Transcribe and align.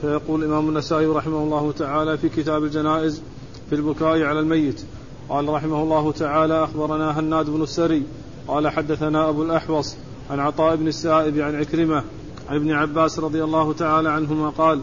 فيقول 0.00 0.44
الإمام 0.44 0.68
النسائي 0.68 1.06
رحمه 1.06 1.42
الله 1.42 1.72
تعالى 1.72 2.18
في 2.18 2.28
كتاب 2.28 2.64
الجنائز 2.64 3.22
في 3.70 3.74
البكاء 3.76 4.22
على 4.22 4.40
الميت. 4.40 4.80
قال 5.28 5.48
رحمه 5.48 5.82
الله 5.82 6.12
تعالى 6.12 6.64
أخبرنا 6.64 7.20
هناد 7.20 7.50
بن 7.50 7.62
السري 7.62 8.02
قال 8.48 8.68
حدثنا 8.68 9.28
أبو 9.28 9.42
الأحوص 9.42 9.96
عن 10.30 10.40
عطاء 10.40 10.76
بن 10.76 10.88
السائب 10.88 11.38
عن 11.38 11.54
عكرمة 11.54 12.04
عن 12.48 12.56
ابن 12.56 12.72
عباس 12.72 13.18
رضي 13.18 13.44
الله 13.44 13.72
تعالى 13.72 14.10
عنهما 14.10 14.48
قال 14.48 14.80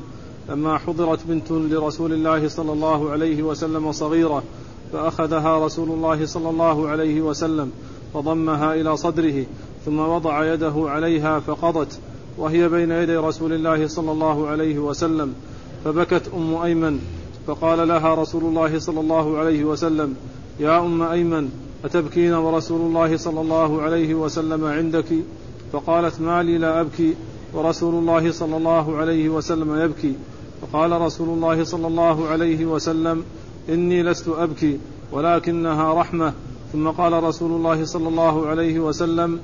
لما 0.50 0.78
حضرت 0.78 1.20
بنت 1.28 1.52
لرسول 1.52 2.14
الله 2.14 2.48
صلى 2.48 2.72
الله 2.72 3.10
عليه 3.10 3.44
وسلم 3.44 3.92
صغيرة 3.92 4.44
فأخذها 4.94 5.66
رسول 5.66 5.90
الله 5.90 6.26
صلى 6.26 6.50
الله 6.50 6.88
عليه 6.88 7.22
وسلم 7.22 7.72
فضمها 8.14 8.74
إلى 8.74 8.98
صدره 8.98 9.46
ثم 9.86 10.00
وضع 10.00 10.54
يده 10.54 10.74
عليها 10.78 11.40
فقضت. 11.40 12.00
وهي 12.38 12.70
بين 12.70 12.92
يدي 12.92 13.18
رسول 13.18 13.54
الله 13.54 13.88
صلى 13.88 14.12
الله 14.12 14.48
عليه 14.48 14.80
وسلم 14.80 15.34
فبكت 15.86 16.32
أم 16.36 16.56
أيمن 16.56 17.00
فقال 17.48 17.88
لها 17.88 18.16
رسول 18.16 18.44
الله 18.44 18.80
صلى 18.80 19.00
الله 19.00 19.38
عليه 19.38 19.64
وسلم 19.64 20.16
يا 20.60 20.80
أم 20.80 21.02
أيمن 21.02 21.50
أتبكين 21.86 22.34
ورسول 22.34 22.82
الله 22.82 23.18
صلى 23.18 23.42
الله 23.42 23.82
عليه 23.82 24.16
وسلم 24.16 24.66
عندك؟ 24.66 25.06
فقالت 25.74 26.22
ما 26.22 26.44
لي 26.44 26.58
لا 26.58 26.82
أبكي 26.82 27.14
ورسول 27.54 27.94
الله 27.96 28.32
صلى 28.32 28.58
الله 28.58 28.98
عليه 28.98 29.30
وسلم 29.30 29.82
يبكي. 29.82 30.14
فقال 30.62 31.02
رسول 31.02 31.30
الله 31.30 31.64
صلى 31.64 31.88
الله 31.88 32.28
عليه 32.28 32.66
وسلم 32.66 33.24
إني 33.70 34.04
لست 34.04 34.28
أبكي 34.28 34.80
ولكنها 35.12 35.94
رحمة. 35.94 36.34
ثم 36.74 36.88
قال 36.88 37.24
رسول 37.24 37.52
الله 37.52 37.86
صلى 37.86 38.08
الله 38.08 38.48
عليه 38.48 38.80
وسلم 38.80 39.40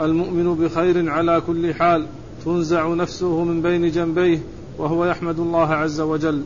المؤمن 0.00 0.54
بخير 0.54 1.10
على 1.10 1.42
كل 1.46 1.74
حال 1.74 2.06
تنزع 2.44 2.94
نفسه 2.94 3.44
من 3.44 3.62
بين 3.62 3.90
جنبيه 3.90 4.38
وهو 4.78 5.04
يحمد 5.04 5.38
الله 5.38 5.68
عز 5.68 6.00
وجل. 6.00 6.42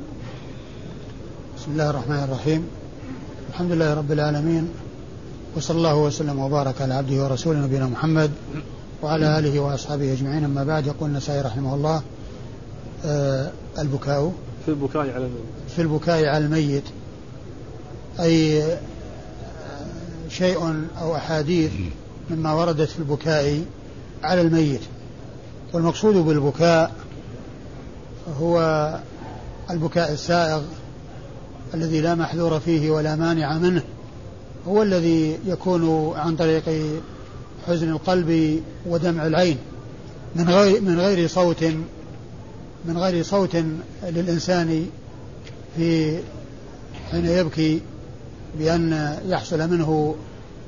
بسم 1.56 1.72
الله 1.72 1.90
الرحمن 1.90 2.24
الرحيم. 2.24 2.66
الحمد 3.50 3.72
لله 3.72 3.94
رب 3.94 4.12
العالمين 4.12 4.68
وصلى 5.56 5.76
الله 5.76 5.96
وسلم 5.96 6.38
وبارك 6.38 6.82
على 6.82 6.94
عبده 6.94 7.24
ورسوله 7.24 7.58
نبينا 7.58 7.86
محمد 7.86 8.30
وعلى 9.02 9.38
آله 9.38 9.60
وأصحابه 9.60 10.12
أجمعين. 10.12 10.44
أما 10.44 10.64
بعد 10.64 10.86
يقول 10.86 11.10
النسائي 11.10 11.40
رحمه 11.40 11.74
الله 11.74 12.02
آه 13.04 13.50
البكاء. 13.78 14.32
في 14.64 14.70
البكاء 14.70 15.02
على 15.02 15.26
الميت. 15.26 15.46
في 15.76 15.82
البكاء 15.82 16.24
على 16.24 16.44
الميت. 16.44 16.84
أي 18.20 18.62
شيء 20.28 20.86
أو 21.00 21.16
أحاديث 21.16 21.72
مما 22.30 22.52
وردت 22.52 22.88
في 22.88 22.98
البكاء 22.98 23.62
على 24.22 24.40
الميت. 24.40 24.80
والمقصود 25.72 26.14
بالبكاء 26.14 26.92
هو 28.40 28.58
البكاء 29.70 30.12
السائغ 30.12 30.62
الذي 31.74 32.00
لا 32.00 32.14
محذور 32.14 32.60
فيه 32.60 32.90
ولا 32.90 33.16
مانع 33.16 33.58
منه. 33.58 33.82
هو 34.68 34.82
الذي 34.82 35.38
يكون 35.46 36.12
عن 36.16 36.36
طريق 36.36 36.62
حزن 37.66 37.88
القلب 37.88 38.60
ودمع 38.86 39.26
العين. 39.26 39.58
من 40.36 40.50
غير 40.50 40.80
من 40.80 41.00
غير 41.00 41.28
صوت 41.28 41.64
من 42.84 42.98
غير 42.98 43.24
صوت 43.24 43.56
للإنسان 44.02 44.86
في 45.76 46.18
حين 47.10 47.26
يبكي 47.26 47.80
بأن 48.58 49.18
يحصل 49.28 49.70
منه 49.70 50.14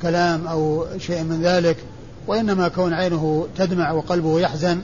كلام 0.02 0.46
أو 0.46 0.86
شيء 0.98 1.22
من 1.22 1.42
ذلك 1.42 1.76
وإنما 2.28 2.68
كون 2.68 2.92
عينه 2.92 3.46
تدمع 3.56 3.92
وقلبه 3.92 4.40
يحزن 4.40 4.80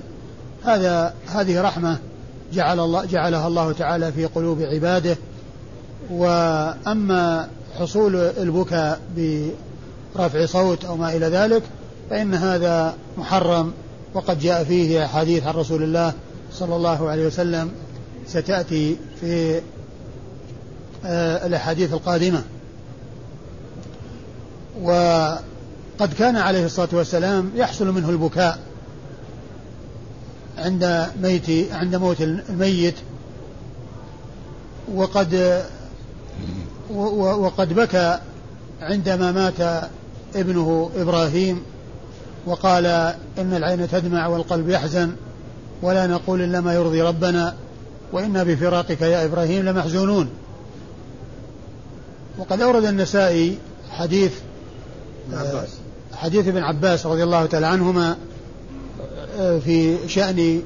هذا 0.65 1.15
هذه 1.27 1.63
رحمة 1.63 1.99
جعل 2.53 2.81
الله 2.81 3.05
جعلها 3.05 3.49
الله 3.49 3.73
تعالى 3.73 4.13
في 4.13 4.27
قلوب 4.27 4.63
عباده. 4.63 5.17
وأما 6.11 7.49
حصول 7.79 8.17
البكاء 8.17 9.01
برفع 9.17 10.47
صوت 10.47 10.85
أو 10.85 10.97
ما 10.97 11.17
إلى 11.17 11.27
ذلك 11.27 11.63
فإن 12.11 12.35
هذا 12.35 12.95
محرم. 13.19 13.73
وقد 14.15 14.39
جاء 14.39 14.65
فيه 14.65 15.05
أحاديث 15.05 15.47
عن 15.47 15.55
رسول 15.55 15.83
الله 15.83 16.13
صلى 16.53 16.77
الله 16.77 17.11
عليه 17.11 17.27
وسلم 17.27 17.71
ستأتي 18.27 18.97
في 19.21 19.61
آه، 21.07 21.47
الأحاديث 21.47 21.93
القادمة. 21.93 22.43
وقد 25.99 26.15
كان 26.15 26.37
عليه 26.37 26.67
الصلاة 26.67 26.89
والسلام 26.93 27.51
يحصل 27.55 27.91
منه 27.91 28.11
البكاء 28.11 28.59
عند 30.59 31.07
ميت 31.23 31.73
عند 31.73 31.97
موت 31.97 32.21
الميت. 32.21 32.95
وقد 34.95 35.63
وقد 36.91 37.73
بكى 37.73 38.19
عندما 38.81 39.33
مات 39.33 39.91
ابنه 40.37 40.91
إبراهيم 40.97 41.63
وقال 42.47 42.87
إن 43.39 43.55
العين 43.55 43.89
تدمع 43.89 44.27
والقلب 44.27 44.69
يحزن 44.69 45.13
ولا 45.83 46.07
نقول 46.07 46.43
إلا 46.43 46.61
ما 46.61 46.75
يرضي 46.75 47.03
ربنا 47.03 47.55
وإنا 48.13 48.43
بفراقك 48.43 49.01
يا 49.01 49.25
إبراهيم 49.25 49.65
لمحزونون. 49.65 50.31
وقد 52.39 52.61
أورد 52.61 52.85
النسائي 52.85 53.59
حديث 53.91 54.33
عباس 55.33 55.69
حديث 56.17 56.49
ابن 56.49 56.63
عباس 56.63 57.07
رضي 57.07 57.25
الله 57.25 57.47
تعالى 57.47 57.67
عنهما 57.67 58.17
آه، 59.39 59.59
في 59.59 60.09
شأن 60.09 60.63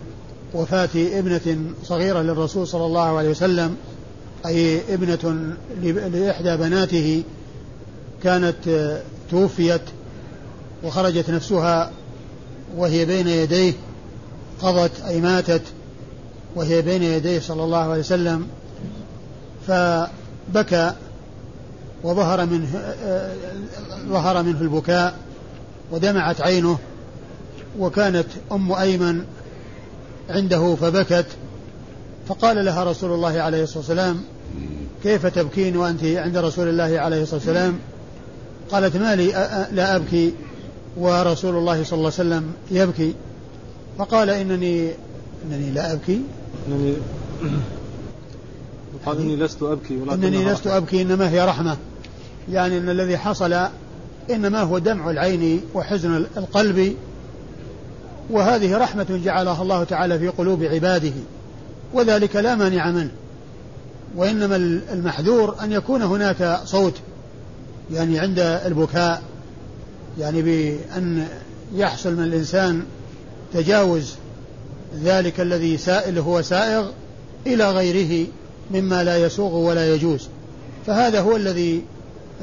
وفاة 0.55 0.89
ابنة 0.95 1.73
صغيرة 1.85 2.23
للرسول 2.23 2.67
صلى 2.67 2.87
الله 2.87 3.19
عليه 3.19 3.31
وسلم 3.31 3.77
أي 4.47 4.81
ابنة 4.95 5.55
لإحدى 5.83 6.57
بناته 6.57 7.23
كانت 8.23 8.69
آه، 8.69 9.03
توفيت 9.31 9.81
وخرجت 10.85 11.31
نفسها 11.31 11.91
وهي 12.77 13.05
بين 13.05 13.29
يديه 13.29 13.73
قضت 14.63 15.01
أي 15.01 15.21
ماتت 15.21 15.63
وهي 16.57 16.83
بين 16.83 17.03
يديه 17.03 17.41
صلى 17.41 17.65
الله 17.65 17.79
عليه 17.79 18.01
وسلم 18.01 18.47
فبكى 19.67 20.93
وظهر 22.05 22.47
منه 22.47 22.79
آه، 23.05 23.35
ظهر 24.09 24.43
منه 24.43 24.61
البكاء 24.61 25.28
ودمعت 25.93 26.41
عينه 26.41 26.79
وكانت 27.79 28.27
أم 28.53 28.73
أيمن 28.73 29.25
عنده 30.31 30.75
فبكت 30.75 31.27
فقال 32.29 32.65
لها 32.65 32.85
رسول 32.85 33.13
الله 33.13 33.41
عليه 33.41 33.63
الصلاة 33.63 33.79
والسلام 33.79 34.21
كيف 35.03 35.27
تبكين 35.27 35.77
وأنت 35.77 36.05
عند 36.05 36.37
رسول 36.37 36.69
الله 36.69 37.01
عليه 37.01 37.23
الصلاة 37.23 37.41
والسلام؟ 37.41 37.79
قالت 38.71 38.97
ما 38.97 39.17
لي 39.17 39.27
لا 39.73 39.97
أبكي 39.97 40.33
ورسول 40.97 41.57
الله 41.57 41.85
صلى 41.85 41.99
الله 41.99 42.13
عليه 42.19 42.29
وسلم 42.29 42.53
يبكي. 42.71 43.15
فقال 43.99 44.31
إنني 44.31 44.91
إنني 45.45 45.71
لا 45.71 45.93
أبكي. 45.93 46.21
إنني 46.69 46.95
قال 49.07 49.21
إني 49.21 49.37
لست 49.37 49.63
أبكي 49.63 49.95
إنني 49.95 50.45
لست 50.45 50.67
أبكي 50.67 51.03
إنما 51.03 51.31
هي 51.31 51.45
رحمة. 51.45 51.77
يعني 52.53 52.79
أن 52.79 52.89
الذي 52.89 53.19
حصل 53.19 53.69
إنما 54.31 54.63
هو 54.63 54.79
دمع 54.79 55.11
العين 55.11 55.61
وحزن 55.75 56.27
القلب. 56.37 56.97
وهذه 58.31 58.77
رحمة 58.77 59.21
جعلها 59.25 59.63
الله 59.63 59.85
تعالى 59.85 60.19
في 60.19 60.29
قلوب 60.29 60.63
عباده 60.63 61.13
وذلك 61.93 62.37
لا 62.37 62.55
مانع 62.55 62.91
منه. 62.91 63.11
وإنما 64.17 64.57
المحذور 64.93 65.57
أن 65.63 65.73
يكون 65.73 66.03
هناك 66.03 66.61
صوت 66.65 66.95
يعني 67.93 68.19
عند 68.19 68.39
البكاء 68.39 69.23
يعني 70.19 70.43
بأن 70.43 71.27
يحصل 71.75 72.15
من 72.15 72.25
الإنسان 72.25 72.83
تجاوز 73.55 74.15
ذلك 75.05 75.41
الذي 75.41 75.77
سائل 75.77 76.19
هو 76.19 76.43
سائغ 76.43 76.87
إلى 77.47 77.71
غيره 77.71 78.27
مما 78.71 79.05
لا 79.05 79.17
يسوغ 79.17 79.55
ولا 79.55 79.95
يجوز. 79.95 80.29
فهذا 80.87 81.21
هو 81.21 81.37
الذي 81.37 81.83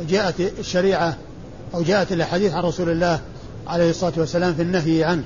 جاءت 0.10 0.36
الشريعة 0.60 1.18
أو 1.76 1.84
جاءت 1.84 2.12
الأحاديث 2.12 2.54
عن 2.54 2.64
رسول 2.64 2.90
الله 2.90 3.20
عليه 3.68 3.90
الصلاة 3.90 4.14
والسلام 4.18 4.54
في 4.54 4.62
النهي 4.62 5.04
عنه. 5.04 5.24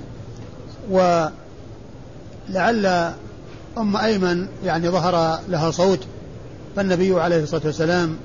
ولعل 2.49 2.85
أم 3.77 3.97
أيمن 3.97 4.47
يعني 4.65 4.89
ظهر 4.89 5.39
لها 5.49 5.71
صوت 5.71 5.99
فالنبي 6.75 7.21
عليه 7.21 7.43
الصلاة 7.43 7.61
والسلام 7.65 8.15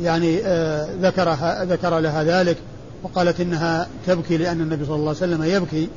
يعني 0.00 0.40
آه 0.44 0.88
ذكرها 1.02 1.64
ذكر 1.64 1.98
لها 1.98 2.24
ذلك 2.24 2.56
وقالت 3.02 3.40
إنها 3.40 3.86
تبكي 4.06 4.36
لأن 4.36 4.60
النبي 4.60 4.84
صلى 4.84 4.96
الله 4.96 5.08
عليه 5.08 5.18
وسلم 5.18 5.44
يبكي. 5.44 5.88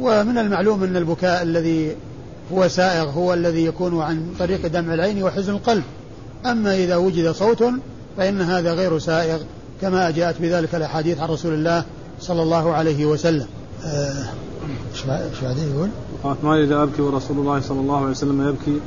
ومن 0.00 0.38
المعلوم 0.38 0.84
أن 0.84 0.96
البكاء 0.96 1.42
الذي 1.42 1.96
هو 2.52 2.68
سائغ 2.68 3.10
هو 3.10 3.34
الذي 3.34 3.64
يكون 3.64 4.02
عن 4.02 4.34
طريق 4.38 4.66
دمع 4.66 4.94
العين 4.94 5.22
وحزن 5.22 5.52
القلب. 5.52 5.82
أما 6.46 6.74
إذا 6.74 6.96
وجد 6.96 7.30
صوت 7.30 7.64
فإن 8.16 8.40
هذا 8.40 8.72
غير 8.72 8.98
سائغ. 8.98 9.38
كما 9.80 10.10
جاءت 10.10 10.40
بذلك 10.40 10.74
الأحاديث 10.74 11.20
عن 11.20 11.28
رسول 11.28 11.54
الله 11.54 11.84
صلى 12.20 12.42
الله 12.42 12.72
عليه 12.72 13.06
وسلم. 13.06 13.46
إيش 13.84 15.04
بعدين 15.42 15.74
يقول؟ 15.74 15.88
قالت 16.22 16.44
ما 16.44 16.64
إذا 16.64 16.82
أبكي 16.82 17.02
ورسول 17.02 17.38
الله 17.38 17.60
صلى 17.60 17.80
الله 17.80 17.96
عليه 17.96 18.10
وسلم 18.10 18.48
يبكي. 18.48 18.80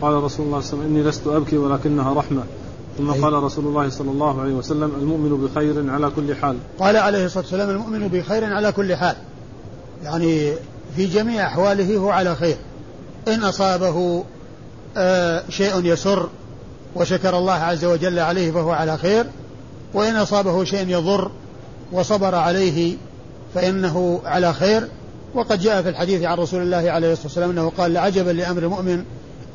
فقال 0.00 0.14
رسول 0.22 0.46
الله 0.46 0.60
صلى 0.60 0.72
الله 0.72 0.82
عليه 0.82 0.88
وسلم 0.88 0.96
إني 0.96 1.02
لست 1.02 1.26
أبكي 1.26 1.58
ولكنها 1.58 2.14
رحمة. 2.14 2.42
ثم 2.98 3.10
أي. 3.10 3.20
قال 3.20 3.32
رسول 3.32 3.64
الله 3.64 3.88
صلى 3.88 4.10
الله 4.10 4.40
عليه 4.40 4.54
وسلم 4.54 4.92
المؤمن 5.00 5.46
بخير 5.46 5.90
على 5.90 6.10
كل 6.16 6.34
حال. 6.36 6.56
قال 6.78 6.96
عليه 6.96 7.24
الصلاة 7.24 7.44
والسلام 7.44 7.70
المؤمن 7.70 8.08
بخير 8.08 8.44
على 8.44 8.72
كل 8.72 8.94
حال. 8.94 9.16
يعني 10.02 10.52
في 10.96 11.06
جميع 11.06 11.46
أحواله 11.46 11.96
هو 11.96 12.10
على 12.10 12.36
خير. 12.36 12.56
إن 13.28 13.44
أصابه 13.44 14.24
آه 14.96 15.42
شيء 15.48 15.84
يسر 15.84 16.28
وشكر 16.96 17.38
الله 17.38 17.52
عز 17.52 17.84
وجل 17.84 18.18
عليه 18.18 18.52
فهو 18.52 18.70
على 18.70 18.98
خير. 18.98 19.26
وإن 19.94 20.16
أصابه 20.16 20.64
شيء 20.64 20.88
يضر 20.88 21.30
وصبر 21.92 22.34
عليه 22.34 22.96
فإنه 23.54 24.20
على 24.24 24.52
خير. 24.52 24.88
وقد 25.34 25.60
جاء 25.60 25.82
في 25.82 25.88
الحديث 25.88 26.22
عن 26.22 26.38
رسول 26.38 26.62
الله 26.62 26.90
عليه 26.90 27.12
الصلاة 27.12 27.26
والسلام 27.26 27.50
أنه 27.50 27.72
قال 27.78 27.92
لعجبا 27.92 28.30
لأمر 28.30 28.62
المؤمن 28.62 29.04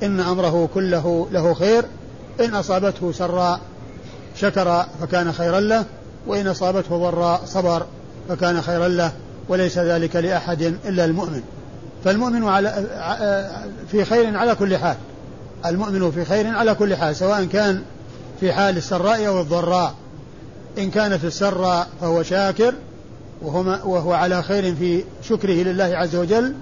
إن 0.03 0.19
أمره 0.19 0.69
كله 0.73 1.27
له 1.31 1.53
خير. 1.53 1.83
إن 2.39 2.55
أصابته 2.55 3.11
سراء 3.11 3.59
شكر 4.35 4.85
فكان 5.01 5.33
خيرا 5.33 5.59
له 5.59 5.85
وإن 6.27 6.47
أصابته 6.47 6.97
ضراء 6.97 7.41
صبر 7.45 7.85
فكان 8.29 8.61
خيرا 8.61 8.87
له 8.87 9.11
وليس 9.49 9.77
ذلك 9.77 10.15
لأحد 10.15 10.61
إلا 10.61 11.05
المؤمن. 11.05 11.41
فالمؤمن 12.03 12.43
على 12.43 12.85
في 13.91 14.05
خير 14.05 14.37
على 14.37 14.55
كل 14.55 14.77
حال. 14.77 14.97
المؤمن 15.65 16.11
في 16.11 16.25
خير 16.25 16.47
على 16.47 16.75
كل 16.75 16.95
حال 16.95 17.15
سواء 17.15 17.45
كان 17.45 17.81
في 18.39 18.53
حال 18.53 18.77
السراء 18.77 19.27
أو 19.27 19.41
الضراء. 19.41 19.93
إن 20.79 20.89
كان 20.89 21.17
في 21.17 21.27
السراء 21.27 21.87
فهو 22.01 22.23
شاكر 22.23 22.73
وهو, 23.41 23.59
وهو 23.93 24.13
على 24.13 24.43
خير 24.43 24.75
في 24.75 25.03
شكره 25.23 25.53
لله 25.53 25.83
عز 25.83 26.15
وجل 26.15 26.53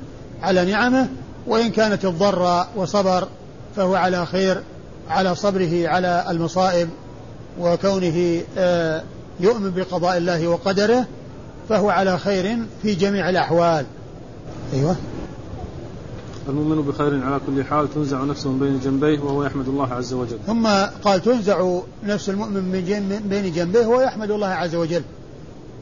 على 0.42 0.66
نعمه 0.66 1.08
وإن 1.48 1.70
كانت 1.70 2.06
الضراء 2.06 2.70
وصبر 2.76 3.28
فهو 3.76 3.96
على 3.96 4.26
خير 4.26 4.62
على 5.10 5.36
صبره 5.36 5.88
على 5.88 6.26
المصائب 6.30 6.90
وكونه 7.60 8.42
آه، 8.58 9.04
يؤمن 9.40 9.72
بقضاء 9.72 10.18
الله 10.18 10.48
وقدره 10.48 11.06
فهو 11.70 11.90
على 11.90 12.18
خير 12.18 12.58
في 12.82 12.96
جميع 12.96 13.30
الأحوال. 13.30 13.86
أيوة. 14.74 14.96
المؤمن 16.50 16.82
بخير 16.82 17.26
على 17.26 17.40
كل 17.48 17.64
حال 17.64 17.94
تنزع 17.94 18.24
نفسه 18.24 18.52
من 18.52 18.60
بين 18.60 18.80
جنبيه 18.80 19.20
وهو 19.20 19.44
يحمد 19.44 19.68
الله 19.68 19.94
عز 19.94 20.14
وجل. 20.14 20.38
ثم 20.48 20.68
قال 21.04 21.22
تنزع 21.22 21.80
نفس 22.04 22.30
المؤمن 22.30 22.64
من 22.64 23.26
بين 23.30 23.54
جنبيه 23.54 23.86
ويحمد 23.86 24.32
الله 24.32 24.48
عز 24.48 24.76
وجل. 24.76 25.02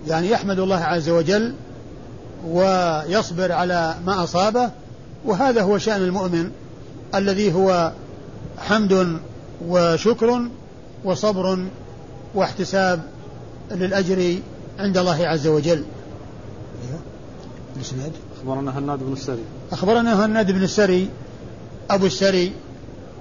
يعني 0.07 0.29
يحمد 0.29 0.59
الله 0.59 0.79
عز 0.79 1.09
وجل 1.09 1.53
ويصبر 2.47 3.51
على 3.51 3.95
ما 4.05 4.23
أصابه 4.23 4.71
وهذا 5.25 5.61
هو 5.61 5.77
شأن 5.77 6.01
المؤمن 6.01 6.51
الذي 7.15 7.53
هو 7.53 7.91
حمد 8.57 9.19
وشكر 9.67 10.41
وصبر 11.03 11.65
واحتساب 12.35 13.03
للأجر 13.71 14.35
عند 14.79 14.97
الله 14.97 15.27
عز 15.27 15.47
وجل. 15.47 15.83
الإسناد 17.75 18.11
أخبرنا 18.37 18.79
هناد 18.79 18.99
بن 18.99 19.13
السري. 19.13 19.43
أخبرنا 19.75 20.25
هناد 20.25 20.51
بن 20.51 20.63
السري 20.63 21.09
أبو 21.89 22.05
السري 22.05 22.51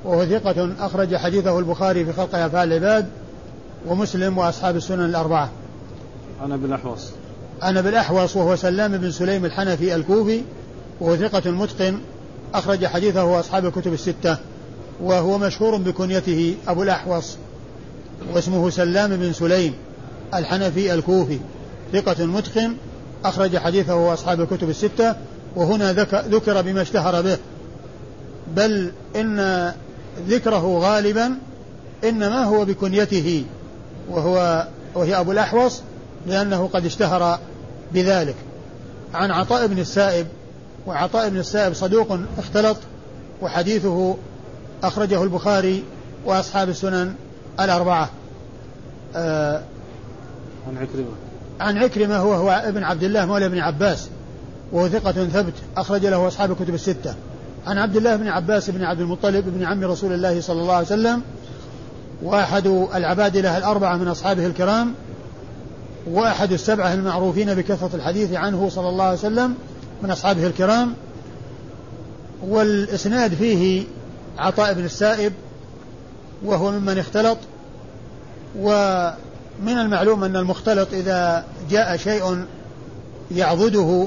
وهو 0.04 0.26
ثقة 0.26 0.70
أخرج 0.80 1.16
حديثه 1.16 1.58
البخاري 1.58 2.04
في 2.04 2.12
خلق 2.12 2.34
أفعال 2.34 2.72
العباد 2.72 3.06
ومسلم 3.86 4.38
وأصحاب 4.38 4.76
السنن 4.76 5.04
الأربعة. 5.04 5.50
أنا 6.44 6.56
بالأحوص 6.56 7.10
أنا 7.62 7.80
بالأحوص 7.80 8.36
وهو 8.36 8.56
سلام 8.56 8.98
بن 8.98 9.10
سليم 9.10 9.44
الحنفي 9.44 9.94
الكوفي 9.94 10.42
وهو 11.00 11.16
ثقة 11.16 11.50
متقن 11.50 11.98
أخرج 12.54 12.86
حديثه 12.86 13.40
أصحاب 13.40 13.66
الكتب 13.66 13.92
الستة 13.92 14.36
وهو 15.02 15.38
مشهور 15.38 15.76
بكنيته 15.76 16.54
أبو 16.68 16.82
الأحوص 16.82 17.36
واسمه 18.34 18.70
سلام 18.70 19.16
بن 19.16 19.32
سليم 19.32 19.74
الحنفي 20.34 20.94
الكوفي 20.94 21.38
ثقة 21.92 22.26
متقن 22.26 22.76
أخرج 23.24 23.56
حديثه 23.56 24.14
أصحاب 24.14 24.40
الكتب 24.40 24.70
الستة 24.70 25.14
وهنا 25.56 25.92
ذك- 25.92 26.24
ذكر 26.28 26.62
بما 26.62 26.82
اشتهر 26.82 27.22
به. 27.22 27.38
بل 28.56 28.92
إن 29.16 29.72
ذكره 30.28 30.78
غالبا 30.78 31.34
إنما 32.04 32.44
هو 32.44 32.64
بكنيته 32.64 33.44
وهو 34.10 34.66
وهي 34.94 35.20
أبو 35.20 35.32
الأحوص 35.32 35.82
لأنه 36.26 36.68
قد 36.72 36.86
اشتهر 36.86 37.38
بذلك. 37.92 38.34
عن 39.14 39.30
عطاء 39.30 39.66
بن 39.66 39.78
السائب 39.78 40.26
وعطاء 40.86 41.28
بن 41.28 41.38
السائب 41.38 41.72
صدوق 41.72 42.18
اختلط 42.38 42.76
وحديثه 43.42 44.16
أخرجه 44.82 45.22
البخاري 45.22 45.84
وأصحاب 46.26 46.68
السنن 46.68 47.14
الأربعة. 47.60 48.10
آه 49.16 49.62
عن 50.68 50.76
عكرمة. 50.76 51.14
عن 51.60 51.78
عكرمة 51.78 52.16
هو 52.16 52.32
هو 52.34 52.50
ابن 52.50 52.82
عبد 52.84 53.02
الله 53.02 53.26
مولى 53.26 53.46
ابن 53.46 53.58
عباس. 53.58 54.08
وهو 54.74 54.88
ثقة 54.88 55.12
ثبت 55.12 55.52
أخرج 55.76 56.06
له 56.06 56.28
أصحاب 56.28 56.50
الكتب 56.50 56.74
الستة. 56.74 57.14
عن 57.66 57.78
عبد 57.78 57.96
الله 57.96 58.16
بن 58.16 58.28
عباس 58.28 58.70
بن 58.70 58.84
عبد 58.84 59.00
المطلب 59.00 59.44
بن 59.46 59.64
عم 59.64 59.84
رسول 59.84 60.12
الله 60.12 60.40
صلى 60.40 60.60
الله 60.60 60.74
عليه 60.74 60.86
وسلم 60.86 61.22
وأحد 62.22 62.66
العبادلة 62.94 63.58
الأربعة 63.58 63.96
من 63.96 64.08
أصحابه 64.08 64.46
الكرام 64.46 64.94
وأحد 66.10 66.52
السبعة 66.52 66.94
المعروفين 66.94 67.54
بكثرة 67.54 67.90
الحديث 67.94 68.32
عنه 68.32 68.68
صلى 68.68 68.88
الله 68.88 69.04
عليه 69.04 69.18
وسلم 69.18 69.54
من 70.02 70.10
أصحابه 70.10 70.46
الكرام. 70.46 70.94
والإسناد 72.42 73.34
فيه 73.34 73.84
عطاء 74.38 74.74
بن 74.74 74.84
السائب 74.84 75.32
وهو 76.44 76.70
ممن 76.70 76.98
اختلط 76.98 77.38
ومن 78.58 79.78
المعلوم 79.78 80.24
أن 80.24 80.36
المختلط 80.36 80.88
إذا 80.92 81.44
جاء 81.70 81.96
شيء 81.96 82.44
يعضده 83.30 84.06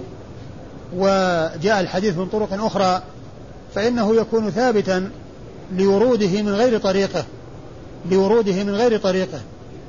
وجاء 0.95 1.79
الحديث 1.79 2.17
من 2.17 2.25
طرق 2.25 2.63
أخرى 2.65 3.01
فإنه 3.75 4.15
يكون 4.15 4.49
ثابتا 4.49 5.09
لوروده 5.75 6.41
من 6.41 6.53
غير 6.53 6.79
طريقة 6.79 7.25
لوروده 8.11 8.63
من 8.63 8.75
غير 8.75 8.99
طريقة. 8.99 9.39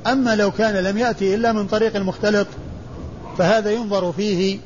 أما 0.07 0.37
لو 0.37 0.51
كان 0.51 0.75
لم 0.75 0.99
يأتي 0.99 1.35
إلا 1.35 1.53
من 1.53 1.67
طريق 1.67 1.97
المختلط 1.97 2.47
فهذا 3.39 3.71
ينظر 3.71 4.13
فيه 4.13 4.59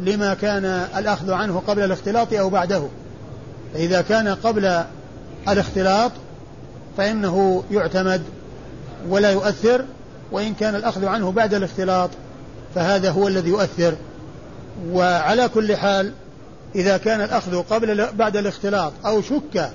لما 0.00 0.34
كان 0.34 0.64
الأخذ 0.96 1.32
عنه 1.32 1.62
قبل 1.66 1.84
الاختلاط 1.84 2.32
أو 2.32 2.50
بعده. 2.50 2.82
فإذا 3.74 4.00
كان 4.00 4.28
قبل 4.28 4.84
الاختلاط 5.48 6.12
فإنه 6.96 7.64
يعتمد 7.70 8.22
ولا 9.08 9.30
يؤثر 9.30 9.84
وإن 10.32 10.54
كان 10.54 10.74
الأخذ 10.74 11.04
عنه 11.04 11.32
بعد 11.32 11.54
الاختلاط 11.54 12.10
فهذا 12.74 13.10
هو 13.10 13.28
الذي 13.28 13.50
يؤثر. 13.50 13.94
وعلى 14.92 15.48
كل 15.48 15.76
حال 15.76 16.12
إذا 16.74 16.96
كان 16.96 17.20
الأخذ 17.20 17.62
قبل 17.62 18.06
بعد 18.12 18.36
الاختلاط 18.36 18.92
أو 19.06 19.22
شك 19.22 19.70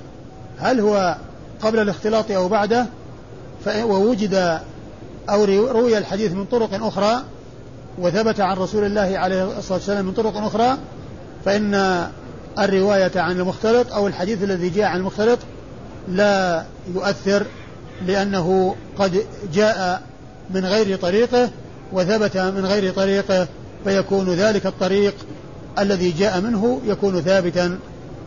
هل 0.58 0.80
هو 0.80 1.18
قبل 1.62 1.80
الاختلاط 1.80 2.32
أو 2.32 2.48
بعده 2.48 2.86
ووجد 3.68 4.60
أو 5.30 5.44
روي 5.46 5.98
الحديث 5.98 6.32
من 6.32 6.46
طرق 6.46 6.86
أخرى 6.86 7.24
وثبت 7.98 8.40
عن 8.40 8.58
رسول 8.58 8.84
الله 8.84 9.20
عليه 9.20 9.58
الصلاة 9.58 9.78
والسلام 9.78 10.06
من 10.06 10.14
طرق 10.14 10.38
أخرى 10.38 10.78
فإن 11.46 12.04
الرواية 12.60 13.12
عن 13.16 13.32
المختلط 13.40 13.94
أو 13.94 14.08
الحديث 14.08 14.44
الذي 14.44 14.70
جاء 14.70 14.86
عن 14.86 14.98
المختلط 14.98 15.40
لا 16.08 16.66
يؤثر 16.96 17.46
لأنه 18.08 18.76
قد 19.00 19.26
جاء 19.54 20.02
من 20.50 20.66
غير 20.66 20.98
طريقه 20.98 21.50
وثبت 21.94 22.38
من 22.38 22.66
غير 22.66 22.94
طريقه. 22.94 23.48
فيكون 23.84 24.30
ذلك 24.30 24.66
الطريق 24.66 25.14
الذي 25.80 26.12
جاء 26.12 26.42
منه 26.42 26.82
يكون 26.86 27.22
ثابتا 27.22 27.80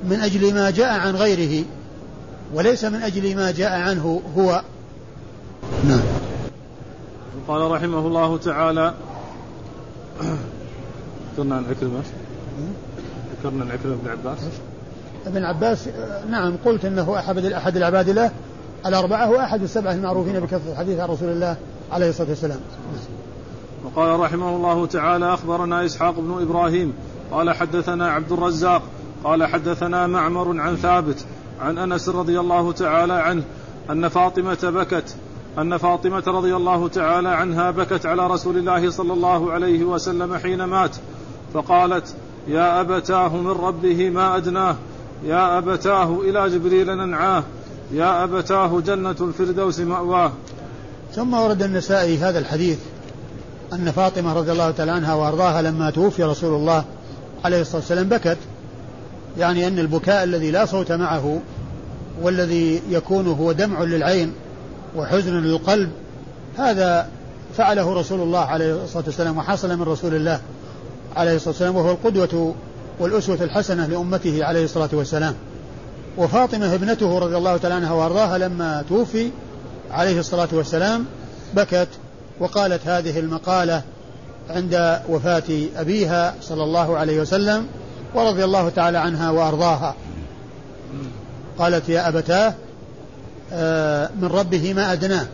من 0.05 0.21
أجل 0.21 0.55
ما 0.55 0.71
جاء 0.71 0.93
عن 0.99 1.17
غيره 1.17 1.65
وليس 2.55 2.85
من 2.85 3.03
أجل 3.03 3.37
ما 3.37 3.51
جاء 3.51 3.73
عنه 3.73 4.23
هو. 4.37 4.63
نعم. 5.89 6.01
قال 7.49 7.71
رحمه 7.71 7.99
الله 7.99 8.39
تعالى 8.39 8.95
ذكرنا 11.33 11.57
عن 11.57 11.65
عكرمة 11.65 12.03
ذكرنا 13.39 13.65
عن 13.65 13.71
عكرمة 13.71 13.97
بن 14.05 14.11
عباس. 14.11 14.39
ابن 15.27 15.45
عباس 15.45 15.89
نعم 16.31 16.57
قلت 16.65 16.85
إنه 16.85 17.19
أحد 17.19 17.45
أحد 17.45 17.77
العبادله 17.77 18.31
الأربعة 18.87 19.31
واحد 19.31 19.63
السبعة 19.63 19.93
المعروفين 19.93 20.41
بكثرة 20.41 20.73
الحديث 20.73 21.01
عن 21.01 21.09
رسول 21.09 21.29
الله 21.29 21.57
عليه 21.93 22.09
الصلاة 22.09 22.29
والسلام. 22.29 22.61
وقال 23.85 24.21
رحمه 24.21 24.57
الله 24.57 24.87
تعالى 24.87 25.35
أخبرنا 25.35 25.85
إسحاق 25.85 26.15
بن 26.19 26.43
إبراهيم 26.43 26.93
قال 27.31 27.51
حدثنا 27.51 28.11
عبد 28.11 28.33
الرزاق 28.33 28.83
قال 29.25 29.47
حدثنا 29.47 30.07
معمر 30.07 30.61
عن 30.61 30.77
ثابت 30.77 31.25
عن 31.61 31.79
أنس 31.79 32.09
رضي 32.09 32.41
الله 32.41 32.73
تعالى 32.73 33.13
عنه 33.13 33.43
أن 33.91 34.09
فاطمة 34.09 34.59
بكت 34.63 35.17
أن 35.59 35.77
فاطمة 35.77 36.23
رضي 36.27 36.57
الله 36.57 36.89
تعالى 36.89 37.29
عنها 37.29 37.71
بكت 37.71 38.07
على 38.07 38.27
رسول 38.27 38.57
الله 38.57 38.91
صلى 38.91 39.13
الله 39.13 39.53
عليه 39.53 39.85
وسلم 39.85 40.37
حين 40.37 40.65
مات 40.65 40.97
فقالت 41.55 42.15
يا 42.49 42.81
أبتاه 42.81 43.37
من 43.37 43.51
ربه 43.51 44.11
ما 44.11 44.37
أدناه 44.37 44.77
يا 45.25 45.59
أبتاه 45.59 46.21
إلى 46.21 46.49
جبريل 46.49 46.87
ننعاه 46.87 47.45
يا 47.93 48.25
أبتاه 48.25 48.81
جنة 48.81 49.17
الفردوس 49.21 49.81
مأواه. 49.81 50.33
ثم 51.15 51.35
ورد 51.35 51.63
النسائي 51.63 52.19
هذا 52.19 52.39
الحديث 52.39 52.79
أن 53.73 53.91
فاطمة 53.91 54.33
رضي 54.33 54.53
الله 54.53 54.71
تعالى 54.71 54.93
عنها 54.93 55.15
وأرضاها 55.15 55.63
لما 55.63 55.91
توفي 55.91 56.25
رسول 56.25 56.55
الله 56.55 56.85
عليه 57.45 57.61
الصلاة 57.61 57.77
والسلام 57.77 58.09
بكت. 58.09 58.39
يعني 59.39 59.67
أن 59.67 59.79
البكاء 59.79 60.25
الذي 60.25 60.51
لا 60.51 60.65
صوت 60.65 60.93
معه 60.93 61.41
والذي 62.23 62.83
يكون 62.91 63.27
هو 63.27 63.53
دمع 63.53 63.83
للعين 63.83 64.33
وحزن 64.97 65.33
للقلب 65.33 65.91
هذا 66.59 67.09
فعله 67.57 67.95
رسول 67.95 68.21
الله 68.21 68.41
عليه 68.41 68.85
الصلاة 68.85 69.05
والسلام 69.07 69.39
وحصل 69.39 69.77
من 69.77 69.83
رسول 69.83 70.15
الله 70.15 70.41
عليه 71.17 71.37
الصلاة 71.37 71.51
والسلام 71.51 71.77
وهو 71.77 71.91
القدوة 71.91 72.55
والأسوة 73.01 73.39
الحسنة 73.41 73.87
لأمته 73.87 74.45
عليه 74.45 74.65
الصلاة 74.65 74.89
والسلام. 74.93 75.35
وفاطمة 76.19 76.75
ابنته 76.75 77.19
رضي 77.19 77.37
الله 77.37 77.57
تعالى 77.57 77.75
عنها 77.75 77.93
وأرضاها 77.93 78.39
لما 78.39 78.85
توفي 78.89 79.31
عليه 79.91 80.21
الصلاة 80.21 80.49
والسلام 80.53 81.05
بكت. 81.55 81.89
وقالت 82.41 82.87
هذه 82.87 83.19
المقالة 83.19 83.83
عند 84.51 85.01
وفاة 85.09 85.67
أبيها 85.77 86.35
صلى 86.41 86.65
الله 86.65 86.99
عليه 86.99 87.21
وسلم 87.21 87.67
ورضي 88.15 88.45
الله 88.45 88.69
تعالى 88.69 88.99
عنها 88.99 89.31
وأرضاها. 89.31 89.95
قالت 91.59 91.89
يا 91.89 92.09
أبتاه 92.09 92.55
آه، 93.53 94.11
من 94.21 94.29
ربه 94.29 94.75
ما 94.75 94.93
أدناه. 94.93 95.27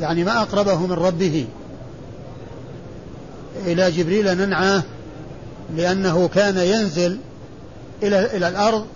يعني 0.00 0.24
ما 0.24 0.42
أقربه 0.42 0.86
من 0.86 0.92
ربه. 0.92 1.46
إلى 3.66 3.90
جبريل 3.90 4.34
ننعاه 4.38 4.82
لأنه 5.76 6.28
كان 6.28 6.56
ينزل 6.56 7.18
إلى 8.02 8.36
إلى 8.36 8.48
الأرض 8.48 8.86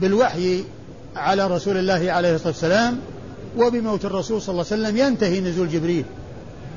بالوحي 0.00 0.64
على 1.16 1.46
رسول 1.46 1.76
الله 1.76 2.12
عليه 2.12 2.34
الصلاة 2.34 2.48
والسلام 2.48 2.98
وبموت 3.58 4.04
الرسول 4.04 4.42
صلى 4.42 4.52
الله 4.52 4.66
عليه 4.72 4.82
وسلم 4.82 4.96
ينتهي 4.96 5.40
نزول 5.40 5.68
جبريل. 5.68 6.04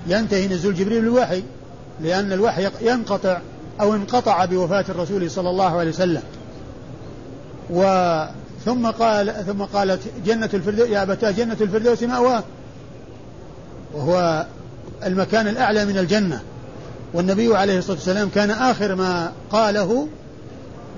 ينتهي 0.08 0.48
نزول 0.48 0.76
جبريل 0.76 1.02
بالوحي 1.02 1.44
لأن 2.02 2.34
الوحي 2.34 2.70
ينقطع 2.82 3.40
أو 3.82 3.96
انقطع 3.96 4.46
بوفاة 4.46 4.86
الرسول 4.90 5.32
صلى 5.32 5.50
الله 5.50 5.80
عليه 5.80 5.90
وسلم. 5.90 6.22
و 7.70 7.84
ثم 8.66 8.88
قال 8.88 9.46
ثم 9.46 9.64
قالت 9.64 10.02
جنة 10.26 10.50
الفردوس 10.54 10.90
يا 10.90 11.04
أبتاه 11.04 11.32
جنة 11.32 11.58
الفردوس 11.62 12.04
مأواه 12.04 12.44
وهو 13.94 14.46
المكان 15.06 15.48
الأعلى 15.48 15.86
من 15.86 15.98
الجنة. 15.98 16.42
والنبي 17.14 17.56
عليه 17.56 17.78
الصلاة 17.78 17.98
والسلام 17.98 18.30
كان 18.36 18.52
آخر 18.52 18.96
ما 18.96 19.32
قاله 19.52 20.08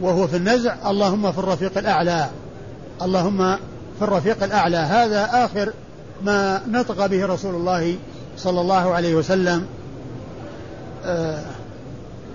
وهو 0.02 0.28
في 0.28 0.38
النزع 0.38 0.90
اللهم 0.90 1.32
في 1.32 1.38
الرفيق 1.38 1.78
الأعلى. 1.78 2.30
اللهم 3.02 3.56
في 4.00 4.02
الرفيق 4.02 4.44
الأعلى. 4.44 4.78
هذا 4.78 5.30
آخر 5.34 5.74
ما 6.24 6.62
نطق 6.68 7.06
به 7.06 7.26
رسول 7.26 7.56
الله 7.56 7.96
صلى 8.44 8.62
الله 8.62 8.94
عليه 8.94 9.16
وسلم 9.16 9.66
آه 11.06 11.42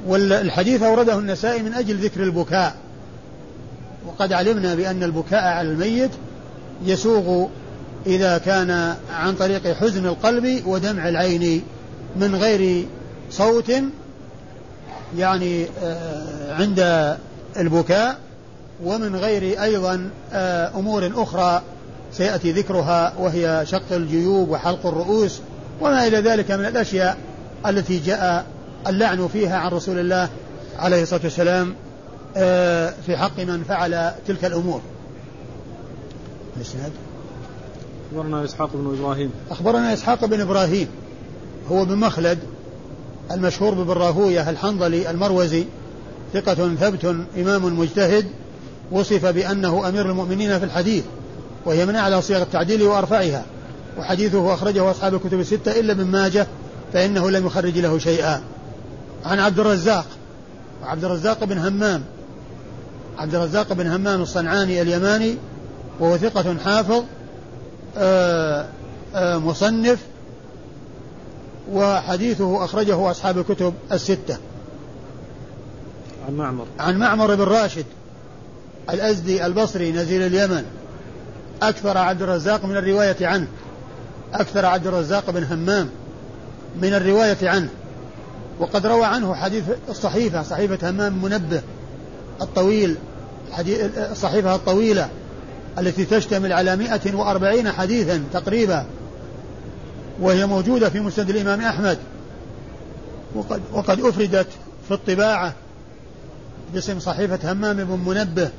والحديث 0.06 0.82
أورده 0.82 1.18
النسائي 1.18 1.62
من 1.62 1.74
أجل 1.74 1.96
ذكر 1.96 2.22
البكاء. 2.22 2.74
وقد 4.06 4.32
علمنا 4.32 4.74
بأن 4.74 5.02
البكاء 5.02 5.42
على 5.44 5.68
الميت 5.68 6.10
يسوغ 6.84 7.46
إذا 8.06 8.38
كان 8.38 8.94
عن 9.12 9.34
طريق 9.34 9.72
حزن 9.72 10.06
القلب 10.06 10.66
ودمع 10.66 11.08
العين 11.08 11.62
من 12.16 12.34
غير 12.34 12.86
صوت 13.30 13.72
يعني 15.18 15.66
آه، 15.82 16.54
عند 16.54 17.16
البكاء 17.56 18.18
ومن 18.84 19.16
غير 19.16 19.62
أيضا 19.62 20.10
آه، 20.32 20.70
أمور 20.78 21.12
أخرى 21.16 21.62
سيأتي 22.12 22.52
ذكرها 22.52 23.12
وهي 23.18 23.62
شق 23.66 23.92
الجيوب 23.92 24.48
وحلق 24.48 24.86
الرؤوس. 24.86 25.40
وما 25.84 26.06
إلى 26.06 26.16
ذلك 26.16 26.50
من 26.50 26.64
الأشياء 26.64 27.16
التي 27.66 27.98
جاء 27.98 28.46
اللعن 28.86 29.28
فيها 29.28 29.56
عن 29.56 29.70
رسول 29.70 29.98
الله 29.98 30.28
عليه 30.78 31.02
الصلاة 31.02 31.20
والسلام 31.24 31.74
آه، 32.36 32.94
في 33.06 33.16
حق 33.16 33.40
من 33.40 33.64
فعل 33.64 34.12
تلك 34.26 34.44
الأمور. 34.44 34.80
الإسناد؟ 36.56 36.92
أخبرنا 38.12 38.44
إسحاق 38.44 38.70
بن 38.74 38.98
إبراهيم. 38.98 39.30
أخبرنا 39.50 39.92
إسحاق 39.92 40.24
بن 40.24 40.40
إبراهيم. 40.40 40.88
هو 41.70 41.84
بن 41.84 41.96
مخلد 41.96 42.38
المشهور 43.30 43.74
ببن 43.74 43.92
راهوية 43.92 44.50
الحنظلي 44.50 45.10
المروزي 45.10 45.64
ثقة 46.34 46.74
ثبت 46.74 47.04
إمام 47.36 47.78
مجتهد 47.78 48.26
وصف 48.92 49.26
بأنه 49.26 49.88
أمير 49.88 50.10
المؤمنين 50.10 50.58
في 50.58 50.64
الحديث 50.64 51.04
وهي 51.66 51.86
من 51.86 51.96
أعلى 51.96 52.22
صيغ 52.22 52.42
التعديل 52.42 52.82
وأرفعها. 52.82 53.44
وحديثه 53.98 54.54
أخرجه 54.54 54.90
أصحاب 54.90 55.14
الكتب 55.14 55.40
الستة 55.40 55.80
إلا 55.80 55.92
ابن 55.92 56.04
ماجه 56.04 56.46
فإنه 56.92 57.30
لم 57.30 57.46
يخرج 57.46 57.78
له 57.78 57.98
شيئا. 57.98 58.42
عن 59.24 59.38
عبد 59.38 59.58
الرزاق 59.58 60.06
وعبد 60.82 61.04
الرزاق 61.04 61.44
بن 61.44 61.58
همام. 61.58 62.02
عبد 63.18 63.34
الرزاق 63.34 63.72
بن 63.72 63.86
همام 63.86 64.22
الصنعاني 64.22 64.82
اليماني 64.82 65.36
وهو 66.00 66.16
ثقة 66.16 66.56
حافظ 66.64 67.04
آآ 67.96 68.60
آه، 68.62 68.66
آآ 69.14 69.34
آه، 69.34 69.38
مصنف 69.38 69.98
وحديثه 71.72 72.64
أخرجه 72.64 73.10
أصحاب 73.10 73.38
الكتب 73.38 73.74
الستة. 73.92 74.36
عن 76.28 76.34
معمر. 76.34 76.66
عن 76.80 76.98
معمر 76.98 77.34
بن 77.34 77.42
راشد 77.42 77.84
الأزدي 78.90 79.46
البصري 79.46 79.92
نزيل 79.92 80.22
اليمن. 80.22 80.64
أكثر 81.62 81.98
عبد 81.98 82.22
الرزاق 82.22 82.64
من 82.64 82.76
الرواية 82.76 83.26
عنه. 83.26 83.46
أكثر 84.34 84.66
عبد 84.66 84.86
الرزاق 84.86 85.30
بن 85.30 85.44
همام 85.44 85.90
من 86.82 86.94
الرواية 86.94 87.36
عنه 87.42 87.68
وقد 88.58 88.86
روى 88.86 89.04
عنه 89.04 89.34
حديث 89.34 89.64
الصحيفة 89.88 90.42
صحيفة 90.42 90.90
همام 90.90 91.22
منبه 91.22 91.62
الطويل 92.40 92.96
الصحيفة 94.10 94.54
الطويلة 94.54 95.08
التي 95.78 96.04
تشتمل 96.04 96.52
على 96.52 96.76
140 96.76 97.72
حديثا 97.72 98.24
تقريبا 98.32 98.86
وهي 100.20 100.46
موجودة 100.46 100.90
في 100.90 101.00
مسند 101.00 101.30
الإمام 101.30 101.60
أحمد. 101.60 101.98
وقد, 103.34 103.60
وقد 103.72 104.00
أفردت 104.00 104.46
في 104.88 104.94
الطباعة 104.94 105.52
باسم 106.74 107.00
صحيفة 107.00 107.52
همام 107.52 107.76
بن 107.76 107.98
منبه 108.06 108.50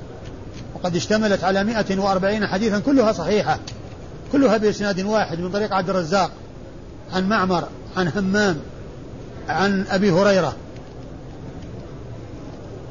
وقد 0.76 0.96
اشتملت 0.96 1.44
على 1.44 1.64
140 1.64 2.48
حديثا 2.48 2.80
كلها 2.80 3.12
صحيحة. 3.12 3.60
كلها 4.36 4.58
بإسناد 4.58 5.02
واحد 5.02 5.40
من 5.40 5.52
طريق 5.52 5.74
عبد 5.74 5.90
الرزاق 5.90 6.32
عن 7.14 7.30
معمر 7.30 7.68
عن 7.98 8.08
همام 8.08 8.58
عن 9.50 9.86
أبي 9.90 10.12
هريرة. 10.12 10.56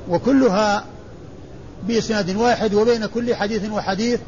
وكلها 0.08 0.84
بإسناد 1.88 2.36
واحد 2.36 2.74
وبين 2.74 3.06
كل 3.06 3.34
حديث 3.34 3.70
وحديث 3.70 4.20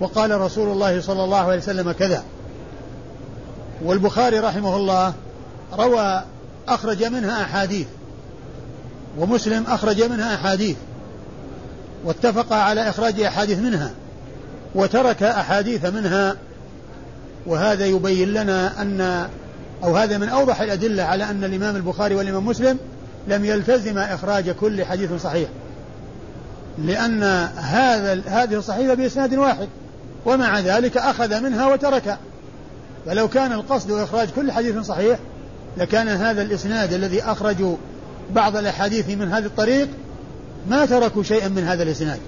وقال 0.00 0.40
رسول 0.40 0.68
الله 0.68 1.00
صلى 1.00 1.24
الله 1.24 1.38
عليه 1.38 1.58
وسلم 1.58 1.92
كذا. 1.92 2.24
والبخاري 3.84 4.38
رحمه 4.38 4.76
الله 4.76 5.12
روى 5.78 6.22
أخرج 6.68 7.04
منها 7.04 7.42
أحاديث 7.42 7.86
ومسلم 9.18 9.64
أخرج 9.68 10.02
منها 10.02 10.34
أحاديث 10.34 10.76
واتفق 12.04 12.52
على 12.52 12.88
إخراج 12.88 13.20
أحاديث 13.20 13.58
منها. 13.58 13.90
وترك 14.74 15.22
أحاديث 15.22 15.84
منها 15.84 16.36
وهذا 17.46 17.86
يبين 17.86 18.32
لنا 18.32 18.82
أن 18.82 19.28
أو 19.84 19.96
هذا 19.96 20.18
من 20.18 20.28
أوضح 20.28 20.60
الأدلة 20.60 21.02
على 21.02 21.24
أن 21.24 21.44
الإمام 21.44 21.76
البخاري 21.76 22.14
والإمام 22.14 22.46
مسلم 22.46 22.78
لم 23.28 23.44
يلتزم 23.44 23.98
إخراج 23.98 24.50
كل 24.50 24.84
حديث 24.84 25.12
صحيح. 25.12 25.48
لأن 26.78 27.22
هذا 27.56 28.22
هذه 28.26 28.54
الصحيفة 28.54 28.94
بإسناد 28.94 29.34
واحد 29.34 29.68
ومع 30.26 30.60
ذلك 30.60 30.96
أخذ 30.96 31.40
منها 31.40 31.66
وترك. 31.66 32.18
فلو 33.06 33.28
كان 33.28 33.52
القصد 33.52 33.90
إخراج 33.90 34.28
كل 34.28 34.52
حديث 34.52 34.78
صحيح 34.78 35.18
لكان 35.76 36.08
هذا 36.08 36.42
الإسناد 36.42 36.92
الذي 36.92 37.22
أخرجوا 37.22 37.76
بعض 38.34 38.56
الأحاديث 38.56 39.08
من 39.08 39.32
هذا 39.32 39.46
الطريق 39.46 39.88
ما 40.68 40.86
تركوا 40.86 41.22
شيئا 41.22 41.48
من 41.48 41.64
هذا 41.64 41.82
الإسناد. 41.82 42.18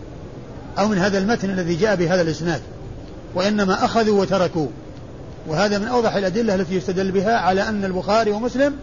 أو 0.78 0.88
من 0.88 0.98
هذا 0.98 1.18
المتن 1.18 1.50
الذي 1.50 1.74
جاء 1.74 1.96
بهذا 1.96 2.22
الإسناد 2.22 2.60
وإنما 3.34 3.84
أخذوا 3.84 4.20
وتركوا 4.20 4.66
وهذا 5.46 5.78
من 5.78 5.86
أوضح 5.86 6.14
الأدلة 6.14 6.54
التي 6.54 6.74
يستدل 6.74 7.10
بها 7.12 7.36
على 7.36 7.68
أن 7.68 7.84
البخاري 7.84 8.30
ومسلم 8.30 8.76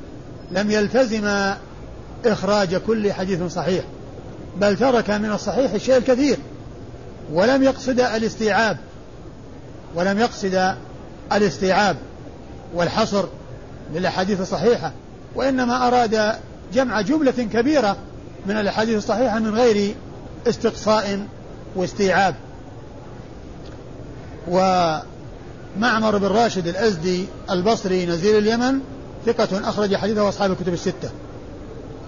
لم 0.51 0.71
يلتزم 0.71 1.53
إخراج 2.25 2.75
كل 2.75 3.13
حديث 3.13 3.43
صحيح 3.43 3.83
بل 4.57 4.77
ترك 4.77 5.09
من 5.09 5.31
الصحيح 5.31 5.73
الشيء 5.73 5.97
الكثير 5.97 6.37
ولم 7.33 7.63
يقصد 7.63 7.99
الاستيعاب 7.99 8.77
ولم 9.95 10.19
يقصد 10.19 10.75
الاستيعاب 11.33 11.95
والحصر 12.73 13.25
للأحاديث 13.93 14.41
الصحيحة 14.41 14.91
وإنما 15.35 15.87
أراد 15.87 16.35
جمع 16.73 17.01
جملة 17.01 17.31
كبيرة 17.31 17.97
من 18.45 18.57
الأحاديث 18.57 18.97
الصحيحة 18.97 19.39
من 19.39 19.55
غير 19.55 19.95
استقصاء 20.47 21.25
واستيعاب. 21.75 22.35
ومعمر 24.47 26.17
بن 26.17 26.27
راشد 26.27 26.67
الأزدي 26.67 27.25
البصري 27.49 28.05
نزيل 28.05 28.37
اليمن 28.37 28.79
ثقة 29.25 29.69
أخرج 29.69 29.95
حديثه 29.95 30.29
أصحاب 30.29 30.51
الكتب 30.51 30.73
الستة. 30.73 31.09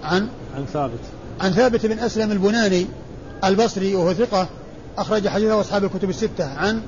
عن؟ 0.04 0.28
عن 0.56 0.64
ثابت. 0.72 1.00
عن 1.40 1.52
ثابت 1.52 1.86
بن 1.86 1.98
أسلم 1.98 2.32
البناني 2.32 2.86
البصري 3.44 3.94
وهو 3.94 4.14
ثقة 4.14 4.48
أخرج 4.98 5.28
حديثه 5.28 5.60
أصحاب 5.60 5.84
الكتب 5.84 6.10
الستة. 6.10 6.44
عن؟ 6.44 6.82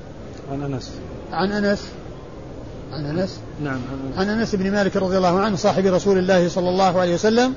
عن 0.52 0.62
أنس. 0.62 0.90
عن 1.33 1.52
أنس. 1.52 1.83
عن 2.93 3.07
أنس. 3.07 3.38
نعم 3.64 3.81
عن 4.16 4.28
أنس 4.28 4.54
بن 4.54 4.71
مالك 4.71 4.97
رضي 4.97 5.16
الله 5.16 5.40
عنه 5.40 5.57
صاحب 5.57 5.87
رسول 5.87 6.19
الله 6.19 6.49
صلى 6.49 6.69
الله 6.69 7.00
عليه 7.00 7.14
وسلم 7.14 7.54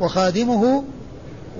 وخادمه 0.00 0.84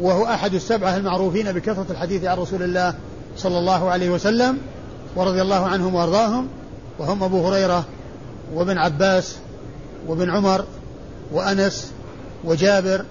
وهو 0.00 0.24
أحد 0.24 0.54
السبعة 0.54 0.96
المعروفين 0.96 1.52
بكثرة 1.52 1.86
الحديث 1.90 2.24
عن 2.24 2.38
رسول 2.38 2.62
الله 2.62 2.94
صلى 3.36 3.58
الله 3.58 3.90
عليه 3.90 4.10
وسلم 4.10 4.58
ورضي 5.16 5.42
الله 5.42 5.66
عنهم 5.66 5.94
وأرضاهم. 5.94 6.48
وهم 6.98 7.22
أبو 7.22 7.48
هريرة 7.48 7.84
وابن 8.54 8.78
عباس 8.78 9.36
وابن 10.08 10.30
عمر 10.30 10.64
وأنس 11.32 11.92
وجابر 12.44 13.04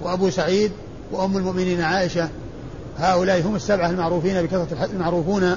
وأبو 0.00 0.30
سعيد 0.30 0.72
وأم 1.12 1.36
المؤمنين 1.36 1.80
عائشة. 1.80 2.28
هؤلاء 2.98 3.40
هم 3.42 3.56
السبعة 3.56 3.90
المعروفين 3.90 4.42
بكثرة 4.42 4.88
المعروفون 4.92 5.56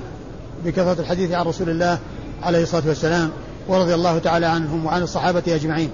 بكثرة 0.66 1.02
الحديث 1.02 1.32
عن 1.32 1.46
رسول 1.46 1.70
الله 1.70 2.00
عليه 2.44 2.64
الصلاة 2.64 2.88
والسلام 2.88 3.32
ورضي 3.68 3.94
الله 3.94 4.20
تعالى 4.20 4.46
عنهم 4.46 4.86
وعن 4.86 5.02
الصحابة 5.02 5.44
أجمعين. 5.48 5.90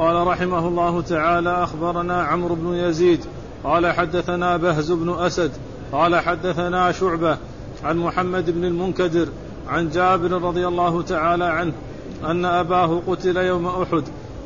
وقال 0.00 0.26
رحمه 0.26 0.68
الله 0.68 1.00
تعالى 1.00 1.62
أخبرنا 1.62 2.22
عمرو 2.22 2.54
بن 2.54 2.74
يزيد 2.74 3.24
قال 3.64 3.92
حدثنا 3.92 4.56
بهز 4.56 4.92
بن 4.92 5.14
أسد 5.18 5.50
قال 5.92 6.16
حدثنا 6.16 6.92
شعبة 6.92 7.36
عن 7.84 7.96
محمد 7.96 8.50
بن 8.50 8.64
المنكدر 8.64 9.28
عن 9.68 9.90
جابر 9.90 10.32
رضي 10.42 10.68
الله 10.68 11.02
تعالى 11.02 11.44
عنه 11.44 11.72
أن 12.24 12.44
أباه 12.44 13.02
قتل 13.06 13.36
يوم 13.36 13.66
أحد 13.66 14.02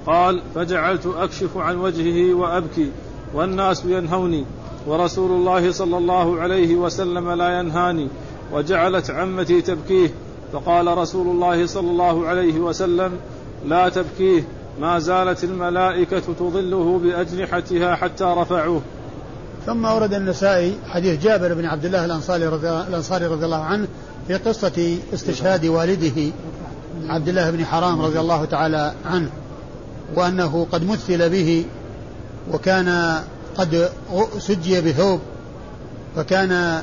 قال 0.06 0.42
فجعلت 0.54 1.06
أكشف 1.06 1.56
عن 1.56 1.76
وجهه 1.76 2.34
وأبكي 2.34 2.90
والناس 3.34 3.84
ينهوني 3.84 4.44
ورسول 4.86 5.30
الله 5.30 5.72
صلى 5.72 5.98
الله 5.98 6.40
عليه 6.40 6.76
وسلم 6.76 7.30
لا 7.30 7.58
ينهاني 7.60 8.08
وجعلت 8.52 9.10
عمتي 9.10 9.62
تبكيه 9.62 10.10
فقال 10.52 10.98
رسول 10.98 11.26
الله 11.26 11.66
صلى 11.66 11.90
الله 11.90 12.26
عليه 12.26 12.60
وسلم 12.60 13.12
لا 13.64 13.88
تبكيه 13.88 14.44
ما 14.80 14.98
زالت 14.98 15.44
الملائكة 15.44 16.20
تظله 16.38 16.98
بأجنحتها 16.98 17.94
حتى 17.94 18.24
رفعوه. 18.24 18.82
ثم 19.66 19.84
ورد 19.84 20.14
النسائي 20.14 20.76
حديث 20.88 21.22
جابر 21.22 21.54
بن 21.54 21.64
عبد 21.64 21.84
الله 21.84 22.04
الأنصاري 22.04 22.46
رضي, 22.46 22.70
الأنصاري 22.70 23.26
رضي 23.26 23.44
الله 23.44 23.62
عنه 23.62 23.86
في 24.28 24.34
قصة 24.34 24.96
استشهاد 25.14 25.66
والده 25.66 26.32
عبد 27.08 27.28
الله 27.28 27.50
بن 27.50 27.64
حرام 27.64 28.00
رضي 28.00 28.20
الله 28.20 28.44
تعالى 28.44 28.94
عنه 29.04 29.30
وأنه 30.16 30.66
قد 30.72 30.84
مثل 30.84 31.30
به 31.30 31.64
وكان 32.52 33.18
قد 33.56 33.88
سجي 34.38 34.80
بثوب 34.80 35.20
فكان 36.16 36.82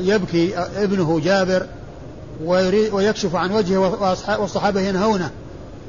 يبكي 0.00 0.58
ابنه 0.58 1.20
جابر 1.20 1.66
ويكشف 2.92 3.34
عن 3.34 3.52
وجهه 3.52 3.78
والصحابة 4.40 4.80
ينهونه. 4.80 5.30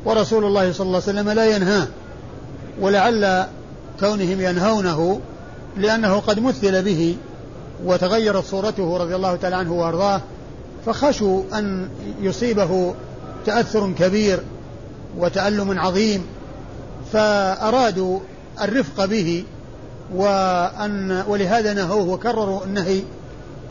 ورسول 0.06 0.46
الله 0.46 0.72
صلى 0.72 0.86
الله 0.86 1.02
عليه 1.08 1.20
وسلم 1.20 1.30
لا 1.30 1.56
ينهاه 1.56 1.88
ولعل 2.82 3.46
كونهم 4.00 4.42
ينهونه 4.42 5.20
لأنه 5.78 6.20
قد 6.20 6.40
مثل 6.40 6.84
به 6.84 7.18
وتغيرت 7.86 8.46
صورته 8.46 8.98
رضي 8.98 9.16
الله 9.16 9.36
تعالى 9.36 9.56
عنه 9.56 9.74
وأرضاه 9.74 10.22
فخشوا 10.86 11.44
أن 11.54 11.90
يصيبه 12.22 12.94
تأثر 13.46 13.94
كبير 14.00 14.40
وتألم 15.18 15.80
عظيم 15.80 16.26
فأرادوا 17.14 18.20
الرفق 18.62 19.06
به 19.06 19.44
وأن 20.16 21.24
ولهذا 21.28 21.74
نهوه 21.74 22.10
وكرروا 22.10 22.66
النهي 22.66 23.02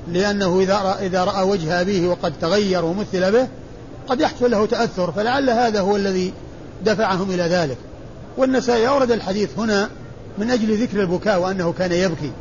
لأنه 0.09 0.61
إذا 0.61 0.75
رأى, 0.77 1.07
إذا 1.07 1.25
رأى 1.25 1.43
وجه 1.43 1.81
أبيه 1.81 2.09
وقد 2.09 2.33
تغير 2.41 2.85
ومثل 2.85 3.33
به 3.33 3.49
قد 4.09 4.21
يحصل 4.21 4.51
له 4.51 4.67
تأثر 4.67 5.13
فلعل 5.13 5.51
هذا 5.51 5.81
هو 5.81 5.97
الذي 5.97 6.33
دفعهم 6.85 7.31
إلى 7.31 7.43
ذلك. 7.43 7.77
والنسائي 8.37 8.89
أورد 8.89 9.11
الحديث 9.11 9.59
هنا 9.59 9.89
من 10.39 10.51
أجل 10.51 10.83
ذكر 10.83 11.01
البكاء 11.01 11.41
وأنه 11.41 11.75
كان 11.79 11.93
يبكي 11.93 12.33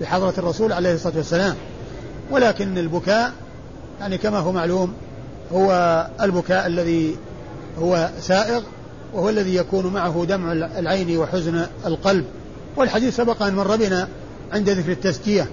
بحضرة 0.00 0.34
الرسول 0.38 0.72
عليه 0.72 0.94
الصلاة 0.94 1.16
والسلام. 1.16 1.54
ولكن 2.30 2.78
البكاء 2.78 3.32
يعني 4.00 4.18
كما 4.18 4.38
هو 4.38 4.52
معلوم 4.52 4.92
هو 5.52 6.06
البكاء 6.20 6.66
الذي 6.66 7.16
هو 7.78 8.10
سائغ 8.20 8.62
وهو 9.14 9.28
الذي 9.28 9.54
يكون 9.54 9.86
معه 9.86 10.24
دمع 10.28 10.52
العين 10.52 11.18
وحزن 11.18 11.66
القلب. 11.86 12.24
والحديث 12.76 13.16
سبق 13.16 13.42
أن 13.42 13.54
مر 13.54 13.76
بنا 13.76 14.08
عند 14.52 14.70
ذكر 14.70 14.92
التسجية 14.92 15.46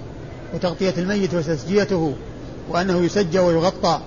وتغطية 0.54 0.94
الميت 0.98 1.34
وتسجيته 1.34 2.14
وأنه 2.68 3.04
يسجى 3.04 3.38
ويغطى. 3.38 4.00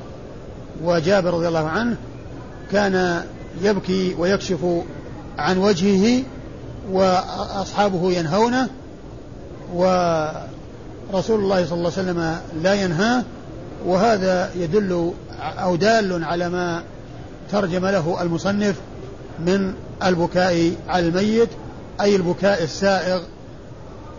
وجابر 0.84 1.34
رضي 1.34 1.48
الله 1.48 1.68
عنه 1.68 1.96
كان 2.72 3.24
يبكي 3.62 4.16
ويكشف 4.20 4.66
عن 5.38 5.58
وجهه 5.58 6.24
وأصحابه 6.92 8.12
ينهونه 8.12 8.70
ورسول 9.74 11.40
الله 11.40 11.66
صلى 11.66 11.78
الله 11.78 11.92
عليه 11.98 12.12
وسلم 12.12 12.38
لا 12.64 12.74
ينهاه 12.74 13.24
وهذا 13.86 14.52
يدل 14.56 15.14
أو 15.42 15.76
دال 15.76 16.24
على 16.24 16.50
ما 16.50 16.84
ترجم 17.52 17.86
له 17.86 18.22
المصنف 18.22 18.76
من 19.40 19.74
البكاء 20.06 20.72
على 20.88 21.08
الميت 21.08 21.50
أي 22.02 22.16
البكاء 22.16 22.64
السائغ 22.64 23.22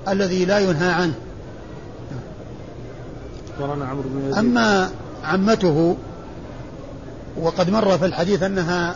الذي 0.09 0.45
لا 0.45 0.59
ينهى 0.59 0.91
عنه. 0.91 1.15
أما 4.39 4.91
عمته 5.25 5.97
وقد 7.41 7.71
مر 7.71 7.99
في 7.99 8.05
الحديث 8.05 8.43
أنها 8.43 8.95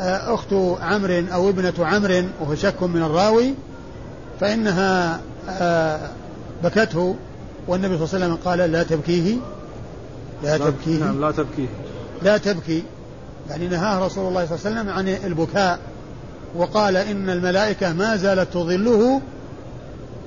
آه، 0.00 0.34
أخت 0.34 0.52
عمرو 0.80 1.22
أو 1.32 1.48
ابنة 1.48 1.72
عمرو 1.78 2.22
وهو 2.40 2.54
شك 2.54 2.82
من 2.82 3.02
الراوي 3.02 3.54
فإنها 4.40 5.20
آه، 5.48 6.00
بكته 6.64 7.16
والنبي 7.68 7.98
صلى 7.98 8.06
الله 8.06 8.14
عليه 8.14 8.24
وسلم 8.24 8.38
قال 8.44 8.58
لا 8.58 8.82
تبكيه 8.82 9.36
لا 10.42 10.58
تبكيه. 10.58 10.98
نعم 10.98 11.20
لا 11.20 11.30
تبكيه. 11.30 11.68
لا 12.22 12.36
تبكي. 12.36 12.82
يعني 13.50 13.68
نهاه 13.68 14.06
رسول 14.06 14.28
الله 14.28 14.46
صلى 14.46 14.56
الله 14.56 14.80
عليه 14.80 14.80
وسلم 14.80 14.88
عن 14.88 15.08
البكاء 15.30 15.78
وقال 16.56 16.96
إن 16.96 17.30
الملائكة 17.30 17.92
ما 17.92 18.16
زالت 18.16 18.52
تظله 18.52 19.20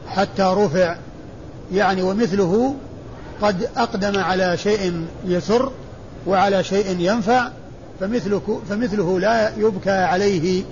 حتى 0.07 0.43
رفع. 0.57 0.95
يعني 1.73 2.01
ومثله 2.01 2.75
قد 3.41 3.69
أقدم 3.77 4.19
على 4.19 4.57
شيء 4.57 5.05
يسر 5.25 5.71
وعلى 6.27 6.63
شيء 6.63 6.95
ينفع 6.99 7.49
فمثله, 7.99 8.61
فمثله 8.69 9.19
لا 9.19 9.57
يبكى 9.57 9.91
عليه 9.91 10.63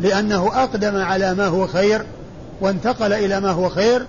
لأنه 0.00 0.62
أقدم 0.62 0.96
على 0.96 1.34
ما 1.34 1.46
هو 1.46 1.66
خير 1.66 2.02
وانتقل 2.60 3.12
إلى 3.12 3.40
ما 3.40 3.50
هو 3.50 3.68
خير 3.68 4.06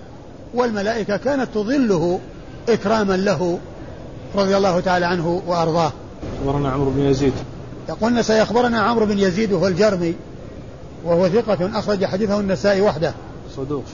والملائكة 0.54 1.16
كانت 1.16 1.48
تظله 1.54 2.20
إكراما 2.68 3.16
له 3.16 3.58
رضي 4.34 4.56
الله 4.56 4.80
تعالى 4.80 5.06
عنه 5.06 5.42
وأرضاه. 5.46 5.92
أخبرنا 6.40 6.70
عمرو 6.70 6.90
بن 6.90 7.00
يزيد. 7.00 7.32
يقولنا 7.88 8.22
سيخبرنا 8.22 8.80
عمرو 8.80 9.06
بن 9.06 9.18
يزيد 9.18 9.52
وهو 9.52 9.66
الجرمي 9.66 10.14
وهو 11.04 11.28
ثقة 11.28 11.78
أخرج 11.78 12.04
حديثه 12.04 12.40
النسائي 12.40 12.80
وحده. 12.80 13.14
صدوق. 13.56 13.84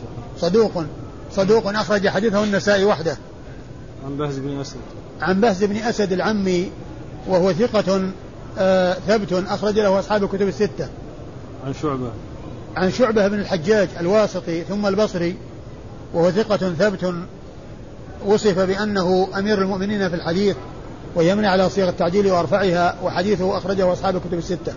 صدوق. 0.41 0.85
صدوق 1.33 1.67
أخرج 1.67 2.09
حديثه 2.09 2.45
النسائي 2.45 2.85
وحده. 2.85 3.17
عن 4.07 4.17
بهز 4.17 4.39
بن 4.39 4.61
أسد 4.61 4.77
عن 5.21 5.41
بهز 5.41 5.65
بن 5.65 5.77
أسد 5.77 6.13
العمي 6.13 6.71
وهو 7.27 7.53
ثقة 7.53 8.11
آه 8.59 8.95
ثبت 8.95 9.33
أخرج 9.33 9.79
له 9.79 9.99
أصحاب 9.99 10.25
الكتب 10.25 10.49
الستة. 10.49 10.89
عن 11.67 11.75
شعبة. 11.83 12.11
عن 12.77 12.91
شعبة 12.91 13.29
بن 13.29 13.39
الحجاج 13.39 13.89
الواسطي 14.01 14.65
ثم 14.65 14.87
البصري 14.87 15.37
وهو 16.15 16.31
ثقة 16.31 16.57
ثبت. 16.57 17.15
وصف 18.27 18.59
بأنه 18.59 19.29
أمير 19.39 19.63
المؤمنين 19.63 20.09
في 20.09 20.15
الحديث 20.15 20.57
ويمنع 21.15 21.51
على 21.51 21.71
صيغ 21.71 21.89
التعديل 21.89 22.33
وأرفعها 22.33 22.97
وحديثه 23.03 23.59
أخرجه 23.59 23.93
أصحاب 23.93 24.17
الكتب 24.17 24.39
الستة. 24.39 24.73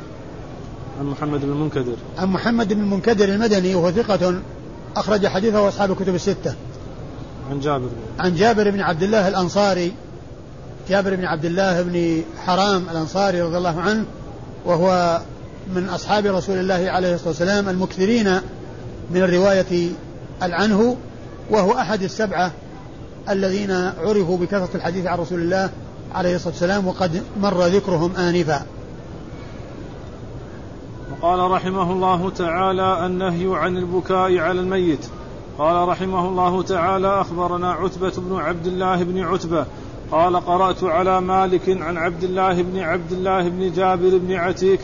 عن 0.99 1.05
محمد 1.05 1.41
بن 1.41 1.51
المنكدر. 1.51 1.95
عن 2.17 2.27
محمد 2.27 2.73
بن 2.73 2.81
المنكدر 2.81 3.29
المدني 3.29 3.75
وهو 3.75 3.91
ثقة 3.91 4.41
أخرج 4.95 5.27
حديثه 5.27 5.67
أصحاب 5.67 5.91
الكتب 5.91 6.15
الستة. 6.15 6.55
عن 7.51 7.59
جابر. 7.59 7.89
عن 8.19 8.35
جابر 8.35 8.71
بن 8.71 8.81
عبد 8.81 9.03
الله 9.03 9.27
الأنصاري 9.27 9.93
جابر 10.89 11.15
بن 11.15 11.25
عبد 11.25 11.45
الله 11.45 11.81
بن 11.81 12.23
حرام 12.45 12.83
الأنصاري 12.91 13.41
رضي 13.41 13.57
الله 13.57 13.81
عنه 13.81 14.05
وهو 14.65 15.21
من 15.75 15.89
أصحاب 15.89 16.25
رسول 16.25 16.57
الله 16.57 16.91
عليه 16.91 17.13
الصلاة 17.13 17.29
والسلام 17.29 17.69
المكثرين 17.69 18.39
من 19.11 19.21
الرواية 19.21 19.91
عنه 20.41 20.97
وهو 21.51 21.71
أحد 21.71 22.03
السبعة 22.03 22.51
الذين 23.29 23.71
عرفوا 23.71 24.37
بكثرة 24.37 24.69
الحديث 24.75 25.05
عن 25.05 25.19
رسول 25.19 25.39
الله 25.39 25.69
عليه 26.13 26.35
الصلاة 26.35 26.53
والسلام 26.53 26.87
وقد 26.87 27.23
مر 27.41 27.65
ذكرهم 27.65 28.15
آنفا. 28.15 28.65
وقال 31.11 31.51
رحمه 31.51 31.91
الله 31.91 32.29
تعالى 32.29 33.05
النهي 33.05 33.57
عن 33.57 33.77
البكاء 33.77 34.37
على 34.37 34.59
الميت. 34.61 35.05
قال 35.57 35.87
رحمه 35.87 36.27
الله 36.27 36.63
تعالى 36.63 37.21
أخبرنا 37.21 37.71
عتبة 37.71 38.13
بن 38.17 38.35
عبد 38.35 38.67
الله 38.67 39.03
بن 39.03 39.23
عتبة 39.23 39.65
قال 40.11 40.35
قرأت 40.35 40.83
على 40.83 41.21
مالك 41.21 41.81
عن 41.81 41.97
عبد 41.97 42.23
الله 42.23 42.61
بن 42.61 42.79
عبد 42.79 43.11
الله 43.11 43.49
بن 43.49 43.71
جابر 43.71 44.17
بن 44.17 44.33
عتيك 44.33 44.79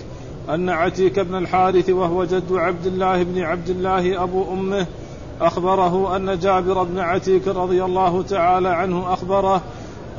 أن 0.50 0.70
عتيك 0.70 1.20
بن 1.20 1.36
الحارث 1.36 1.90
وهو 1.90 2.24
جد 2.24 2.54
عبد 2.54 2.86
الله 2.86 3.24
بن 3.24 3.42
عبد 3.42 3.70
الله 3.70 4.24
أبو 4.24 4.54
أمه 4.54 4.88
أخبره 5.42 6.16
أن 6.16 6.40
جابر 6.40 6.84
بن 6.84 7.00
عتيك 7.00 7.48
رضي 7.48 7.84
الله 7.84 8.22
تعالى 8.22 8.70
عنه 8.70 9.14
أخبره 9.14 9.62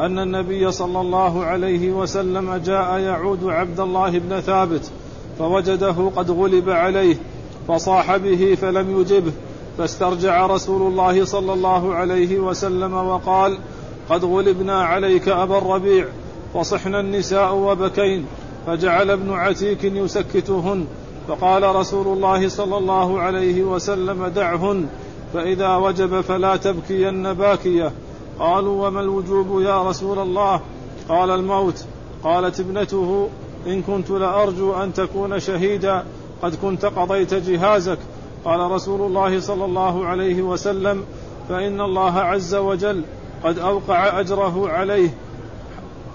أن 0.01 0.19
النبي 0.19 0.73
صلى 0.73 1.01
الله 1.01 1.45
عليه 1.45 1.93
وسلم 1.93 2.55
جاء 2.55 2.99
يعود 2.99 3.45
عبد 3.45 3.81
الله 3.81 4.19
بن 4.19 4.41
ثابت 4.41 4.91
فوجده 5.39 6.11
قد 6.17 6.31
غلب 6.31 6.71
عليه 6.71 7.17
فصاح 7.69 8.17
به 8.17 8.55
فلم 8.61 9.01
يجبه 9.01 9.33
فاسترجع 9.79 10.47
رسول 10.47 10.83
الله 10.83 11.25
صلى 11.25 11.53
الله 11.53 11.95
عليه 11.95 12.39
وسلم 12.39 12.95
وقال 12.95 13.59
قد 14.11 14.25
غلبنا 14.25 14.83
عليك 14.83 15.29
أبا 15.29 15.59
الربيع 15.59 16.07
فصحنا 16.55 17.01
النساء 17.01 17.55
وبكين 17.55 18.27
فجعل 18.67 19.11
ابن 19.11 19.33
عتيك 19.33 19.85
يسكتهن 19.85 20.87
فقال 21.29 21.77
رسول 21.77 22.07
الله 22.07 22.49
صلى 22.49 22.79
الله 22.79 23.21
عليه 23.21 23.63
وسلم 23.63 24.27
دعهن 24.27 24.87
فإذا 25.35 25.77
وجب 25.77 26.21
فلا 26.21 26.57
تبكين 26.57 27.33
باكية. 27.33 27.93
قالوا 28.39 28.87
وما 28.87 29.01
الوجوب 29.01 29.61
يا 29.61 29.83
رسول 29.83 30.19
الله؟ 30.19 30.61
قال 31.09 31.31
الموت. 31.31 31.85
قالت 32.25 32.61
ابنته 32.61 33.29
إن 33.67 33.83
كنت 33.83 34.11
لأرجو 34.11 34.75
أن 34.75 34.93
تكون 34.93 35.41
شهيدا 35.41 36.05
قد 36.43 36.55
كنت 36.55 36.85
قضيت 36.85 37.35
جهازك. 37.35 37.99
قال 38.45 38.71
رسول 38.71 39.01
الله 39.01 39.41
صلى 39.41 39.65
الله 39.65 40.07
عليه 40.07 40.43
وسلم 40.43 41.05
فإن 41.49 41.81
الله 41.81 42.19
عز 42.19 42.55
وجل 42.55 43.03
قد 43.47 43.59
أوقع 43.59 44.21
أجره 44.21 44.69
عليه 44.69 45.11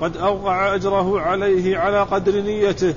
قد 0.02 0.18
أوقع 0.18 0.76
أجره 0.76 1.20
عليه 1.20 1.78
على 1.78 2.04
قدر 2.04 2.42
نيته 2.42 2.94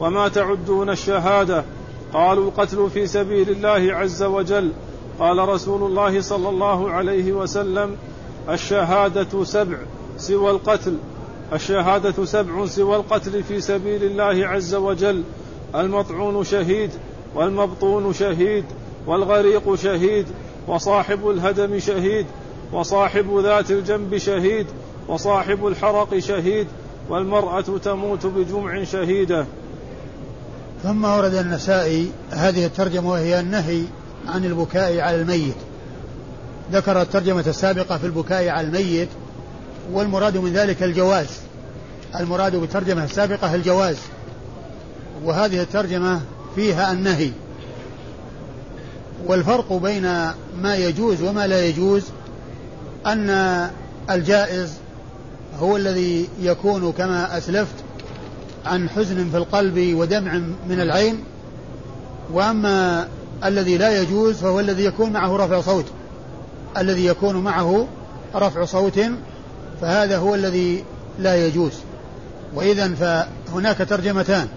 وما 0.00 0.28
تعدون 0.28 0.90
الشهادة. 0.90 1.64
قالوا 2.12 2.44
القتل 2.44 2.90
في 2.90 3.06
سبيل 3.06 3.50
الله 3.50 3.94
عز 3.94 4.22
وجل. 4.22 4.72
قال 5.18 5.48
رسول 5.48 5.82
الله 5.82 6.20
صلى 6.20 6.48
الله 6.48 6.90
عليه 6.90 7.32
وسلم 7.32 7.96
الشهادة 8.48 9.44
سبع 9.44 9.78
سوى 10.18 10.50
القتل 10.50 10.96
الشهادة 11.52 12.24
سبع 12.24 12.66
سوى 12.66 12.96
القتل 12.96 13.42
في 13.42 13.60
سبيل 13.60 14.04
الله 14.04 14.46
عز 14.46 14.74
وجل. 14.74 15.22
المطعون 15.74 16.44
شهيد 16.44 16.90
والمبطون 17.34 18.12
شهيد 18.12 18.64
والغريق 19.06 19.74
شهيد 19.74 20.26
وصاحب 20.68 21.30
الهدم 21.30 21.78
شهيد 21.78 22.26
وصاحب 22.72 23.38
ذات 23.44 23.70
الجنب 23.70 24.16
شهيد 24.18 24.66
وصاحب 25.08 25.66
الحرق 25.66 26.18
شهيد 26.18 26.66
والمرأة 27.08 27.78
تموت 27.84 28.26
بجمع 28.26 28.84
شهيدة. 28.84 29.46
ثم 30.82 31.04
ورد 31.04 31.34
النسائي 31.34 32.10
هذه 32.30 32.66
الترجمة 32.66 33.10
وهي 33.10 33.40
النهي 33.40 33.82
عن 34.26 34.44
البكاء 34.44 35.00
على 35.00 35.16
الميت. 35.16 35.56
ذكر 36.72 37.02
الترجمة 37.02 37.44
السابقة 37.46 37.98
في 37.98 38.06
البكاء 38.06 38.48
على 38.48 38.66
الميت 38.66 39.08
والمراد 39.92 40.36
من 40.36 40.52
ذلك 40.52 40.82
الجواز. 40.82 41.28
المراد 42.20 42.56
بالترجمة 42.56 43.04
السابقة 43.04 43.54
الجواز. 43.54 43.96
وهذه 45.24 45.62
الترجمة 45.62 46.20
فيها 46.54 46.92
النهي. 46.92 47.30
والفرق 49.26 49.72
بين 49.72 50.02
ما 50.62 50.76
يجوز 50.76 51.22
وما 51.22 51.46
لا 51.46 51.66
يجوز 51.66 52.02
أن 53.06 53.30
الجائز 54.10 54.72
هو 55.60 55.76
الذي 55.76 56.28
يكون 56.40 56.92
كما 56.92 57.38
أسلفت 57.38 57.74
عن 58.66 58.88
حزن 58.88 59.30
في 59.30 59.36
القلب 59.36 59.94
ودمع 59.94 60.32
من 60.68 60.80
العين 60.80 61.24
وأما 62.32 63.08
الذي 63.44 63.78
لا 63.78 64.02
يجوز 64.02 64.36
فهو 64.36 64.60
الذي 64.60 64.84
يكون 64.84 65.12
معه 65.12 65.36
رفع 65.36 65.60
صوت. 65.60 65.84
الذي 66.78 67.06
يكون 67.06 67.36
معه 67.36 67.86
رفع 68.34 68.64
صوت 68.64 69.00
فهذا 69.80 70.18
هو 70.18 70.34
الذي 70.34 70.84
لا 71.18 71.46
يجوز. 71.46 71.72
وإذا 72.54 72.94
فهناك 72.94 73.76
ترجمتان. 73.78 74.48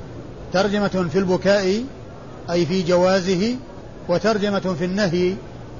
ترجمة 0.53 1.07
في 1.11 1.19
البكاء 1.19 1.83
أي 2.49 2.65
في 2.65 2.83
جوازه 2.83 3.55
وترجمة 4.09 4.75
في 4.79 4.85
النهي 4.85 5.35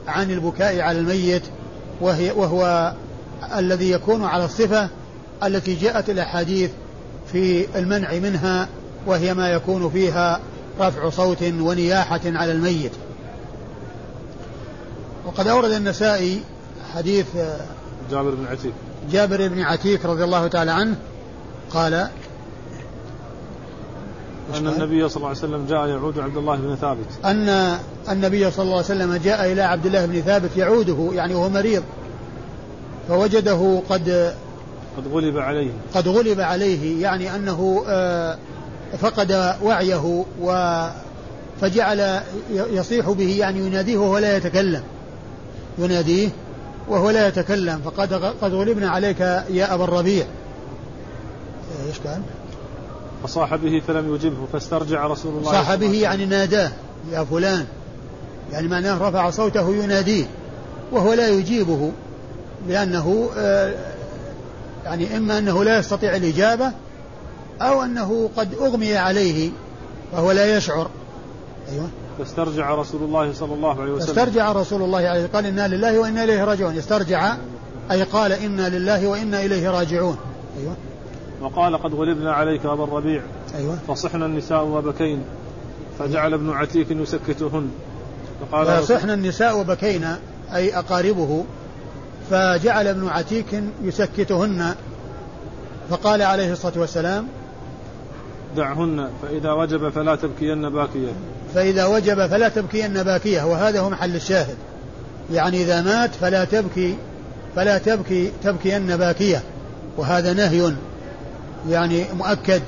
عن 0.08 0.32
البكاء 0.32 0.80
على 0.80 1.00
الميت 1.00 1.44
وهي 2.02 2.32
وهو 2.32 2.94
الذي 3.58 3.92
يكون 3.92 4.24
على 4.24 4.46
الصفة 4.46 4.90
التي 5.44 5.76
جاءت 5.76 6.10
الأحاديث 6.10 6.72
في 7.32 7.68
المنع 7.80 8.14
منها 8.14 8.68
وهي 9.06 9.34
ما 9.34 9.52
يكون 9.52 9.90
فيها 9.90 10.40
رفع 10.80 11.10
صوت 11.10 11.44
ونياحة 11.44 12.22
على 12.26 12.52
الميت. 12.52 12.92
وقد 15.26 15.48
أورد 15.48 15.72
النسائي 15.72 16.42
حديث 16.94 17.28
جابر 18.12 18.30
بن 18.30 18.46
عتيق. 18.52 18.74
جابر 19.12 19.48
بن 19.48 19.62
عتيق 19.62 20.06
رضي 20.06 20.24
الله 20.24 20.48
تعالى 20.48 20.72
عنه 20.72 20.96
قال 21.72 22.08
أن 24.58 24.68
النبي 24.68 25.10
صلى 25.10 25.18
الله 25.18 25.28
عليه 25.28 25.38
وسلم 25.38 25.66
جاء 25.70 25.88
يعود 25.88 26.20
عبد 26.20 26.38
الله 26.38 26.56
بن 26.56 26.76
ثابت. 26.76 27.26
أن 27.26 27.78
النبي 28.12 28.52
صلى 28.52 28.64
الله 28.64 28.76
عليه 28.76 28.86
وسلم 28.86 29.16
جاء 29.16 29.52
إلى 29.52 29.62
عبد 29.62 29.86
الله 29.86 30.06
بن 30.06 30.22
ثابت 30.22 30.58
يعوده 30.58 31.10
يعني 31.14 31.36
وهو 31.36 31.50
مريض. 31.50 31.84
فوجده 33.08 33.82
قد 33.90 34.34
قد 34.98 35.08
غلب 35.14 35.38
عليه. 35.38 35.72
قد 35.96 36.08
غلب 36.08 36.40
عليه 36.40 37.02
يعني 37.02 37.36
أنه 37.36 37.84
آه، 37.88 38.38
فقد 39.00 39.56
وعيه 39.64 40.26
و 40.42 40.88
فجعل 41.62 42.22
يصيح 42.52 43.10
به 43.10 43.38
يعني 43.40 43.60
يناديه 43.60 43.98
وهو 43.98 44.18
لا 44.18 44.38
يتكلم. 44.38 44.84
يناديه 45.78 46.30
وهو 46.90 47.10
لا 47.10 47.28
يتكلم 47.28 47.82
فقد 47.86 48.14
قد 48.14 48.54
غلبنا 48.54 48.90
عليك 48.90 49.20
يا 49.50 49.74
أبا 49.74 49.84
الربيع. 49.84 50.26
إيش 51.88 52.00
كان؟ 52.04 52.22
فصاح 53.24 53.56
به 53.56 53.82
فلم 53.88 54.16
يجبه 54.16 54.46
فاسترجع 54.54 55.08
رسول 55.08 55.38
الله 55.38 55.52
صاح 55.52 55.76
به 55.76 55.94
يعني 55.94 56.26
ناداه 56.26 56.72
يا 57.12 57.24
فلان. 57.24 57.66
يعني 58.52 58.68
معناه 58.68 59.10
رفع 59.10 59.30
صوته 59.30 59.76
يناديه 59.76 60.26
وهو 60.92 61.14
لا 61.14 61.28
يجيبه 61.28 61.92
لأنه 62.68 63.30
آه، 63.38 63.74
يعني 64.86 65.18
إما 65.18 65.38
أنه 65.38 65.64
لا 65.64 65.80
يستطيع 65.80 66.16
الإجابة 66.16 66.72
أو 67.62 67.84
أنه 67.84 68.30
قد 68.38 68.54
أغمي 68.54 68.98
عليه 68.98 69.50
وهو 70.14 70.32
لا 70.32 70.58
يشعر. 70.58 70.90
أيوة. 71.72 71.90
فاسترجع 72.20 72.76
رسول 72.76 73.04
الله 73.04 73.34
صلى 73.34 73.54
الله 73.54 73.82
عليه 73.82 73.92
وسلم. 73.92 74.16
فاسترجع 74.16 74.52
رسول 74.52 74.82
الله 74.82 75.00
عليه 75.00 75.28
قال 75.34 75.46
إنا 75.46 75.68
لله 75.68 76.00
وإنا 76.00 76.24
إليه 76.24 76.44
راجعون. 76.44 76.78
استرجع 76.78 77.36
أي 77.92 78.04
قال 78.04 78.32
إنا 78.32 78.70
لله 78.70 79.08
وإنا 79.08 79.46
إليه 79.46 79.70
راجعون. 79.70 80.18
أيوة. 80.60 80.76
وقال 81.42 81.84
قد 81.84 81.94
غلبنا 81.94 82.34
عليك 82.34 82.66
أبا 82.66 82.84
الربيع. 82.84 83.22
أيوة. 83.56 83.78
فصحنا 83.88 84.26
النساء 84.26 84.66
وبكين 84.66 85.24
فجعل 86.00 86.34
ابن 86.34 86.50
عتيك 86.50 86.92
يسكتهن. 86.92 87.70
فقال 88.42 88.68
فصحنا 88.68 89.14
النساء 89.14 89.60
وبكينا 89.60 90.20
أي 90.56 90.78
أقاربه 90.78 91.44
فجعل 92.30 92.88
ابن 92.88 93.08
عتيك 93.08 93.64
يسكتهن. 93.84 94.76
فقال 95.90 96.22
عليه 96.22 96.52
الصلاة 96.52 96.80
والسلام 96.80 97.28
دعهن 98.56 99.10
فإذا 99.22 99.52
وجب 99.52 99.90
فلا 99.90 100.16
تبكين 100.16 100.70
باكية. 100.70 101.12
فإذا 101.56 101.86
وجب 101.86 102.28
فلا 102.28 102.50
تبكين 102.50 103.04
باكية. 103.04 103.44
وهذا 103.44 103.80
هو 103.80 103.90
محل 103.90 104.16
الشاهد. 104.16 104.58
يعني 105.34 105.62
إذا 105.62 105.82
مات 105.82 106.16
فلا 106.16 106.46
تبكي 106.46 106.96
فلا 107.56 107.78
تبكي 107.78 108.32
تبكين 108.44 108.98
باكية. 108.98 109.44
وهذا 109.98 110.34
نهي. 110.34 110.74
يعني 111.70 112.06
مؤكد 112.14 112.62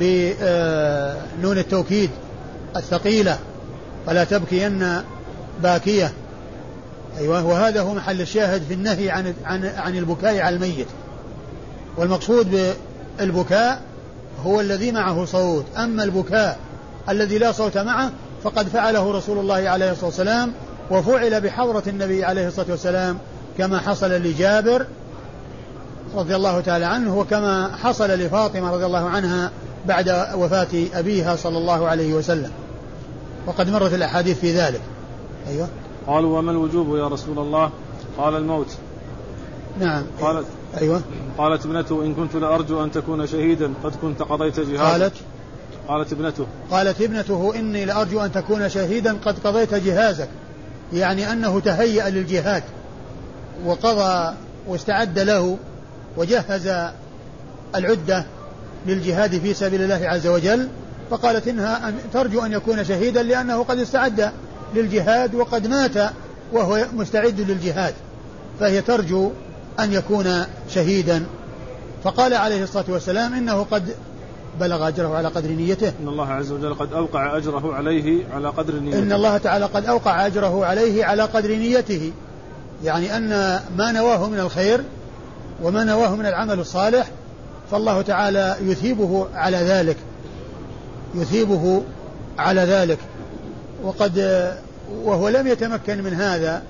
بنون 0.00 1.58
التوكيد 1.58 2.10
الثقيلة 2.76 3.38
فلا 4.06 4.24
تبكين 4.24 5.02
باكية. 5.62 6.12
أيوة 7.18 7.46
وهذا 7.46 7.80
هو 7.80 7.94
محل 7.94 8.20
الشاهد 8.20 8.62
في 8.68 8.74
النهي 8.74 9.10
عن 9.10 9.34
عن 9.44 9.64
عن 9.64 9.98
البكاء 9.98 10.38
على 10.38 10.56
الميت. 10.56 10.86
والمقصود 11.96 12.74
بالبكاء 13.18 13.82
هو 14.44 14.60
الذي 14.60 14.92
معه 14.92 15.24
صوت. 15.24 15.64
أما 15.76 16.04
البكاء 16.04 16.58
الذي 17.08 17.38
لا 17.38 17.52
صوت 17.52 17.78
معه 17.78 18.10
فقد 18.44 18.68
فعله 18.68 19.12
رسول 19.12 19.38
الله 19.38 19.68
عليه 19.68 19.90
الصلاة 19.90 20.06
والسلام 20.06 20.52
وفعل 20.90 21.40
بحضرة 21.40 21.82
النبي 21.86 22.24
عليه 22.24 22.48
الصلاة 22.48 22.66
والسلام 22.70 23.18
كما 23.58 23.78
حصل 23.78 24.10
لجابر 24.10 24.86
رضي 26.14 26.36
الله 26.36 26.60
تعالى 26.60 26.84
عنه 26.84 27.18
وكما 27.18 27.76
حصل 27.76 28.10
لفاطمة 28.10 28.70
رضي 28.70 28.86
الله 28.86 29.08
عنها 29.08 29.50
بعد 29.86 30.08
وفاة 30.34 30.68
أبيها 30.94 31.36
صلى 31.36 31.58
الله 31.58 31.88
عليه 31.88 32.14
وسلم. 32.14 32.50
وقد 33.46 33.70
مرت 33.70 33.94
الأحاديث 33.94 34.38
في 34.38 34.52
ذلك. 34.52 34.80
أيوة. 35.48 35.68
قالوا 36.06 36.38
وما 36.38 36.52
الوجوب 36.52 36.96
يا 36.96 37.08
رسول 37.08 37.38
الله؟ 37.38 37.70
قال 38.18 38.36
الموت. 38.36 38.76
نعم. 39.80 40.02
قالت 40.20 40.46
أيوة. 40.80 41.00
قالت 41.38 41.66
ابنته 41.66 42.04
إن 42.04 42.14
كنت 42.14 42.36
لأرجو 42.36 42.84
أن 42.84 42.92
تكون 42.92 43.26
شهيدا 43.26 43.72
قد 43.84 43.92
كنت 44.02 44.22
قضيت 44.22 44.60
جهادا 44.60 45.04
قالت؟ 45.04 45.14
قالت 45.88 46.12
ابنته. 46.12 46.46
قالت 46.70 47.00
ابنته 47.00 47.52
إني 47.56 47.84
لأرجو 47.84 48.20
أن 48.20 48.32
تكون 48.32 48.68
شهيدا 48.68 49.16
قد 49.24 49.38
قضيت 49.44 49.74
جهازك. 49.74 50.28
يعني 50.92 51.32
أنه 51.32 51.60
تهيأ 51.60 52.10
للجهاد 52.10 52.62
وقضى 53.66 54.34
واستعد 54.68 55.18
له 55.18 55.58
وجهز 56.16 56.90
العدة 57.74 58.24
للجهاد 58.86 59.38
في 59.38 59.54
سبيل 59.54 59.82
الله 59.82 60.08
عز 60.08 60.26
وجل 60.26 60.68
فقالت 61.10 61.48
إنها 61.48 61.88
أن 61.88 61.94
ترجو 62.12 62.44
أن 62.44 62.52
يكون 62.52 62.84
شهيدا 62.84 63.22
لأنه 63.22 63.62
قد 63.62 63.78
استعد 63.78 64.32
للجهاد 64.74 65.34
وقد 65.34 65.66
مات 65.66 66.12
وهو 66.52 66.86
مستعد 66.92 67.40
للجهاد 67.40 67.94
فهي 68.60 68.80
ترجو 68.80 69.30
أن 69.80 69.92
يكون 69.92 70.44
شهيدا. 70.70 71.26
فقال 72.04 72.34
عليه 72.34 72.62
الصلاة 72.62 72.84
والسلام 72.88 73.34
إنه 73.34 73.66
قد 73.70 73.94
بلغ 74.60 74.88
أجره 74.88 75.16
على 75.16 75.28
قدر 75.28 75.48
نيته. 75.48 75.92
إن 76.02 76.08
الله 76.08 76.28
عز 76.28 76.52
وجل 76.52 76.74
قد 76.74 76.92
أوقع 76.92 77.36
أجره 77.36 77.74
عليه 77.74 78.24
على 78.32 78.48
قدر 78.48 78.74
نيته. 78.74 78.98
إن 78.98 79.12
الله 79.12 79.38
تعالى 79.38 79.64
قد 79.64 79.86
أوقع 79.86 80.26
أجره 80.26 80.66
عليه 80.66 81.04
على 81.04 81.22
قدر 81.22 81.48
نيته 81.48 82.12
يعني 82.84 83.16
أن 83.16 83.28
ما 83.76 83.92
نواه 83.92 84.28
من 84.28 84.38
الخير 84.38 84.80
وما 85.62 85.84
نواه 85.84 86.16
من 86.16 86.26
العمل 86.26 86.60
الصالح 86.60 87.06
فالله 87.70 88.02
تعالى 88.02 88.56
يثيبه 88.60 89.26
على 89.34 89.56
ذلك 89.56 89.96
يثيبه 91.14 91.82
على 92.38 92.60
ذلك. 92.60 92.98
وقد 93.82 94.18
وهو 95.04 95.28
لم 95.28 95.46
يتمكن 95.46 96.02
من 96.02 96.14
هذا 96.14 96.62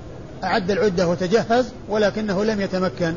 أعد 0.44 0.70
العدة 0.70 1.08
وتجهز 1.08 1.66
ولكنه 1.88 2.44
لم 2.44 2.60
يتمكن. 2.60 3.14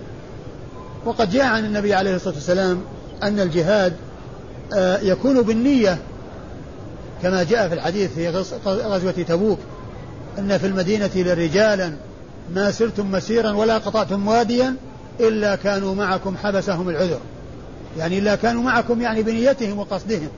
وقد 1.05 1.31
جاء 1.31 1.45
عن 1.45 1.65
النبي 1.65 1.93
عليه 1.93 2.15
الصلاة 2.15 2.33
والسلام 2.33 2.81
أن 3.23 3.39
الجهاد 3.39 3.93
آه، 4.73 4.99
يكون 4.99 5.41
بالنية 5.41 5.97
كما 7.23 7.43
جاء 7.43 7.67
في 7.67 7.73
الحديث 7.73 8.13
في 8.13 8.29
غزوة 8.65 9.11
تبوك 9.11 9.59
أن 10.39 10.57
في 10.57 10.67
المدينة 10.67 11.09
لرجالا 11.15 11.93
ما 12.55 12.71
سرتم 12.71 13.11
مسيرا 13.11 13.51
ولا 13.51 13.77
قطعتم 13.77 14.27
واديا 14.27 14.75
إلا 15.19 15.55
كانوا 15.55 15.95
معكم 15.95 16.37
حبسهم 16.37 16.89
العذر. 16.89 17.19
يعني 17.97 18.19
إلا 18.19 18.35
كانوا 18.35 18.63
معكم 18.63 19.01
يعني 19.01 19.23
بنيتهم 19.23 19.79
وقصدهم. 19.79 20.29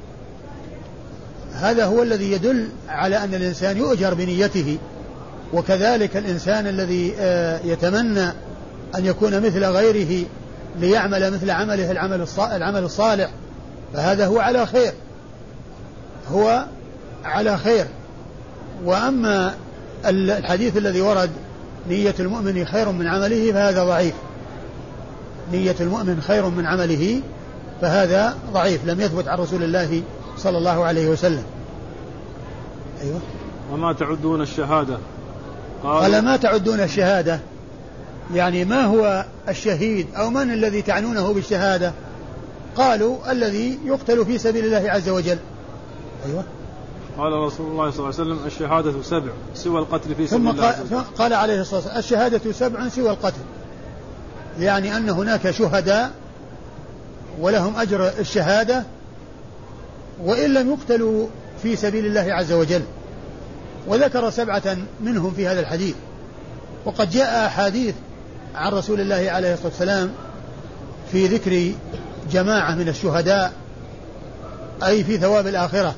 هذا 1.54 1.86
هو 1.86 2.04
الذي 2.04 2.32
يدل 2.32 2.70
على 2.90 3.18
أن 3.18 3.34
الإنسان 3.34 3.78
يؤجر 3.78 4.14
بنيته 4.14 4.78
وكذلك 5.54 6.18
الإنسان 6.18 6.68
الذي 6.68 7.14
آه، 7.20 7.60
يتمنى 7.64 8.28
أن 8.96 9.06
يكون 9.06 9.42
مثل 9.42 9.66
غيره 9.66 10.26
ليعمل 10.80 11.34
مثل 11.34 11.50
عمله 11.50 11.92
العمل 11.92 12.28
العمل 12.40 12.84
الصالح. 12.84 13.30
فهذا 13.94 14.26
هو 14.26 14.40
على 14.40 14.66
خير. 14.66 14.94
هو 16.32 16.66
على 17.26 17.58
خير. 17.58 17.86
وأما 18.86 19.54
الحديث 20.06 20.78
الذي 20.78 21.02
ورد 21.02 21.30
نية 21.90 22.16
المؤمن 22.20 22.66
خير 22.66 22.92
من 22.92 23.08
عمله 23.08 23.52
فهذا 23.54 23.84
ضعيف. 23.84 24.14
نية 25.52 25.76
المؤمن 25.80 26.22
خير 26.22 26.50
من 26.50 26.66
عمله 26.66 27.22
فهذا 27.82 28.38
ضعيف 28.54 28.86
لم 28.86 29.02
يثبت 29.02 29.28
عن 29.28 29.38
رسول 29.38 29.64
الله 29.64 30.02
صلى 30.38 30.58
الله 30.58 30.84
عليه 30.84 31.10
وسلم. 31.10 31.44
أيوة. 33.04 33.20
وما 33.74 33.94
تعدون 33.94 34.42
الشهادة؟ 34.42 34.98
قال 35.84 36.22
ما 36.22 36.38
تعدون 36.38 36.80
الشهادة؟ 36.80 37.40
يعني 38.34 38.66
ما 38.66 38.86
هو 38.86 39.26
الشهيد؟ 39.50 40.08
أو 40.16 40.30
من 40.30 40.54
الذي 40.54 40.82
تعنونه 40.82 41.34
بالشهادة؟ 41.34 41.94
قالوا 42.76 43.32
الذي 43.32 43.80
يقتل 43.86 44.26
في 44.26 44.38
سبيل 44.38 44.66
الله 44.66 44.92
عز 44.92 45.10
وجل. 45.10 45.38
أيوة. 46.26 46.44
قال 47.18 47.34
رسول 47.34 47.72
الله 47.72 47.92
صلى 47.92 48.00
الله 48.00 48.20
عليه 48.20 48.32
وسلم 48.32 48.40
الشهادة 48.46 48.94
سبع 49.04 49.32
سوى 49.54 49.80
القتل 49.80 50.16
في 50.16 50.28
سبيل 50.28 50.50
الله 50.50 50.72
ثم 50.72 50.96
قال 50.96 51.34
عليه 51.34 51.62
الصلاة 51.62 51.80
والسلام 51.80 52.00
الشهادة 52.00 52.52
سبع 52.52 52.90
سوى 52.90 53.10
القتل. 53.10 53.42
يعني 54.60 54.98
أن 54.98 55.10
هناك 55.10 55.52
شهداء 55.52 56.12
ولهم 57.40 57.76
أجر 57.76 58.12
الشهادة 58.20 58.84
وإن 60.24 60.54
لم 60.54 60.72
يقتلوا 60.72 61.28
في 61.64 61.76
سبيل 61.76 62.06
الله 62.06 62.34
عز 62.34 62.52
وجل. 62.52 62.82
وذكر 63.88 64.30
سبعة 64.30 64.78
منهم 65.02 65.32
في 65.32 65.48
هذا 65.48 65.60
الحديث. 65.60 65.96
وقد 66.86 67.10
جاء 67.10 67.46
أحاديث 67.46 67.96
عن 68.56 68.72
رسول 68.72 69.02
الله 69.02 69.32
عليه 69.32 69.54
الصلاة 69.54 69.68
والسلام 69.68 70.12
في 71.12 71.28
ذكر 71.28 71.72
جماعة 72.32 72.76
من 72.76 72.90
الشهداء 72.90 73.54
أي 74.84 75.04
في 75.04 75.18
ثواب 75.18 75.48
الآخرة. 75.48 75.96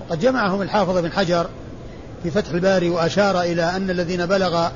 وقد 0.00 0.20
جمعهم 0.20 0.62
الحافظ 0.62 0.98
بن 0.98 1.12
حجر 1.12 1.46
في 2.22 2.30
فتح 2.30 2.50
الباري 2.50 2.90
وأشار 2.90 3.40
إلى 3.40 3.76
أن 3.76 3.90
الذين 3.90 4.26
بلغ 4.26 4.68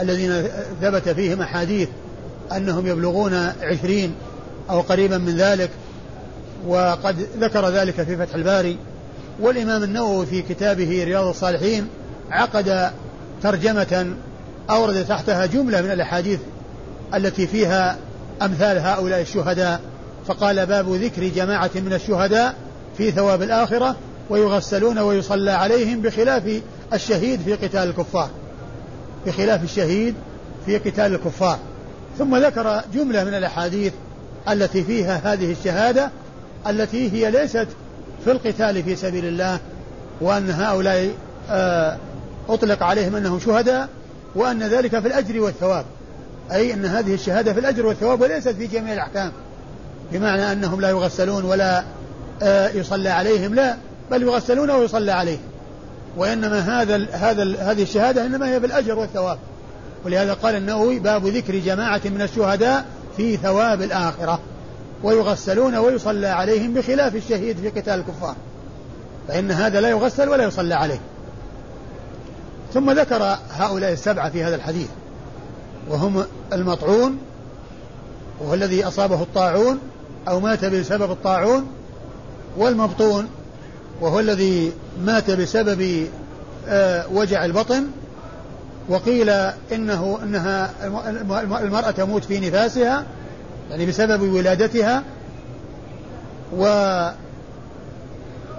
الذين 0.00 0.48
ثبت 0.82 1.08
فيهم 1.08 1.40
أحاديث 1.40 1.88
أنهم 2.56 2.86
يبلغون 2.86 3.34
عشرين 3.62 4.14
أو 4.70 4.80
قريبا 4.80 5.18
من 5.18 5.36
ذلك 5.36 5.70
وقد 6.66 7.26
ذكر 7.40 7.68
ذلك 7.68 8.02
في 8.02 8.16
فتح 8.16 8.34
الباري. 8.34 8.78
والإمام 9.40 9.82
النووي 9.82 10.26
في 10.26 10.42
كتابه 10.42 11.04
رياض 11.04 11.26
الصالحين 11.26 11.88
عقد 12.30 12.90
ترجمة 13.42 14.14
أورد 14.70 15.04
تحتها 15.04 15.46
جملة 15.46 15.82
من 15.82 15.90
الأحاديث 15.90 16.40
التي 17.14 17.46
فيها 17.46 17.96
أمثال 18.42 18.78
هؤلاء 18.78 19.20
الشهداء. 19.20 19.80
فقال 20.26 20.66
باب 20.66 20.94
ذكر 20.94 21.28
جماعة 21.28 21.70
من 21.74 21.92
الشهداء 21.92 22.54
في 22.98 23.10
ثواب 23.10 23.42
الآخرة 23.42 23.96
ويغسلون 24.30 24.98
ويصلى 24.98 25.50
عليهم 25.50 26.00
بخلاف 26.00 26.60
الشهيد 26.92 27.40
في 27.40 27.54
قتال 27.54 27.88
الكفار. 27.88 28.30
بخلاف 29.26 29.64
الشهيد 29.64 30.14
في 30.66 30.78
قتال 30.78 31.14
الكفار. 31.14 31.58
ثم 32.18 32.36
ذكر 32.36 32.82
جملة 32.94 33.24
من 33.24 33.34
الأحاديث 33.34 33.92
التي 34.48 34.84
فيها 34.84 35.20
هذه 35.24 35.52
الشهادة 35.52 36.10
التي 36.66 37.12
هي 37.12 37.30
ليست 37.30 37.68
في 38.24 38.32
القتال 38.32 38.82
في 38.82 38.96
سبيل 38.96 39.24
الله 39.24 39.58
وأن 40.20 40.50
هؤلاء 40.50 41.10
آه، 41.50 41.96
أطلق 42.48 42.82
عليهم 42.82 43.16
أنهم 43.16 43.40
شهداء 43.40 43.88
وأن 44.34 44.62
ذلك 44.62 44.98
في 44.98 45.08
الأجر 45.08 45.40
والثواب. 45.40 45.84
أي 46.52 46.74
أن 46.74 46.84
هذه 46.84 47.14
الشهادة 47.14 47.52
في 47.52 47.60
الأجر 47.60 47.86
والثواب 47.86 48.20
وليست 48.20 48.48
في 48.48 48.66
جميع 48.66 48.92
الأحكام 48.92 49.32
بمعنى 50.12 50.52
أنهم 50.52 50.80
لا 50.80 50.90
يغسلون 50.90 51.44
ولا 51.44 51.84
آه، 52.42 52.68
يصلى 52.68 53.08
عليهم 53.08 53.54
لا 53.54 53.76
بل 54.10 54.22
يغسلون 54.22 54.70
ويصلى 54.70 55.12
عليهم. 55.12 55.53
وإنما 56.16 56.58
هذا 56.58 57.06
هذا 57.12 57.42
هذه 57.58 57.82
الشهادة 57.82 58.26
إنما 58.26 58.48
هي 58.48 58.60
بالأجر 58.60 58.98
والثواب. 58.98 59.38
ولهذا 60.04 60.34
قال 60.34 60.54
النووي 60.54 60.98
باب 60.98 61.26
ذكر 61.26 61.58
جماعة 61.58 62.00
من 62.04 62.22
الشهداء 62.22 62.84
في 63.16 63.36
ثواب 63.36 63.82
الآخرة. 63.82 64.40
ويغسلون 65.02 65.76
ويصلى 65.76 66.26
عليهم 66.26 66.74
بخلاف 66.74 67.14
الشهيد 67.14 67.56
في 67.56 67.68
قتال 67.68 67.94
الكفار. 67.94 68.36
فإن 69.28 69.50
هذا 69.50 69.80
لا 69.80 69.88
يغسل 69.88 70.28
ولا 70.28 70.44
يصلى 70.44 70.74
عليه. 70.74 71.00
ثم 72.74 72.90
ذكر 72.90 73.36
هؤلاء 73.50 73.92
السبعة 73.92 74.30
في 74.30 74.44
هذا 74.44 74.56
الحديث. 74.56 74.88
وهم 75.88 76.24
المطعون 76.52 77.18
وهو 78.40 78.54
الذي 78.54 78.84
أصابه 78.84 79.22
الطاعون 79.22 79.78
أو 80.28 80.40
مات 80.40 80.64
بسبب 80.64 81.10
الطاعون 81.10 81.66
والمبطون 82.56 83.28
وهو 84.00 84.20
الذي 84.20 84.72
مات 85.04 85.30
بسبب 85.30 86.06
آه، 86.68 87.04
وجع 87.12 87.44
البطن 87.44 87.84
وقيل 88.88 89.30
إنه 89.72 90.18
إنها 90.22 90.70
المرأة 91.62 91.90
تموت 91.90 92.24
في 92.24 92.40
نفاسها 92.48 93.04
يعني 93.70 93.86
بسبب 93.86 94.22
ولادتها 94.22 95.02
و 96.56 96.64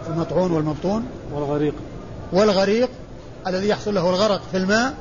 المطعون 0.07 0.51
والمبطون. 0.51 1.05
والغريق. 1.33 1.73
والغريق 2.33 2.89
الذي 3.47 3.67
يحصل 3.67 3.95
له 3.95 4.09
الغرق 4.09 4.41
في 4.51 4.57
الماء. 4.57 4.93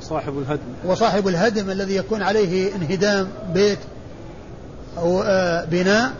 وصاحب 0.00 0.38
الهدم. 0.38 0.62
وصاحب 0.84 1.28
الهدم 1.28 1.70
الذي 1.70 1.96
يكون 1.96 2.22
عليه 2.22 2.74
انهدام 2.74 3.28
بيت 3.54 3.78
أو 4.98 5.22
آه، 5.22 5.64
بناء. 5.64 6.12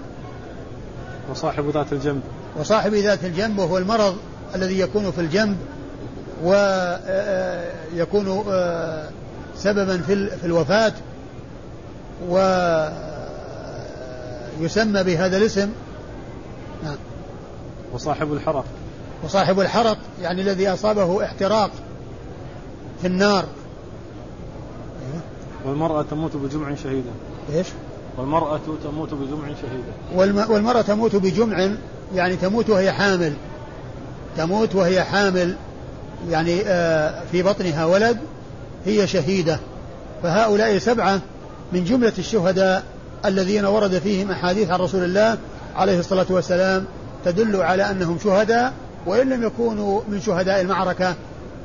وصاحب 1.31 1.71
ذات 1.71 1.93
الجنب. 1.93 2.23
وصاحب 2.61 2.95
ذات 2.95 3.25
الجنب 3.25 3.59
وهو 3.59 3.79
المرض 3.79 4.17
الذي 4.55 4.81
يكون 4.81 5.11
في 5.11 5.21
الجنب 5.21 5.57
ويكون 6.45 8.45
آه، 8.49 9.09
سببا 9.57 9.99
في 10.41 10.45
الوفاة 10.45 10.93
ويسمى 14.61 15.03
بهذا 15.03 15.37
الاسم. 15.37 15.69
نعم. 16.85 16.97
وصاحب 17.93 18.33
الحرق. 18.33 18.65
وصاحب 19.25 19.61
الحرق 19.61 19.99
يعني 20.23 20.43
الذي 20.43 20.69
أصابه 20.69 21.25
احتراق 21.25 21.71
في 23.01 23.07
النار. 23.07 23.45
والمرأة 25.65 26.03
تموت 26.03 26.37
بجمع 26.37 26.75
شهيدا 26.75 27.11
إيش؟ 27.55 27.67
والمرأة 28.19 28.61
تموت 28.85 29.15
بجمع 29.15 29.47
شهيدا 29.47 29.93
والمرأة 30.53 30.83
تموت 30.83 31.17
بجمع 31.17 31.71
يعني 32.15 32.37
تموت 32.37 32.71
وهي 32.71 32.93
حامل. 32.93 33.33
تموت 34.37 34.75
وهي 34.75 35.03
حامل 35.03 35.57
يعني 36.31 36.63
آه، 36.67 37.23
في 37.33 37.43
بطنها 37.43 37.85
ولد 37.85 38.19
هي 38.87 39.07
شهيدة. 39.07 39.59
فهؤلاء 40.23 40.79
سبعة 40.79 41.21
من 41.73 41.85
جملة 41.85 42.13
الشهداء 42.19 42.83
الذين 43.25 43.65
ورد 43.65 43.99
فيهم 43.99 44.31
أحاديث 44.31 44.71
عن 44.71 44.81
رسول 44.81 45.05
الله 45.05 45.39
عليه 45.77 45.99
الصلاة 45.99 46.27
والسلام 46.31 46.85
تدل 47.25 47.57
على 47.57 47.91
أنهم 47.91 48.19
شهداء 48.19 48.73
وإن 49.07 49.29
لم 49.29 49.43
يكونوا 49.43 50.01
من 50.09 50.21
شهداء 50.21 50.61
المعركة 50.61 51.15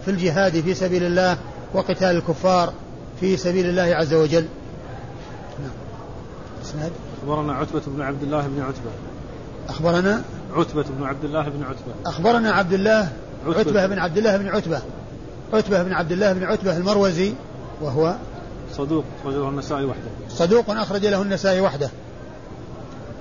في 0.05 0.11
الجهاد 0.11 0.61
في 0.61 0.73
سبيل 0.73 1.03
الله 1.03 1.37
وقتال 1.73 2.15
الكفار 2.17 2.73
في 3.19 3.37
سبيل 3.37 3.65
الله 3.69 3.95
عز 3.95 4.13
وجل. 4.13 4.45
نعم. 5.59 5.71
إسناد؟ 6.65 6.91
أخبرنا 7.21 7.53
عتبة 7.53 7.81
بن 7.87 8.01
عبد 8.01 8.23
الله 8.23 8.47
بن 8.47 8.61
عتبة. 8.61 8.91
أخبرنا؟ 9.69 10.21
عتبة 10.55 10.85
بن 10.99 11.03
عبد 11.03 11.23
الله 11.23 11.49
بن 11.49 11.63
عتبة. 11.63 11.93
أخبرنا 12.05 12.51
عبد 12.51 12.73
الله 12.73 13.09
عتبة, 13.47 13.59
عتبة 13.59 13.87
بن 13.87 13.99
عبد 13.99 14.17
الله 14.17 14.37
بن 14.37 14.47
عتبة. 14.47 14.81
عتبة 15.53 15.83
بن 15.83 15.93
عبد 15.93 16.11
الله 16.11 16.33
بن 16.33 16.43
عتبة 16.43 16.77
المروزي 16.77 17.33
وهو 17.81 18.15
صدوق 18.77 19.03
أخرج 19.21 19.35
له 19.35 19.49
النسائي 19.49 19.85
وحده. 19.85 20.09
صدوق 20.29 20.69
أخرج 20.69 21.05
له 21.05 21.21
النسائي 21.21 21.61
وحده. 21.61 21.89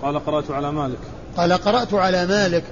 قال 0.03 0.25
قرأت 0.27 0.51
على 0.51 0.73
مالك. 0.73 0.99
قال 1.37 1.53
قرأت 1.53 1.95
على 1.95 2.27
مالك 2.27 2.65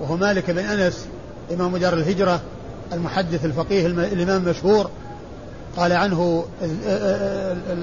وهو 0.00 0.16
مالك 0.16 0.50
بن 0.50 0.58
أنس 0.58 1.06
إمام 1.54 1.76
دار 1.76 1.94
الهجرة 1.94 2.40
المحدث 2.92 3.44
الفقيه 3.44 3.86
الإمام 3.86 4.42
المشهور 4.42 4.90
قال 5.76 5.92
عنه 5.92 6.44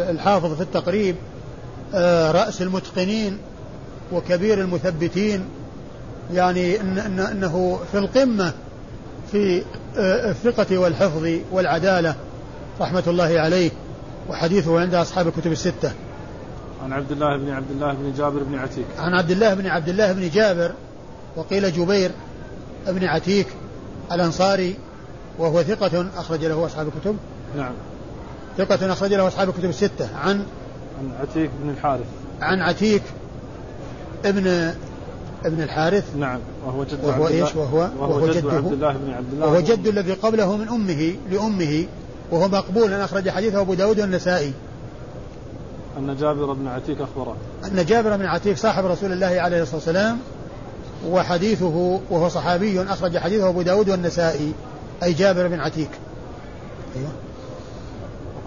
الحافظ 0.10 0.53
في 0.53 0.62
التقريب 0.62 1.15
آه، 1.93 2.31
رأس 2.31 2.62
المتقنين 2.62 3.38
وكبير 4.12 4.62
المثبتين 4.62 5.45
يعني 6.34 6.82
إن 6.82 6.98
إن 6.98 7.20
إنه 7.20 7.80
في 7.92 7.98
القمة 7.98 8.54
في 9.32 9.63
آه، 9.98 10.30
الثقة 10.30 10.78
والحفظ 10.78 11.30
والعدالة 11.52 12.16
رحمة 12.82 13.04
الله 13.08 13.40
عليه 13.40 13.72
وحديثه 14.30 14.80
عند 14.80 14.94
أصحاب 14.94 15.28
الكتب 15.28 15.52
الستة. 15.52 15.92
عن 16.84 16.94
عبد 16.94 17.12
الله 17.12 17.38
بن 17.38 17.50
عبد 17.50 17.72
الله 17.72 17.94
بن 17.94 18.13
جابر 18.18 18.44
بن 18.44 18.56
عتيك. 18.56 18.86
عن 18.98 19.13
عبد 19.13 19.32
الله 19.32 19.54
بن 19.54 19.68
عبد 19.68 19.90
الله 19.90 20.13
بن 20.13 20.30
جابر 20.30 20.72
وقيل 21.36 21.74
جبير 21.74 22.12
بن 22.88 23.06
عتيك 23.06 23.48
الأنصاري 24.12 24.76
وهو 25.40 25.63
ثقة 25.63 26.08
أخرج 26.18 26.46
له 26.46 26.66
أصحاب 26.66 26.88
الكتب. 26.88 27.18
نعم. 27.58 27.74
ثقة 28.58 28.94
أخرج 28.94 29.13
له 29.13 29.28
أصحاب 29.28 29.50
الكتب 29.50 29.70
الستة 29.70 30.10
عن 30.18 30.46
عن 31.00 31.12
عتيك 31.22 31.50
بن 31.63 31.70
الحارث. 31.70 32.06
عن 32.42 32.62
عتيك 32.62 33.04
ابن 34.26 34.74
ابن 35.45 35.62
الحارث 35.62 36.15
نعم 36.15 36.39
وهو 36.65 36.84
جد 36.84 37.06
وهو 37.06 37.26
عبد 37.26 37.36
إيش؟ 37.36 37.56
وهو 37.56 37.78
وهو, 37.78 38.13
وهو 38.13 38.28
جد 38.28 38.47
عبد 38.47 38.71
الله 38.71 38.93
بن 38.93 39.13
عبد 39.13 39.34
الله 39.34 39.47
وهو 39.47 39.60
جد 39.60 39.88
الذي 39.88 40.13
قبله 40.13 40.58
من 40.58 40.67
أمه 40.67 41.15
لأمه 41.32 41.86
وهو 42.32 42.47
مقبول. 42.47 42.93
ان 42.93 43.00
أخرج 43.00 43.30
حديثه 43.30 43.62
أبو 43.62 43.73
داود 43.73 44.00
والنسائي. 44.00 44.54
أن 45.97 46.15
جابر 46.19 46.54
بن 46.54 46.67
عتيك 46.67 46.97
أخبره. 47.02 47.36
أن 47.65 47.86
جابر 47.86 48.17
بن 48.17 48.26
عتيك 48.26 48.58
صاحب 48.58 48.86
رسول 48.86 49.12
الله 49.12 49.41
عليه 49.41 49.62
الصلاة 49.62 49.76
والسلام 49.76 50.17
وحديثه 51.06 52.00
وهو 52.10 52.30
صحابي 52.30 52.82
أخرج 52.82 53.17
حديثه 53.17 53.50
أبو 53.50 53.62
داود 53.62 53.89
والنسائي 53.89 54.54
أي 55.04 55.13
جابر 55.13 55.47
بن 55.47 55.60
عتيك 55.60 55.89
أيوه. 56.95 57.10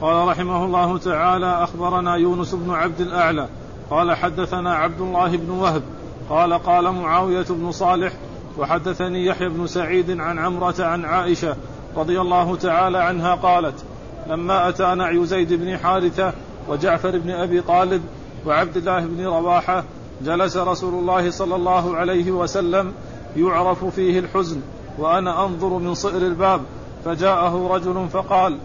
قال 0.01 0.29
رحمه 0.29 0.65
الله 0.65 0.99
تعالى 0.99 1.65
أخبرنا 1.65 2.17
يونس 2.17 2.55
بن 2.55 2.71
عبد 2.71 3.01
الأعلى 3.01 3.49
قال 3.91 4.17
حدثنا 4.17 4.75
عبد 4.75 5.01
الله 5.01 5.37
بن 5.37 5.51
وهب 5.51 5.83
قال 6.31 6.53
قال 6.53 6.91
معاوية 6.91 7.47
بن 7.51 7.73
صالح 7.73 8.13
وحدثني 8.59 9.27
يحيى 9.27 9.49
بن 9.49 9.67
سعيد 9.67 10.21
عن 10.21 10.39
عمرة 10.39 10.75
عن 10.79 11.05
عائشة 11.05 11.57
رضي 11.97 12.21
الله 12.21 12.57
تعالى 12.57 12.99
عنها 12.99 13.35
قالت 13.35 13.85
لما 14.27 14.69
أتى 14.69 14.95
نعي 14.95 15.27
زيد 15.27 15.53
بن 15.53 15.79
حارثة 15.79 16.33
وجعفر 16.69 17.19
بن 17.19 17.31
أبي 17.31 17.61
طالب 17.61 18.03
وعبد 18.47 18.77
الله 18.77 19.01
بن 19.01 19.25
رواحة 19.25 19.85
جلس 20.25 20.57
رسول 20.57 20.95
الله 20.95 21.31
صلى 21.31 21.57
الله 21.57 21.97
عليه 21.97 22.31
وسلم 22.31 22.93
يعرف 23.37 23.85
فيه 23.85 24.19
الحزن 24.19 24.61
وأنا 24.99 25.45
أنظر 25.45 25.69
من 25.69 25.95
صئر 25.95 26.17
الباب 26.17 26.61
فجاءه 27.05 27.69
رجل 27.75 28.09
فقال 28.13 28.59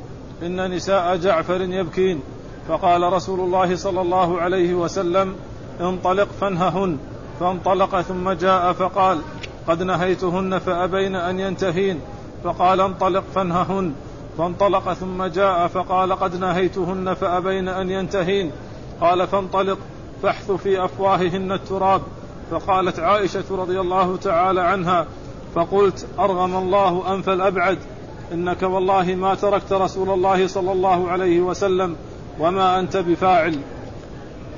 إن 0.43 0.71
نساء 0.71 1.15
جعفر 1.15 1.61
يبكين. 1.61 2.19
فقال 2.67 3.13
رسول 3.13 3.39
الله 3.39 3.75
صلى 3.75 4.01
الله 4.01 4.41
عليه 4.41 4.73
وسلم 4.73 5.35
انطلق 5.81 6.27
فانههن. 6.41 6.97
فانطلق 7.39 8.01
ثم 8.01 8.31
جاء 8.31 8.73
فقال 8.73 9.21
قد 9.67 9.83
نهيتهن 9.83 10.59
فأبين 10.59 11.15
أن 11.15 11.39
ينتهين. 11.39 11.99
فقال 12.43 12.81
انطلق 12.81 13.23
فانههن. 13.35 13.93
فانطلق 14.37 14.93
ثم 14.93 15.23
جاء 15.23 15.67
فقال 15.67 16.13
قد 16.13 16.35
نهيتهن 16.35 17.13
فأبين 17.13 17.67
أن 17.67 17.89
ينتهين. 17.89 18.51
قال 19.01 19.27
فانطلق 19.27 19.77
فاحث 20.23 20.51
في 20.51 20.85
أفواههن 20.85 21.51
التراب. 21.51 22.01
فقالت 22.51 22.99
عائشة 22.99 23.43
رضي 23.51 23.79
الله 23.79 24.17
تعالى 24.17 24.61
عنها 24.61 25.05
فقلت 25.55 26.05
أرغم 26.19 26.55
الله 26.55 27.13
أنف 27.13 27.29
الأبعد 27.29 27.77
إنك 28.31 28.63
والله 28.63 29.15
ما 29.15 29.35
تركت 29.35 29.73
رسول 29.73 30.09
الله 30.09 30.47
صلى 30.47 30.71
الله 30.71 31.11
عليه 31.11 31.39
وسلم 31.39 31.95
وما 32.39 32.79
أنت 32.79 32.97
بفاعل. 32.97 33.59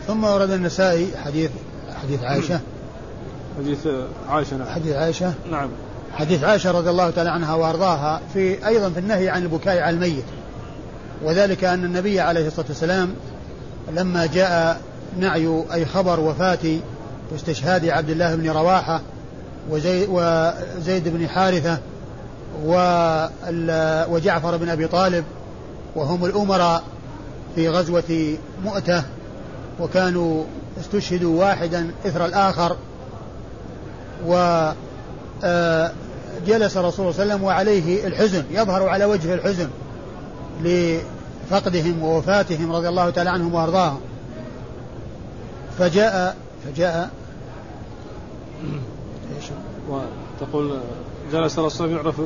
ثم 0.07 0.23
ورد 0.23 0.49
النسائي 0.49 1.17
حديث 1.17 1.51
حديث 2.07 2.23
عائشة. 2.23 2.59
حديث 3.57 3.87
عائشة 4.29 4.57
نعم. 4.57 4.67
حديث 4.67 4.95
عائشة. 4.95 5.33
نعم. 5.51 5.69
حديث 6.13 6.43
عائشة 6.43 6.71
رضي 6.71 6.89
الله 6.89 7.09
تعالى 7.09 7.29
عنها 7.29 7.53
وأرضاها 7.53 8.21
في 8.33 8.67
أيضا 8.67 8.89
في 8.89 8.99
النهي 8.99 9.29
عن 9.29 9.43
البكاء 9.43 9.79
على 9.79 9.95
الميت. 9.95 10.25
وذلك 11.23 11.63
أن 11.63 11.83
النبي 11.83 12.19
عليه 12.19 12.47
الصلاة 12.47 12.65
والسلام 12.69 13.13
لما 13.93 14.25
جاء 14.25 14.81
نعي 15.19 15.63
أي 15.73 15.85
خبر 15.85 16.19
وفاة 16.19 16.79
واستشهاد 17.31 17.85
عبد 17.85 18.09
الله 18.09 18.35
بن 18.35 18.49
رواحة 18.49 19.01
وزيد, 19.69 20.07
وزيد 20.11 21.07
بن 21.07 21.27
حارثة 21.29 21.77
وجعفر 24.09 24.57
بن 24.57 24.69
أبي 24.69 24.87
طالب 24.87 25.25
وهم 25.95 26.25
الأمراء 26.25 26.83
في 27.55 27.69
غزوة 27.69 28.37
مؤتة 28.63 29.03
وكانوا 29.79 30.43
استشهدوا 30.79 31.39
واحدا 31.39 31.91
إثر 32.05 32.25
الآخر 32.25 32.75
و 34.27 34.33
آه، 35.43 35.91
جلس 36.47 36.77
الرسول 36.77 37.13
صلى 37.13 37.23
الله 37.23 37.33
عليه 37.33 37.33
وسلم 37.33 37.43
وعليه 37.43 38.07
الحزن 38.07 38.43
يظهر 38.51 38.89
على 38.89 39.05
وجهه 39.05 39.33
الحزن 39.33 39.69
لفقدهم 40.63 42.03
ووفاتهم 42.03 42.71
رضي 42.71 42.89
الله 42.89 43.09
تعالى 43.09 43.29
عنهم 43.29 43.53
وأرضاهم. 43.53 43.99
فجاء 45.79 46.37
فجاء 46.65 47.09
إيش؟ 49.35 49.45
وتقول 49.89 50.79
جلس 51.33 51.59
الرسول 51.59 51.91
يعرف 51.91 52.21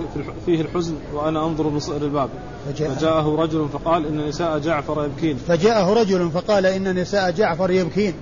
فيه 0.45 0.61
الحزن 0.61 0.95
وأنا 1.13 1.45
أنظر 1.45 1.67
من 1.69 1.79
صئر 1.79 2.01
الباب. 2.01 2.29
فجاء. 2.67 2.89
فجاءه 2.89 3.35
رجل 3.35 3.67
فقال 3.73 4.05
إن 4.05 4.27
نساء 4.27 4.59
جعفر 4.59 5.05
يبكين. 5.05 5.37
فجاءه 5.37 5.93
رجل 5.93 6.31
فقال 6.31 6.65
إن 6.65 6.99
نساء 6.99 7.31
جعفر 7.31 7.71
يبكين. 7.71 8.13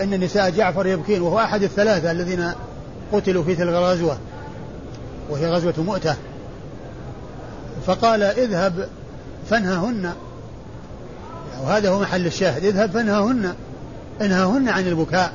أن 0.00 0.20
نساء 0.20 0.50
جعفر 0.50 0.86
يبكين 0.86 1.22
وهو 1.22 1.38
أحد 1.38 1.62
الثلاثة 1.62 2.10
الذين 2.10 2.52
قتلوا 3.12 3.44
في 3.44 3.54
تلك 3.54 3.68
الغزوة 3.68 4.18
وهي 5.30 5.46
غزوة 5.46 5.74
مؤتة. 5.78 6.16
فقال 7.86 8.22
اذهب 8.22 8.88
فانههن 9.50 10.12
وهذا 11.62 11.90
هو 11.90 12.00
محل 12.00 12.26
الشاهد 12.26 12.64
اذهب 12.64 12.90
فانههن 12.90 13.54
انههن 14.20 14.68
عن 14.68 14.86
البكاء. 14.86 15.32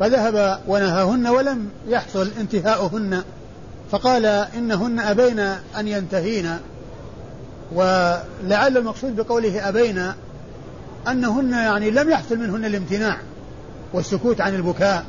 فذهب 0.00 0.60
ونهاهن 0.68 1.26
ولم 1.26 1.68
يحصل 1.88 2.30
انتهاؤهن. 2.40 3.22
فقال 3.90 4.26
إنهن 4.26 5.00
أبين 5.00 5.38
أن 5.78 5.88
ينتهين. 5.88 6.56
ولعل 7.72 8.76
المقصود 8.76 9.16
بقوله 9.16 9.68
أبين 9.68 10.12
أنهن 11.08 11.52
يعني 11.52 11.90
لم 11.90 12.10
يحصل 12.10 12.36
منهن 12.38 12.64
الامتناع. 12.64 13.16
والسكوت 13.92 14.40
عن 14.40 14.54
البكاء. 14.54 15.04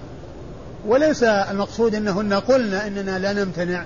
وليس 0.88 1.24
المقصود 1.24 1.96
أنهن 1.96 2.34
قلن 2.34 2.74
إننا 2.74 3.20
لا 3.20 3.34
نمتنع 3.34 3.86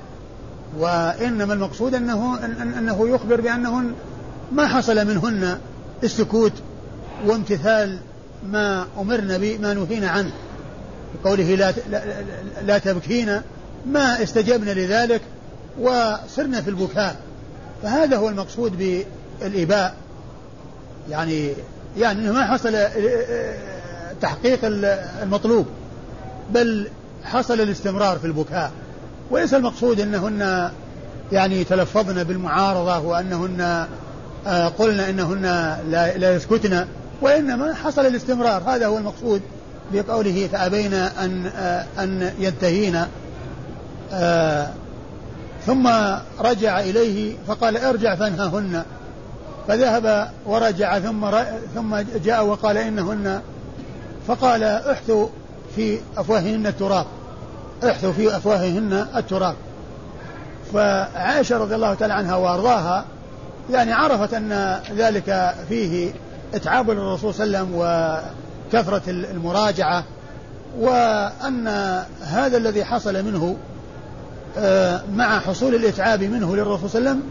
وإنما 0.77 1.53
المقصود 1.53 1.95
أنه 1.95 2.45
أنه 2.61 3.09
يخبر 3.09 3.41
بأنهن 3.41 3.93
ما 4.51 4.67
حصل 4.67 5.07
منهن 5.07 5.57
السكوت 6.03 6.51
وامتثال 7.25 7.99
ما 8.49 8.85
أمرنا 8.97 9.37
به 9.37 9.57
ما 9.61 9.73
نهينا 9.73 10.09
عنه. 10.09 10.31
بقوله 11.23 11.55
لا, 11.55 11.73
لا, 11.91 12.03
لا 12.65 12.77
تبكين 12.77 13.41
ما 13.85 14.23
استجبنا 14.23 14.71
لذلك 14.71 15.21
وصرنا 15.79 16.61
في 16.61 16.69
البكاء. 16.69 17.15
فهذا 17.83 18.17
هو 18.17 18.29
المقصود 18.29 19.03
بالإباء. 19.41 19.95
يعني 21.09 21.53
يعني 21.97 22.31
ما 22.31 22.45
حصل 22.45 22.75
تحقيق 24.21 24.59
المطلوب 24.63 25.65
بل 26.53 26.87
حصل 27.23 27.61
الاستمرار 27.61 28.19
في 28.19 28.27
البكاء. 28.27 28.71
وليس 29.31 29.53
المقصود 29.53 29.99
أنهن 29.99 30.71
يعني 31.31 31.63
تلفظن 31.63 32.23
بالمعارضة 32.23 32.99
وأنهن 32.99 33.87
آه، 34.47 34.67
قلنا 34.67 35.09
أنهن 35.09 35.41
لا, 35.89 36.17
لا 36.17 36.35
يسكتن 36.35 36.85
وإنما 37.21 37.73
حصل 37.73 38.05
الاستمرار. 38.05 38.63
هذا 38.65 38.87
هو 38.87 38.97
المقصود 38.97 39.41
بقوله 39.93 40.49
فأبين 40.51 40.93
أن 40.93 41.45
أن 41.99 42.31
ينتهين. 42.39 43.05
ثم 45.65 45.87
رجع 46.39 46.79
إليه 46.79 47.35
فقال 47.47 47.77
ارجع 47.77 48.15
فانههن. 48.15 48.83
فذهب 49.67 50.29
ورجع 50.45 50.99
ثم 50.99 51.31
ثم 51.75 51.95
جاء 52.23 52.45
وقال 52.45 52.77
إنهن 52.77 53.41
فقال 54.27 54.63
احثوا 54.63 55.27
في 55.75 55.99
أفواههن 56.17 56.67
التراب. 56.67 57.05
احثوا 57.83 58.11
في 58.11 58.37
أفواههن 58.37 59.07
التراب. 59.15 59.55
فعائشة 60.73 61.57
رضي 61.57 61.75
الله 61.75 61.93
تعالى 61.93 62.13
عنها 62.13 62.35
وأرضاها 62.35 63.05
يعني 63.71 63.93
عرفت 63.93 64.33
أن 64.33 64.79
ذلك 64.95 65.55
فيه 65.69 66.11
إتعاب 66.53 66.89
للرسول 66.89 67.33
صلى 67.33 67.45
الله 67.45 67.57
عليه 67.57 67.67
وسلم 67.67 67.75
وكثرة 68.73 69.01
المراجعة 69.07 70.03
وأن 70.79 71.67
هذا 72.21 72.57
الذي 72.57 72.85
حصل 72.85 73.25
منه 73.25 73.57
آه، 74.57 75.01
مع 75.15 75.39
حصول 75.39 75.75
الإتعاب 75.75 76.23
منه 76.23 76.55
للرسول 76.55 76.89
صلى 76.89 76.99
الله 76.99 77.09
عليه 77.09 77.19
وسلم 77.19 77.29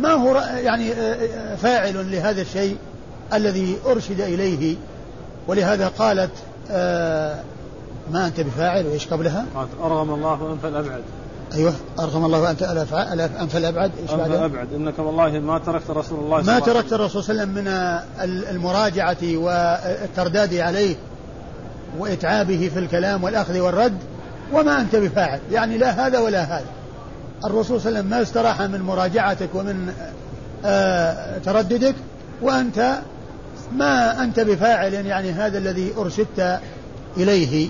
ما 0.00 0.12
هو 0.12 0.36
يعني 0.56 0.92
آه، 0.92 1.14
آه، 1.14 1.56
فاعل 1.56 2.12
لهذا 2.12 2.42
الشيء 2.42 2.76
الذي 3.32 3.76
أرشد 3.86 4.20
إليه 4.20 4.76
ولهذا 5.48 5.88
قالت 5.88 6.30
آه، 6.70 7.34
ما 8.10 8.26
أنت 8.26 8.40
بفاعل 8.40 8.86
وإيش 8.86 9.08
قبلها؟ 9.08 9.44
قالت 9.54 9.70
أرغم 9.82 10.14
الله 10.14 10.52
أنف 10.52 10.66
الأبعد. 10.66 11.02
أيوه 11.54 11.72
أرغم 11.98 12.24
الله 12.24 12.50
أنت 12.50 12.62
أنف 12.62 13.56
الأبعد 13.56 13.90
إيش 14.02 14.10
أنف 14.10 14.26
الأبعد. 14.26 14.72
إنك 14.72 14.98
والله 14.98 15.30
ما 15.30 15.58
تركت 15.58 15.90
رسول 15.90 16.18
الله 16.18 16.42
ما 16.42 16.58
تركت 16.58 16.92
الرسول 16.92 17.24
صلى 17.24 17.32
الله 17.32 17.42
عليه 17.42 17.52
وسلم 17.52 17.64
من 17.64 18.48
المراجعة 18.50 19.16
والترداد 19.22 20.54
عليه 20.54 20.96
وإتعابه 21.98 22.70
في 22.74 22.78
الكلام 22.78 23.24
والأخذ 23.24 23.58
والرد 23.58 23.98
وما 24.52 24.80
أنت 24.80 24.96
بفاعل. 24.96 25.40
يعني 25.52 25.78
لا 25.78 26.06
هذا 26.06 26.18
ولا 26.18 26.42
هذا. 26.42 26.66
الرسول 27.44 27.80
صلى 27.80 27.88
الله 27.88 27.98
عليه 27.98 27.98
وسلم 27.98 28.10
ما 28.10 28.22
استراح 28.22 28.62
من 28.62 28.82
مراجعتك 28.82 29.48
ومن 29.54 29.92
آه 30.64 31.38
ترددك 31.38 31.94
وأنت 32.42 32.98
ما 33.72 34.24
أنت 34.24 34.40
بفاعل 34.40 34.92
يعني 34.92 35.32
هذا 35.32 35.58
الذي 35.58 35.92
أرشدت 35.98 36.60
إليه؟ 37.16 37.68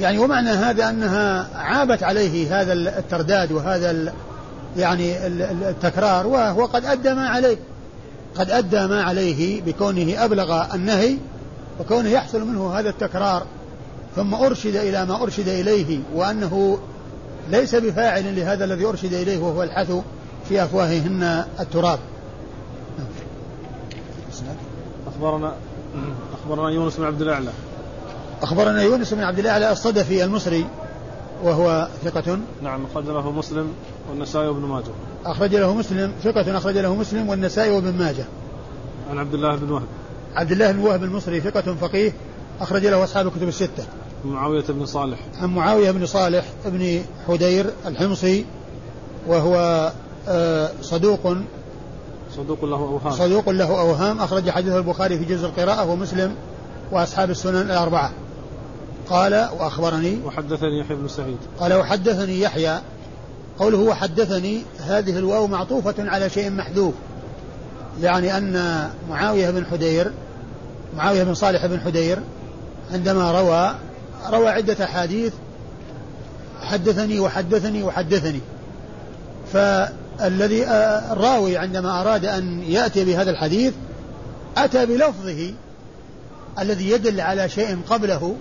يعني 0.00 0.18
ومعنى 0.18 0.50
هذا 0.50 0.88
أنها 0.88 1.48
عابت 1.54 2.02
عليه 2.02 2.60
هذا 2.60 2.72
الترداد 2.72 3.52
وهذا 3.52 4.12
يعني 4.76 5.26
التكرار 5.68 6.26
وهو 6.26 6.64
قد 6.64 6.84
أدى 6.84 7.14
ما 7.14 7.28
عليه. 7.28 7.56
قد 8.34 8.50
أدى 8.50 8.86
ما 8.86 9.02
عليه 9.02 9.62
بكونه 9.62 10.24
أبلغ 10.24 10.74
النهي 10.74 11.16
وكونه 11.80 12.08
يحصل 12.08 12.46
منه 12.46 12.78
هذا 12.78 12.88
التكرار 12.88 13.46
ثم 14.16 14.34
أرشد 14.34 14.76
إلى 14.76 15.06
ما 15.06 15.22
أرشد 15.22 15.48
إليه 15.48 15.98
وأنه 16.14 16.78
ليس 17.50 17.74
بفاعل 17.74 18.36
لهذا 18.36 18.64
الذي 18.64 18.84
أرشد 18.84 19.12
إليه 19.12 19.38
وهو 19.38 19.62
الحث 19.62 19.92
في 20.48 20.62
أفواههن 20.62 21.44
التراب. 21.60 21.98
أخبرنا 25.16 25.54
أخبرنا 26.42 26.70
يونس 26.70 26.96
بن 26.96 27.04
عبد 27.04 27.22
الأعلى. 27.22 27.50
أخبرنا 28.42 28.82
يونس 28.82 29.14
بن 29.14 29.22
عبد 29.22 29.38
الأعلى 29.38 29.72
الصدفي 29.72 30.24
المصري 30.24 30.66
وهو 31.42 31.88
ثقة. 32.04 32.38
نعم 32.62 32.84
أخرج 32.84 33.04
له 33.06 33.30
مسلم 33.30 33.72
والنسائي 34.10 34.48
وابن 34.48 34.60
ماجه. 34.60 34.92
أخرج 35.26 35.54
له 35.54 35.74
مسلم 35.74 36.12
ثقة 36.24 36.56
أخرج 36.56 36.78
له 36.78 36.94
مسلم 36.94 37.28
والنسائي 37.28 37.70
وابن 37.70 37.92
ماجه. 37.98 38.24
عن 39.10 39.18
عبد 39.18 39.34
الله 39.34 39.56
بن 39.56 39.70
وهب. 39.70 39.86
عبد 40.34 40.52
الله 40.52 40.72
بن 40.72 40.78
وهب 40.78 41.04
المصري 41.04 41.40
ثقة 41.40 41.74
فقيه 41.74 42.12
أخرج 42.60 42.86
له 42.86 43.04
أصحاب 43.04 43.26
الكتب 43.26 43.48
الستة. 43.48 43.86
معاوية 44.24 44.64
بن 44.68 44.86
صالح. 44.86 45.18
عن 45.40 45.54
معاوية 45.54 45.90
بن 45.90 46.06
صالح 46.06 46.44
بن 46.64 47.00
حدير 47.28 47.70
الحمصي 47.86 48.44
وهو 49.26 49.92
آه، 50.28 50.70
صدوق 50.82 51.36
صدوق 52.36 52.64
له 52.64 52.76
أوهام. 52.76 53.12
صدوق 53.12 53.50
له 53.50 53.80
أوهام. 53.80 54.20
أخرج 54.20 54.50
حديثه 54.50 54.78
البخاري 54.78 55.18
في 55.18 55.24
جزء 55.24 55.46
القراءة 55.46 55.90
ومسلم 55.90 56.34
وأصحاب 56.92 57.30
السنن 57.30 57.70
الأربعة. 57.70 58.10
قال 59.10 59.48
وأخبرني. 59.58 60.18
وحدثني 60.24 60.78
يحيى 60.78 60.96
بن 60.96 61.08
سعيد. 61.08 61.38
قال 61.60 61.74
وحدثني 61.74 62.40
يحيى. 62.40 62.80
قوله 63.58 63.78
وحدثني 63.78 64.62
هذه 64.80 65.18
الواو 65.18 65.46
معطوفة 65.46 65.94
على 65.98 66.30
شيء 66.30 66.50
محذوف. 66.50 66.94
يعني 68.02 68.36
أن 68.38 68.88
معاوية 69.10 69.50
بن 69.50 69.66
حدير 69.66 70.12
معاوية 70.96 71.22
بن 71.22 71.34
صالح 71.34 71.66
بن 71.66 71.80
حدير 71.80 72.18
عندما 72.92 73.40
روى 73.40 73.74
روى 74.30 74.48
عدة 74.48 74.84
أحاديث 74.84 75.32
حدثني 76.62 77.20
وحدثني 77.20 77.82
وحدثني. 77.82 78.40
فالذي 79.52 80.05
آه، 80.20 81.12
الراوي 81.12 81.56
عندما 81.56 82.00
أراد 82.00 82.24
أن 82.24 82.62
يأتي 82.62 83.04
بهذا 83.04 83.30
الحديث 83.30 83.74
أتى 84.56 84.86
بلفظه 84.86 85.52
الذي 86.58 86.90
يدل 86.90 87.20
على 87.20 87.48
شيء 87.48 87.78
قبله 87.90 88.36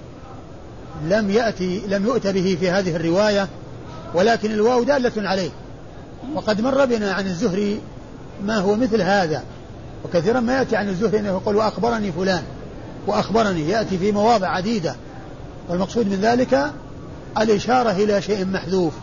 لم 1.10 1.30
يأتي 1.30 1.82
لم 1.88 2.06
يؤت 2.06 2.28
به 2.28 2.58
في 2.60 2.70
هذه 2.70 2.96
الرواية 2.96 3.48
ولكن 4.14 4.52
الواو 4.52 4.84
دالة 4.84 5.30
عليه. 5.30 5.50
وقد 6.34 6.62
مر 6.62 6.86
بنا 6.86 7.12
عن 7.12 7.26
الزهري 7.26 7.80
ما 8.46 8.58
هو 8.58 8.76
مثل 8.76 9.02
هذا 9.02 9.44
وكثيرا 10.06 10.40
ما 10.40 10.58
يأتي 10.58 10.76
عن 10.76 10.90
الزهري 10.90 11.20
أنه 11.20 11.30
يقول 11.30 11.56
وأخبرني 11.56 12.12
فلان 12.12 12.44
وأخبرني 13.08 13.70
يأتي 13.70 13.98
في 13.98 14.12
مواضع 14.12 14.48
عديدة. 14.48 14.96
والمقصود 15.70 16.08
من 16.08 16.20
ذلك 16.22 16.72
الإشارة 17.38 17.92
إلى 17.92 18.22
شيء 18.22 18.46
محذوف. 18.46 18.94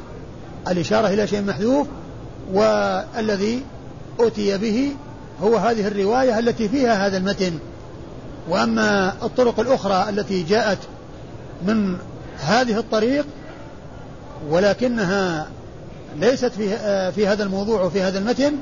الإشارة 0.68 1.08
إلى 1.08 1.26
شيء 1.26 1.42
محذوف 1.42 1.86
والذي 2.52 3.62
أتي 4.20 4.58
به 4.58 4.92
هو 5.42 5.56
هذه 5.56 5.86
الرواية 5.86 6.38
التي 6.38 6.68
فيها 6.68 7.06
هذا 7.06 7.16
المتن. 7.16 7.58
وأما 8.48 9.12
الطرق 9.22 9.60
الأخرى 9.60 10.08
التي 10.08 10.42
جاءت 10.42 10.78
من 11.66 11.96
هذه 12.40 12.78
الطريق 12.78 13.26
ولكنها 14.50 15.46
ليست 16.20 16.52
في 16.52 16.68
في 17.12 17.26
هذا 17.26 17.44
الموضوع 17.44 17.82
وفي 17.82 18.02
هذا 18.02 18.18
المتن 18.18 18.52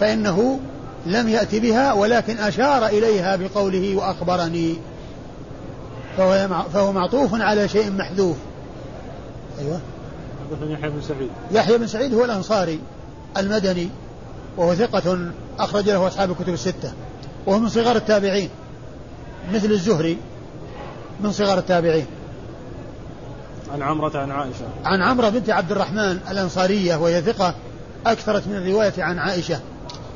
فإنه 0.00 0.60
لم 1.06 1.28
يأتي 1.28 1.60
بها 1.60 1.92
ولكن 1.92 2.38
أشار 2.38 2.86
إليها 2.86 3.36
بقوله 3.36 3.96
وأخبرني. 3.96 4.76
فهو 6.72 6.92
معطوف 6.92 7.34
على 7.34 7.68
شيء 7.68 7.90
محذوف. 7.90 8.36
أيوه. 9.60 9.80
يحيى 10.62 10.90
بن 10.90 11.00
سعيد. 11.00 11.30
يحيى 11.52 11.78
بن 11.78 11.86
سعيد 11.86 12.14
هو 12.14 12.24
الأنصاري 12.24 12.80
المدني 13.36 13.88
وهو 14.56 14.74
ثقة 14.74 15.30
أخرج 15.58 15.90
له 15.90 16.06
أصحاب 16.06 16.30
الكتب 16.30 16.52
الستة 16.52 16.92
وهو 17.46 17.58
من 17.58 17.68
صغار 17.68 17.96
التابعين 17.96 18.50
مثل 19.52 19.70
الزهري 19.70 20.18
من 21.20 21.32
صغار 21.32 21.58
التابعين. 21.58 22.06
عن 23.72 23.82
عمرة 23.82 24.18
عن 24.18 24.30
عائشة. 24.30 24.64
عن 24.84 25.02
عمرة 25.02 25.28
بنت 25.28 25.50
عبد 25.50 25.72
الرحمن 25.72 26.18
الأنصارية 26.30 26.96
وهي 26.96 27.22
ثقة 27.22 27.54
أكثرت 28.06 28.46
من 28.46 28.56
الرواية 28.56 28.92
عن 28.98 29.18
عائشة 29.18 29.60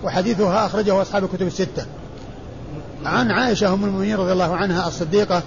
وحديثها 0.05 0.67
أخرجه 0.67 1.03
أصحاب 1.03 1.25
الكتب 1.25 1.47
الستة. 1.47 1.87
عن 3.05 3.31
عائشة 3.31 3.75
أم 3.75 3.85
المؤمنين 3.85 4.17
رضي 4.17 4.33
الله 4.33 4.57
عنها 4.57 4.89
الصديقة 4.89 5.43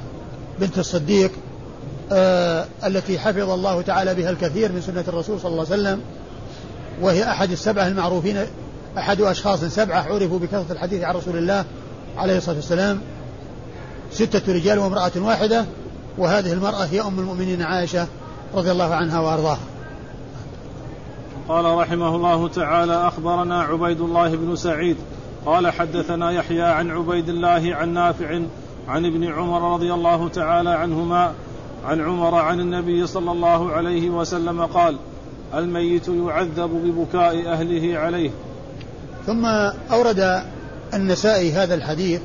بنت 0.60 0.78
الصديق 0.78 1.32
التي 2.86 3.20
حفظ 3.20 3.49
الله 3.49 3.82
تعالى 3.82 4.16
بها 4.16 4.30
الكثير 4.30 4.72
من 4.72 4.82
سنة 4.82 5.03
الرسول 5.08 5.39
صلى 5.39 5.51
الله 5.51 5.66
عليه 5.72 5.82
وسلم 5.82 6.01
وهي 7.01 7.24
أحد 7.24 7.51
السبعة 7.51 7.88
المعروفين 7.88 8.45
أحد 8.97 9.22
أشخاص 9.22 9.64
سبعة 9.64 10.01
عرفوا 10.14 10.39
بكثرة 10.39 10.72
الحديث 10.72 11.03
عن 11.03 11.16
رسول 11.16 11.38
الله 11.38 11.66
عليه 12.18 12.38
الصلاة 12.38 12.55
والسلام. 12.55 13.01
ستة 14.12 14.53
رجال 14.53 14.80
وامرأة 14.80 15.12
واحدة 15.18 15.66
وهذه 16.18 16.53
المرأة 16.53 16.86
هي 16.86 17.01
أم 17.01 17.20
المؤمنين 17.20 17.62
عائشة 17.62 18.08
رضي 18.55 18.72
الله 18.72 18.95
عنها 18.95 19.20
وأرضاها. 19.20 19.60
قال 21.47 21.66
رحمه 21.66 22.16
الله 22.16 22.47
تعالى 22.47 23.08
أخبرنا 23.08 23.62
عبيد 23.62 24.01
الله 24.01 24.36
بن 24.36 24.55
سعيد 24.55 24.97
قال 25.45 25.68
حدثنا 25.68 26.32
يحيى 26.32 26.62
عن 26.62 26.91
عبيد 26.91 27.30
الله 27.30 27.76
عن 27.76 27.93
نافع 27.93 28.41
عن 28.88 29.05
ابن 29.05 29.24
عمر 29.24 29.74
رضي 29.74 29.93
الله 29.93 30.30
تعالى 30.30 30.70
عنهما 30.70 31.34
عن 31.86 32.01
عمر 32.01 32.36
عن 32.36 32.59
النبي 32.59 33.07
صلى 33.07 33.32
الله 33.32 33.71
عليه 33.71 34.09
وسلم 34.09 34.65
قال 34.65 34.97
الميت 35.53 36.07
يعذب 36.07 36.69
ببكاء 36.69 37.47
أهله 37.47 37.99
عليه. 37.99 38.30
ثم 39.28 39.45
أورد 39.91 40.41
النسائي 40.93 41.51
هذا 41.51 41.75
الحديث 41.75 42.21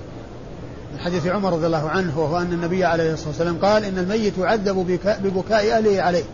حديث 0.99 1.27
عمر 1.27 1.53
رضي 1.53 1.67
الله 1.67 1.89
عنه 1.89 2.21
وهو 2.21 2.39
أن 2.39 2.53
النبي 2.53 2.85
عليه 2.85 3.13
الصلاة 3.13 3.29
والسلام 3.29 3.59
قال 3.59 3.85
إن 3.85 3.99
الميت 3.99 4.39
يعذب 4.39 5.01
ببكاء 5.23 5.77
أهله 5.77 6.03
عليه. 6.03 6.25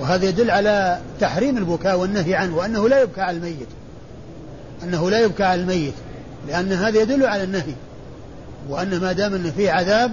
وهذا 0.00 0.28
يدل 0.28 0.50
على 0.50 0.98
تحريم 1.20 1.56
البكاء 1.56 1.98
والنهي 1.98 2.34
عنه 2.34 2.56
وأنه 2.56 2.88
لا 2.88 3.02
يبكى 3.02 3.20
على 3.20 3.36
الميت. 3.36 3.68
أنه 4.82 5.10
لا 5.10 5.20
يبكى 5.20 5.44
على 5.44 5.60
الميت 5.60 5.94
لأن 6.48 6.72
هذا 6.72 7.00
يدل 7.00 7.26
على 7.26 7.44
النهي. 7.44 7.74
وأن 8.68 9.00
ما 9.00 9.12
دام 9.12 9.34
أن 9.34 9.52
فيه 9.56 9.70
عذاب 9.70 10.12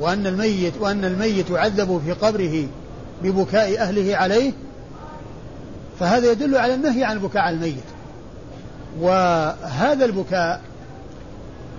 وأن 0.00 0.26
الميت 0.26 0.72
وأن 0.80 1.04
الميت 1.04 1.50
يعذب 1.50 2.02
في 2.06 2.12
قبره 2.12 2.66
ببكاء 3.22 3.80
أهله 3.80 4.16
عليه 4.16 4.52
فهذا 6.00 6.30
يدل 6.30 6.56
على 6.56 6.74
النهي 6.74 7.04
عن 7.04 7.16
البكاء 7.16 7.42
على 7.42 7.56
الميت. 7.56 7.84
وهذا 9.00 10.04
البكاء 10.04 10.60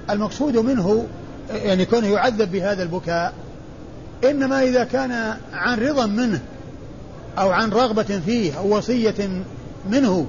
المقصود 0.09 0.57
منه 0.57 1.07
يعني 1.49 1.86
كونه 1.86 2.07
يعذب 2.07 2.51
بهذا 2.51 2.84
البكاء 2.84 3.34
إنما 4.24 4.63
إذا 4.63 4.84
كان 4.84 5.38
عن 5.53 5.80
رضا 5.80 6.05
منه 6.05 6.41
أو 7.38 7.51
عن 7.51 7.70
رغبة 7.70 8.22
فيه 8.26 8.57
أو 8.57 8.78
وصية 8.78 9.43
منه 9.89 10.28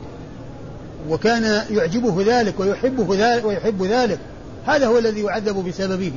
وكان 1.09 1.63
يعجبه 1.71 2.25
ذلك 2.27 2.61
ويحبه 2.61 3.17
ذلك 3.19 3.45
ويحب 3.45 3.83
ذلك 3.83 4.19
هذا 4.67 4.87
هو 4.87 4.99
الذي 4.99 5.21
يعذب 5.21 5.69
بسببه. 5.69 6.13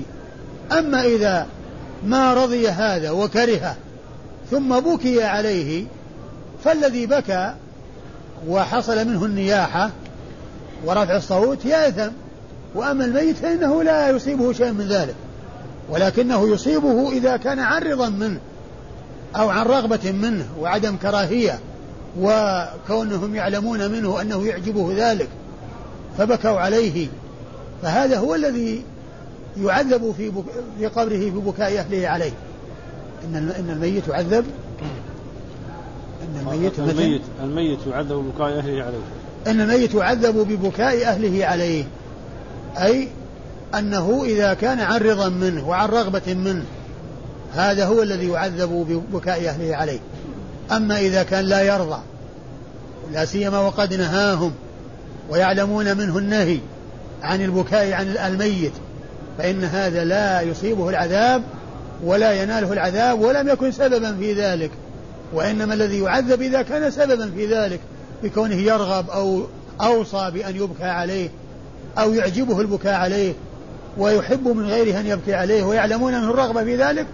أما 0.71 1.05
إذا 1.05 1.47
ما 2.05 2.33
رضي 2.33 2.69
هذا 2.69 3.11
وكره 3.11 3.75
ثم 4.51 4.79
بكي 4.79 5.23
عليه 5.23 5.85
فالذي 6.63 7.05
بكى 7.05 7.53
وحصل 8.47 9.07
منه 9.07 9.25
النياحة 9.25 9.89
ورفع 10.85 11.15
الصوت 11.15 11.65
يأثم 11.65 12.11
وأما 12.75 13.05
الميت 13.05 13.37
فإنه 13.37 13.83
لا 13.83 14.09
يصيبه 14.09 14.53
شيء 14.53 14.71
من 14.71 14.87
ذلك 14.87 15.15
ولكنه 15.89 16.49
يصيبه 16.49 17.11
إذا 17.11 17.37
كان 17.37 17.59
عن 17.59 17.81
رضا 17.81 18.09
منه 18.09 18.39
أو 19.35 19.49
عن 19.49 19.65
رغبة 19.65 20.11
منه 20.11 20.45
وعدم 20.59 20.95
كراهية 20.95 21.59
وكونهم 22.19 23.35
يعلمون 23.35 23.91
منه 23.91 24.21
أنه 24.21 24.47
يعجبه 24.47 24.93
ذلك 24.97 25.29
فبكوا 26.17 26.59
عليه 26.59 27.07
فهذا 27.81 28.17
هو 28.17 28.35
الذي 28.35 28.83
يعذب 29.57 30.13
في 30.17 30.29
بك... 30.29 30.43
في 30.79 30.87
قبره 30.87 31.29
ببكاء 31.29 31.79
أهله 31.79 32.07
عليه. 32.07 32.31
إن 33.23 33.35
إن 33.35 33.69
الميت 33.69 34.07
يعذب. 34.07 34.45
إن 36.21 36.47
الميت 36.47 36.79
الميت 36.79 37.21
الميت 37.43 37.79
يعذب 37.87 38.13
ببكاء 38.13 38.57
أهله 38.57 38.83
عليه. 38.83 38.97
إن 39.47 39.61
الميت 39.61 39.93
يعذب 39.93 40.35
ببكاء 40.35 41.07
أهله 41.07 41.45
عليه. 41.45 41.83
أي 42.77 43.07
أنه 43.75 44.23
إذا 44.25 44.53
كان 44.53 44.79
عن 44.79 44.99
رضا 44.99 45.29
منه 45.29 45.69
وعن 45.69 45.89
رغبة 45.89 46.33
منه 46.33 46.65
هذا 47.53 47.85
هو 47.85 48.01
الذي 48.01 48.29
يعذب 48.29 48.69
ببكاء 49.11 49.49
أهله 49.49 49.75
عليه. 49.75 49.99
أما 50.71 50.99
إذا 50.99 51.23
كان 51.23 51.45
لا 51.45 51.61
يرضى 51.61 52.01
لا 53.11 53.25
سيما 53.25 53.59
وقد 53.59 53.93
نهاهم 53.93 54.51
ويعلمون 55.29 55.97
منه 55.97 56.17
النهي 56.17 56.59
عن 57.23 57.41
البكاء 57.41 57.93
عن 57.93 58.07
الميت 58.07 58.71
فإن 59.37 59.63
هذا 59.63 60.03
لا 60.03 60.41
يصيبه 60.41 60.89
العذاب 60.89 61.43
ولا 62.03 62.43
يناله 62.43 62.73
العذاب 62.73 63.21
ولم 63.21 63.49
يكن 63.49 63.71
سببا 63.71 64.15
في 64.19 64.33
ذلك 64.33 64.71
وإنما 65.33 65.73
الذي 65.73 65.99
يعذب 65.99 66.41
إذا 66.41 66.61
كان 66.61 66.91
سببا 66.91 67.31
في 67.35 67.45
ذلك 67.45 67.79
بكونه 68.23 68.55
يرغب 68.55 69.09
أو 69.09 69.43
أوصى 69.81 70.31
بأن 70.33 70.55
يبكى 70.55 70.83
عليه 70.83 71.29
أو 71.97 72.13
يعجبه 72.13 72.61
البكاء 72.61 72.93
عليه 72.93 73.33
ويحب 73.97 74.47
من 74.47 74.65
غيره 74.65 74.99
أن 74.99 75.07
يبكي 75.07 75.33
عليه 75.33 75.63
ويعلمون 75.63 76.13
منه 76.13 76.29
الرغبة 76.29 76.63
في 76.63 76.75
ذلك 76.75 77.05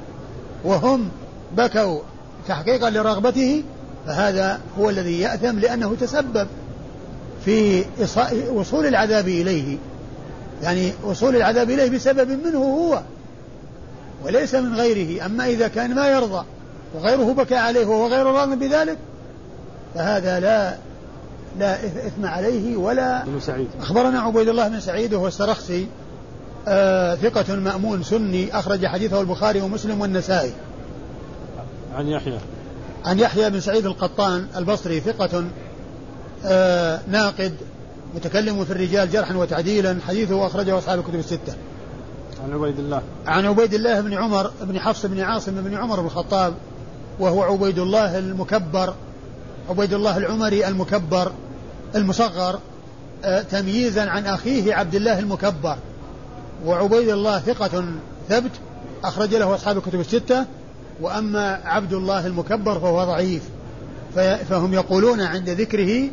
وهم 0.64 1.10
بكوا 1.58 2.00
تحقيقا 2.48 2.90
لرغبته 2.90 3.64
فهذا 4.08 4.60
هو 4.80 4.90
الذي 4.90 5.20
يأثم 5.20 5.60
لأنه 5.60 5.96
تسبب 6.02 6.48
في 7.46 7.86
وصول 8.52 8.86
العذاب 8.86 9.28
إليه. 9.28 9.78
يعني 10.64 10.94
وصول 11.04 11.36
العذاب 11.36 11.70
إليه 11.70 11.90
بسبب 11.90 12.30
منه 12.30 12.58
هو 12.58 13.02
وليس 14.26 14.56
من 14.56 14.76
غيره. 14.76 15.26
أما 15.26 15.46
إذا 15.46 15.68
كان 15.68 15.96
ما 15.96 16.08
يرضى 16.08 16.46
وغيره 16.96 17.34
بكى 17.34 17.56
عليه 17.56 17.86
وهو 17.86 18.08
غير 18.08 18.26
راض 18.26 18.50
بذلك 18.50 18.98
فهذا 19.96 20.40
لا 20.40 20.78
لا 21.60 21.86
إثم 21.86 22.26
عليه 22.26 22.78
ولا 22.78 23.24
سعيد. 23.40 23.68
أخبرنا 23.80 24.20
عبيد 24.20 24.48
الله 24.48 24.68
بن 24.68 24.80
سعيد 24.80 25.14
وهو 25.14 25.28
السرخسي 25.28 25.88
آه 26.68 27.16
ثقة 27.16 27.56
مأمون 27.56 28.04
سني 28.04 28.60
أخرج 28.60 28.86
حديثه 28.86 29.22
البخاري 29.22 29.62
ومسلم 29.62 30.02
والنسائي. 30.02 30.54
عن 31.96 32.08
يحيى. 32.08 32.40
عن 33.06 33.20
يحيى 33.20 33.50
بن 33.50 33.60
سعيد 33.60 33.86
القطان 33.86 34.48
البصري 34.58 35.00
ثقة 35.00 35.44
آه 36.46 37.00
ناقد 37.08 37.54
متكلم 38.16 38.66
في 38.66 38.72
الرجال 38.72 39.12
جرحا 39.12 39.36
وتعديلا 39.36 39.98
حديثه 40.08 40.48
أخرجه 40.48 40.78
أصحاب 40.78 41.00
الكتب 41.00 41.16
الستة. 41.16 41.56
عن 42.44 42.54
عبيد 42.54 42.80
الله. 42.80 43.02
عن 43.28 43.46
عبيد 43.46 43.74
الله 43.74 44.02
بن 44.02 44.14
عمر 44.14 44.52
بن 44.62 44.80
حفص 44.80 45.06
بن 45.06 45.20
عاصم 45.20 45.62
بن 45.62 45.76
عمر 45.76 46.00
بن 46.00 46.06
الخطاب 46.06 46.54
وهو 47.20 47.44
عبيد 47.44 47.80
الله 47.80 48.20
المكبر 48.20 48.94
عبيد 49.70 49.94
الله 49.94 50.18
العمري 50.18 50.68
المكبر 50.68 51.32
المصغر 51.96 52.60
آه 53.24 53.42
تمييزا 53.42 54.10
عن 54.10 54.26
أخيه 54.26 54.76
عبد 54.76 54.96
الله 54.96 55.20
المكبر. 55.20 55.78
وعبيد 56.66 57.10
الله 57.10 57.40
ثقة 57.40 57.86
ثبت 58.30 58.52
أخرج 59.04 59.36
له 59.36 59.56
أصحاب 59.56 59.78
الكتب 59.78 60.00
الستة. 60.00 60.46
وأما 61.02 61.62
عبد 61.66 61.94
الله 61.94 62.28
المكبر 62.28 62.80
فهو 62.80 63.04
ضعيف 63.04 63.44
فهم 64.50 64.74
يقولون 64.74 65.22
عند 65.22 65.50
ذكره 65.50 66.10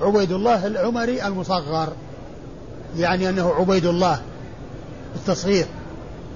عبيد 0.00 0.32
الله 0.32 0.66
العمري 0.66 1.26
المصغر. 1.26 1.92
يعني 2.96 3.28
أنه 3.28 3.52
عبيد 3.58 3.86
الله 3.86 4.20
بالتصغير. 5.14 5.66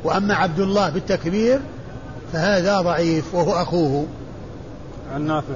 وأما 0.05 0.35
عبد 0.35 0.61
الله 0.61 0.91
بالتكبير 0.91 1.61
فهذا 2.33 2.81
ضعيف 2.81 3.35
وهو 3.35 3.53
أخوه. 3.53 4.07
عن 5.15 5.27
نافع 5.27 5.55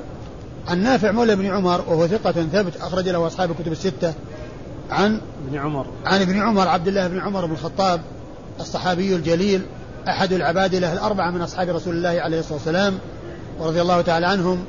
عن 0.69 0.83
نافع 0.83 1.11
مولى 1.13 1.37
بن 1.37 1.47
عمر 1.47 1.85
وهو 1.89 2.07
ثقة 2.07 2.33
ثبت 2.33 2.77
أخرج 2.77 3.09
له 3.09 3.27
أصحاب 3.27 3.51
الكتب 3.51 3.73
الستة. 3.73 4.15
عن 4.91 5.21
ابن 5.49 5.59
عمر. 5.59 5.87
عن 6.05 6.21
ابن 6.21 6.41
عمر 6.41 6.69
عبد 6.69 6.89
الله 6.89 7.09
بن 7.09 7.21
عمر 7.21 7.47
بن 7.47 7.53
الخطاب 7.53 8.01
الصحابي 8.61 9.17
الجليل 9.17 9.63
أحد 10.09 10.33
العبادلة 10.33 10.93
الأربعة 10.93 11.31
من 11.31 11.43
أصحاب 11.43 11.69
رسول 11.69 11.97
الله 11.97 12.21
عليه 12.23 12.41
الصلاة 12.41 12.55
والسلام 12.55 12.99
ورضي 13.61 13.83
الله 13.83 14.01
تعالى 14.01 14.27
عنهم. 14.27 14.65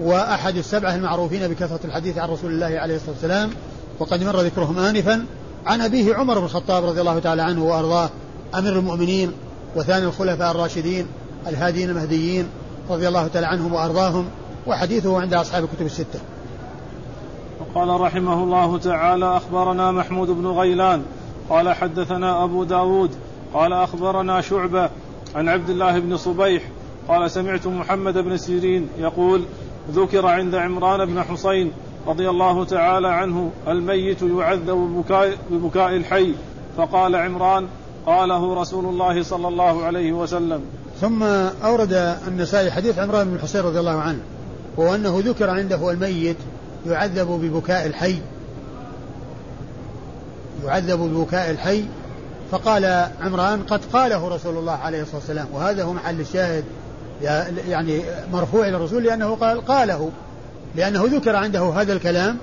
وأحد 0.00 0.56
السبعة 0.56 0.94
المعروفين 0.94 1.48
بكثرة 1.48 1.80
الحديث 1.84 2.18
عن 2.18 2.28
رسول 2.28 2.50
الله 2.50 2.80
عليه 2.80 2.96
الصلاة 2.96 3.10
والسلام 3.10 3.50
وقد 3.98 4.24
مر 4.24 4.40
ذكرهم 4.40 4.78
آنفا 4.78 5.26
عن 5.66 5.80
أبيه 5.80 6.14
عمر 6.14 6.38
بن 6.38 6.44
الخطاب 6.44 6.84
رضي 6.84 7.00
الله 7.00 7.18
تعالى 7.18 7.42
عنه 7.42 7.64
وأرضاه 7.64 8.10
أمير 8.54 8.78
المؤمنين 8.78 9.32
وثاني 9.76 10.04
الخلفاء 10.04 10.50
الراشدين 10.50 11.06
الهادين 11.46 11.90
المهديين 11.90 12.46
رضي 12.90 13.08
الله 13.08 13.26
تعالى 13.26 13.46
عنهم 13.46 13.72
وأرضاهم 13.72 14.28
وحديثه 14.66 15.20
عند 15.20 15.34
أصحاب 15.34 15.64
الكتب 15.64 15.86
الستة. 15.86 16.20
وقال 17.60 18.00
رحمه 18.00 18.42
الله 18.44 18.78
تعالى 18.78 19.36
أخبرنا 19.36 19.92
محمود 19.92 20.28
بن 20.28 20.46
غيلان 20.46 21.02
قال 21.50 21.72
حدثنا 21.72 22.44
أبو 22.44 22.64
داود 22.64 23.10
قال 23.54 23.72
أخبرنا 23.72 24.40
شعبة 24.40 24.90
عن 25.34 25.48
عبد 25.48 25.70
الله 25.70 25.98
بن 25.98 26.16
صبيح 26.16 26.62
قال 27.08 27.30
سمعت 27.30 27.66
محمد 27.66 28.18
بن 28.18 28.36
سيرين 28.36 28.88
يقول 28.98 29.44
ذكر 29.90 30.26
عند 30.26 30.54
عمران 30.54 31.06
بن 31.06 31.22
حسين 31.22 31.72
رضي 32.06 32.28
الله 32.28 32.64
تعالى 32.64 33.08
عنه 33.08 33.50
الميت 33.68 34.22
يعذب 34.22 34.70
ببكاء, 34.70 35.36
ببكاء 35.50 35.96
الحي. 35.96 36.34
فقال 36.76 37.16
عمران 37.16 37.66
قاله 38.06 38.54
رسول 38.54 38.84
الله 38.84 39.22
صلى 39.22 39.48
الله 39.48 39.84
عليه 39.84 40.12
وسلم. 40.12 40.60
ثم 41.00 41.22
أورد 41.64 42.16
النسائي 42.28 42.70
حديث 42.70 42.98
عمران 42.98 43.30
بن 43.30 43.40
حسين 43.40 43.60
رضي 43.60 43.80
الله 43.80 44.00
عنه 44.00 44.20
وهو 44.76 44.94
أنه 44.94 45.22
ذكر 45.24 45.50
عنده 45.50 45.90
الميت 45.90 46.36
يعذب 46.86 47.28
ببكاء 47.28 47.86
الحي. 47.86 48.18
يعذب 50.64 50.98
ببكاء 51.00 51.50
الحي. 51.50 51.84
فقال 52.50 53.08
عمران 53.20 53.62
قد 53.62 53.80
قاله 53.92 54.28
رسول 54.28 54.56
الله 54.56 54.72
عليه 54.72 55.02
الصلاة 55.02 55.16
والسلام 55.16 55.46
وهذا 55.52 55.84
هو 55.84 55.92
محل 55.92 56.20
الشاهد 56.20 56.64
يعني 57.68 58.02
مرفوع 58.32 58.68
إلى 58.68 58.76
الرسول 58.76 59.04
لأنه 59.04 59.34
قال 59.34 59.66
قاله. 59.66 60.10
لأنه 60.76 61.04
ذكر 61.04 61.36
عنده 61.36 61.70
هذا 61.70 61.92
الكلام. 61.92 62.38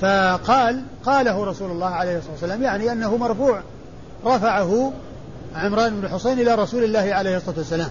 فقال 0.00 0.82
قاله 1.04 1.44
رسول 1.44 1.70
الله 1.70 1.86
عليه 1.86 2.18
الصلاة 2.18 2.32
والسلام 2.32 2.62
يعني 2.62 2.92
أنه 2.92 3.16
مرفوع. 3.16 3.62
رفعه 4.26 4.92
عمران 5.54 6.00
بن 6.00 6.08
حسين 6.08 6.40
إلى 6.40 6.54
رسول 6.54 6.84
الله 6.84 7.14
عليه 7.14 7.36
الصلاة 7.36 7.58
والسلام. 7.58 7.90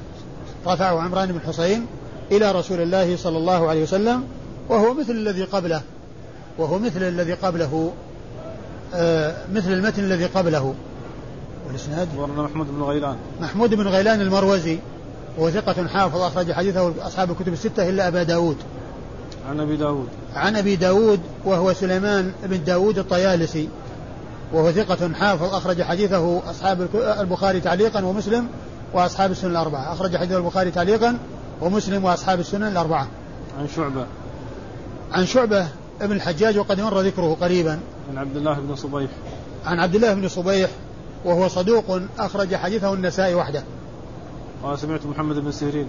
رفعه 0.68 1.01
عمران 1.01 1.32
بن 1.32 1.39
حسين 1.47 1.86
إلى 2.32 2.51
رسول 2.51 2.82
الله 2.82 3.18
صلى 3.18 3.38
الله 3.38 3.70
عليه 3.70 3.84
وسلم 3.84 4.24
وهو 4.70 4.93
مثل 4.93 5.11
الذي 5.11 5.43
قبله. 5.43 5.82
وهو 6.57 6.80
مثل 6.80 7.03
الذي 7.03 7.34
قبله. 7.34 7.91
آه 8.95 9.36
مثل 9.53 9.72
المتن 9.72 10.03
الذي 10.03 10.26
قبله. 10.26 10.76
والإسناد؟ 11.68 12.07
محمود 12.38 12.68
بن 12.68 12.84
غيلان. 12.84 13.15
محمود 13.41 13.74
بن 13.74 13.88
غيلان 13.88 14.22
المروزي. 14.22 14.80
وهو 15.38 15.51
ثقة 15.51 15.88
حافظ 15.88 16.21
أخرج 16.21 16.51
حديثه 16.51 17.07
أصحاب 17.07 17.31
الكتب 17.31 17.53
الستة 17.53 17.89
إلا 17.89 18.07
أبا 18.07 18.23
داود. 18.23 18.57
عن 19.49 19.59
أبي 19.59 19.77
داود. 19.77 20.07
عن 20.33 20.55
أبي 20.55 20.75
داود 20.75 21.19
وهو 21.45 21.73
سليمان 21.73 22.31
بن 22.43 22.63
داود 22.63 22.97
الطيالسي 22.97 23.69
وهو 24.53 24.71
ثقة 24.71 25.13
حافظ 25.13 25.53
أخرج 25.53 25.81
حديثه 25.81 26.49
أصحاب 26.49 26.88
البخاري 27.19 27.59
تعليقا 27.59 28.05
ومسلم 28.05 28.47
وأصحاب 28.93 29.31
السنن 29.31 29.51
الأربعة. 29.51 29.93
أخرج 29.93 30.17
حديث 30.17 30.38
البخاري 30.38 30.71
تعليقا 30.71 31.17
ومسلم 31.61 32.05
وأصحاب 32.05 32.39
السنن 32.39 32.67
الأربعة. 32.67 33.07
عن 33.59 33.67
شعبة. 33.75 34.05
عن 35.11 35.25
شعبة 35.25 35.67
ابن 36.01 36.15
الحجاج 36.15 36.57
وقد 36.57 36.81
مر 36.81 37.01
ذكره 37.01 37.38
قريبا. 37.41 37.79
عن 38.09 38.17
عبد 38.17 38.38
الله 38.38 38.53
بن 38.53 38.75
صبيح. 38.75 39.09
عن 39.65 39.79
عبد 39.79 39.95
الله 39.95 40.13
بن 40.13 40.27
صبيح 40.27 40.69
وهو 41.25 41.47
صدوق 41.47 42.01
أخرج 42.19 42.55
حديثه 42.55 42.93
النسائي 42.93 43.35
وحده. 43.35 43.63
قال 44.64 44.80
سمعت 44.80 45.05
محمد 45.05 45.36
بن 45.36 45.51
سيرين. 45.51 45.88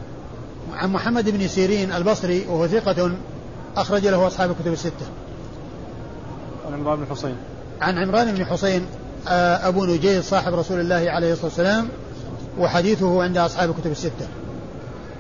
عن 0.73 0.93
محمد 0.93 1.31
بن 1.31 1.49
سيرين 1.49 1.93
البصري 1.93 2.47
وهو 2.49 2.66
ثقة 2.66 3.12
أخرج 3.77 4.07
له 4.07 4.27
أصحاب 4.27 4.51
الكتب 4.51 4.73
الستة. 4.73 5.07
عن 6.66 6.75
عمران 6.75 6.99
بن 6.99 7.07
حسين. 7.11 7.37
عن 7.81 7.99
عمران 7.99 8.35
بن 8.35 8.45
حسين 8.45 8.87
آه، 9.29 9.69
أبو 9.69 9.85
نجيد 9.85 10.21
صاحب 10.21 10.55
رسول 10.55 10.81
الله 10.81 11.11
عليه 11.11 11.33
الصلاة 11.33 11.47
والسلام 11.47 11.89
وحديثه 12.59 13.23
عند 13.23 13.39
أصحاب 13.39 13.71
الكتب 13.71 13.91
الستة. 13.91 14.29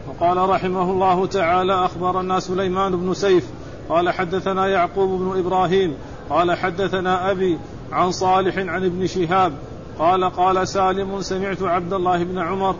وقال 0.08 0.36
رحمه 0.36 0.90
الله 0.90 1.26
تعالى 1.26 1.84
أخبرنا 1.84 2.40
سليمان 2.40 2.96
بن 2.96 3.14
سيف 3.14 3.44
قال 3.88 4.10
حدثنا 4.10 4.66
يعقوب 4.66 5.20
بن 5.20 5.38
إبراهيم 5.38 5.94
قال 6.30 6.56
حدثنا 6.56 7.30
أبي 7.30 7.58
عن 7.92 8.12
صالح 8.12 8.58
عن 8.58 8.84
ابن 8.84 9.06
شهاب 9.06 9.52
قال 9.98 10.24
قال 10.24 10.68
سالم 10.68 11.22
سمعت 11.22 11.62
عبد 11.62 11.92
الله 11.92 12.24
بن 12.24 12.38
عمر 12.38 12.76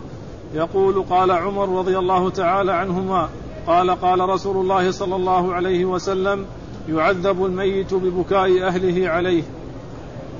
يقول 0.53 1.03
قال 1.09 1.31
عمر 1.31 1.79
رضي 1.79 1.97
الله 1.97 2.29
تعالى 2.29 2.71
عنهما 2.71 3.29
قال 3.67 3.91
قال 3.91 4.19
رسول 4.19 4.57
الله 4.57 4.91
صلى 4.91 5.15
الله 5.15 5.53
عليه 5.53 5.85
وسلم 5.85 6.45
يعذب 6.89 7.45
الميت 7.45 7.93
ببكاء 7.93 8.67
أهله 8.67 9.09
عليه. 9.09 9.43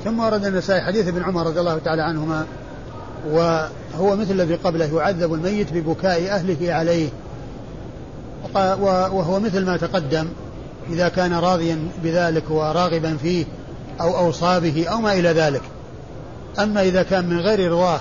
ثم 0.03 0.19
ورد 0.19 0.45
النسائي 0.45 0.81
حديث 0.81 1.07
ابن 1.07 1.23
عمر 1.23 1.47
رضي 1.47 1.59
الله 1.59 1.77
تعالى 1.77 2.01
عنهما 2.01 2.45
وهو 3.31 4.15
مثل 4.15 4.31
الذي 4.31 4.55
قبله 4.55 4.97
يعذب 4.97 5.33
الميت 5.33 5.73
ببكاء 5.73 6.29
أهله 6.29 6.73
عليه. 6.73 7.09
وهو 9.11 9.39
مثل 9.39 9.65
ما 9.65 9.77
تقدم 9.77 10.27
إذا 10.89 11.09
كان 11.09 11.33
راضيا 11.33 11.87
بذلك 12.03 12.43
وراغبا 12.49 13.17
فيه 13.17 13.45
أو 14.01 14.17
أوصى 14.17 14.59
به 14.59 14.87
أو 14.87 15.01
ما 15.01 15.13
إلى 15.13 15.29
ذلك. 15.29 15.61
أما 16.59 16.81
إذا 16.81 17.03
كان 17.03 17.29
من 17.29 17.39
غير 17.39 17.71
رضاه 17.71 17.99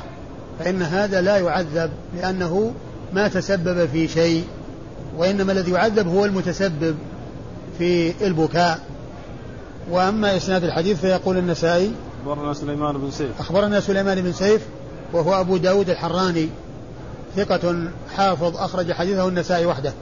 فإن 0.58 0.82
هذا 0.82 1.20
لا 1.20 1.36
يعذب 1.36 1.90
لأنه 2.16 2.72
ما 3.12 3.28
تسبب 3.28 3.86
في 3.86 4.08
شيء 4.08 4.44
وإنما 5.16 5.52
الذي 5.52 5.70
يعذب 5.70 6.08
هو 6.08 6.24
المتسبب 6.24 6.96
في 7.78 8.12
البكاء. 8.26 8.80
وأما 9.90 10.36
إسناد 10.36 10.64
الحديث 10.64 11.00
فيقول 11.00 11.38
النسائي 11.38 11.92
أخبرنا 12.20 12.54
سليمان 12.54 12.98
بن 12.98 13.10
سيف. 13.10 13.40
أخبرنا 13.40 13.80
سليمان 13.80 14.22
بن 14.22 14.32
سيف 14.32 14.62
وهو 15.12 15.40
أبو 15.40 15.56
داود 15.56 15.90
الحراني 15.90 16.48
ثقة 17.36 17.90
حافظ 18.16 18.56
أخرج 18.56 18.92
حديثه 18.92 19.28
النسائي 19.28 19.66
وحده. 19.66 19.92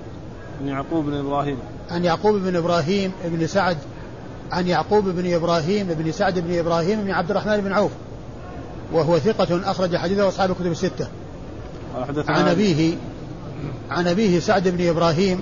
عن 0.60 0.68
يعقوب 0.68 1.04
بن 1.04 1.14
إبراهيم. 1.14 1.56
عن 1.90 2.04
يعقوب 2.04 2.34
بن 2.34 2.56
إبراهيم 2.56 3.12
بن 3.24 3.46
سعد 3.46 3.76
عن 4.52 4.66
يعقوب 4.66 5.08
بن 5.08 5.34
إبراهيم 5.34 5.86
بن 5.86 6.12
سعد 6.12 6.38
بن 6.38 6.58
إبراهيم 6.58 7.04
بن 7.04 7.10
عبد 7.10 7.30
الرحمن 7.30 7.60
بن 7.60 7.72
عوف. 7.72 7.90
وهو 8.92 9.18
ثقة 9.18 9.70
أخرج 9.70 9.96
حديثه 9.96 10.28
أصحاب 10.28 10.50
الكتب 10.50 10.66
الستة. 10.66 11.08
عن 12.28 12.48
أبيه 12.48 12.96
عن 13.90 14.08
أبيه 14.08 14.40
سعد 14.40 14.68
بن 14.68 14.88
إبراهيم 14.88 15.40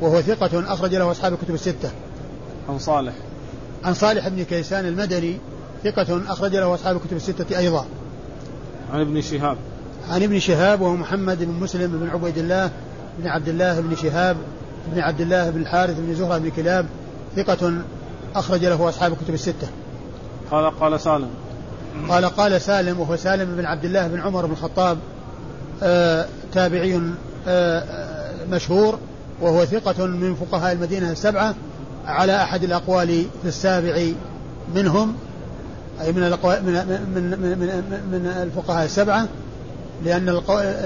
وهو 0.00 0.20
ثقة 0.20 0.72
أخرج 0.72 0.94
له 0.94 1.10
أصحاب 1.10 1.32
الكتب 1.32 1.54
الستة. 1.54 1.90
عن 2.68 2.78
صالح. 2.78 3.14
عن 3.84 3.94
صالح 3.94 4.28
بن 4.28 4.42
كيسان 4.42 4.86
المدني 4.86 5.36
ثقة 5.84 6.22
أخرج 6.28 6.56
له 6.56 6.74
أصحاب 6.74 6.96
الكتب 6.96 7.16
الستة 7.16 7.58
أيضا. 7.58 7.86
عن 8.92 9.00
ابن 9.00 9.20
شهاب. 9.20 9.56
عن 10.10 10.22
ابن 10.22 10.38
شهاب 10.38 10.80
وهو 10.80 10.96
محمد 10.96 11.44
بن 11.44 11.52
مسلم 11.52 11.98
بن 11.98 12.08
عبيد 12.08 12.38
الله 12.38 12.70
بن 13.18 13.28
عبد 13.28 13.48
الله 13.48 13.80
بن 13.80 13.96
شهاب 13.96 14.36
بن 14.92 15.00
عبد 15.00 15.20
الله 15.20 15.50
بن 15.50 15.60
الحارث 15.60 15.96
بن 15.98 16.14
زهرة 16.14 16.38
بن 16.38 16.50
كلاب 16.50 16.86
ثقة 17.36 17.74
أخرج 18.34 18.64
له 18.64 18.88
أصحاب 18.88 19.12
الكتب 19.12 19.34
الستة. 19.34 19.68
قال 20.50 20.80
قال 20.80 21.00
سالم. 21.00 21.28
قال 22.08 22.24
قال 22.24 22.60
سالم 22.60 23.00
وهو 23.00 23.16
سالم 23.16 23.56
بن 23.56 23.64
عبد 23.64 23.84
الله 23.84 24.06
بن 24.06 24.20
عمر 24.20 24.46
بن 24.46 24.52
الخطاب 24.52 24.98
آه 25.82 26.26
تابعي 26.52 27.00
آه 27.48 27.84
مشهور 28.50 28.98
وهو 29.40 29.64
ثقة 29.64 30.06
من 30.06 30.34
فقهاء 30.34 30.72
المدينة 30.72 31.12
السبعة 31.12 31.54
على 32.06 32.42
أحد 32.42 32.64
الأقوال 32.64 33.26
في 33.42 33.48
السابع 33.48 34.02
منهم 34.74 35.14
أي 36.00 36.12
من 36.12 36.22
الأقوال 36.22 36.64
من 36.64 36.72
من 36.72 37.30
من, 37.30 37.58
من, 37.58 38.00
من 38.12 38.26
الفقهاء 38.42 38.84
السبعة 38.84 39.28
لأن. 40.04 40.26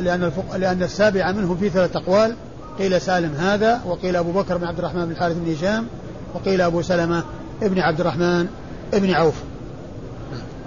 لأن. 0.01 0.33
لأن 0.57 0.83
السابع 0.83 1.33
منهم 1.33 1.57
في 1.57 1.69
ثلاث 1.69 1.97
أقوال 1.97 2.35
قيل 2.79 3.01
سالم 3.01 3.35
هذا 3.35 3.81
وقيل 3.87 4.17
أبو 4.17 4.33
بكر 4.33 4.57
بن 4.57 4.65
عبد 4.65 4.79
الرحمن 4.79 5.05
بن 5.05 5.11
الحارث 5.11 5.37
بن 5.37 5.53
هشام 5.53 5.87
وقيل 6.35 6.61
أبو 6.61 6.83
سلمة 6.83 7.25
ابن 7.63 7.79
عبد 7.79 8.01
الرحمن 8.01 8.47
ابن 8.95 9.11
عوف 9.11 9.35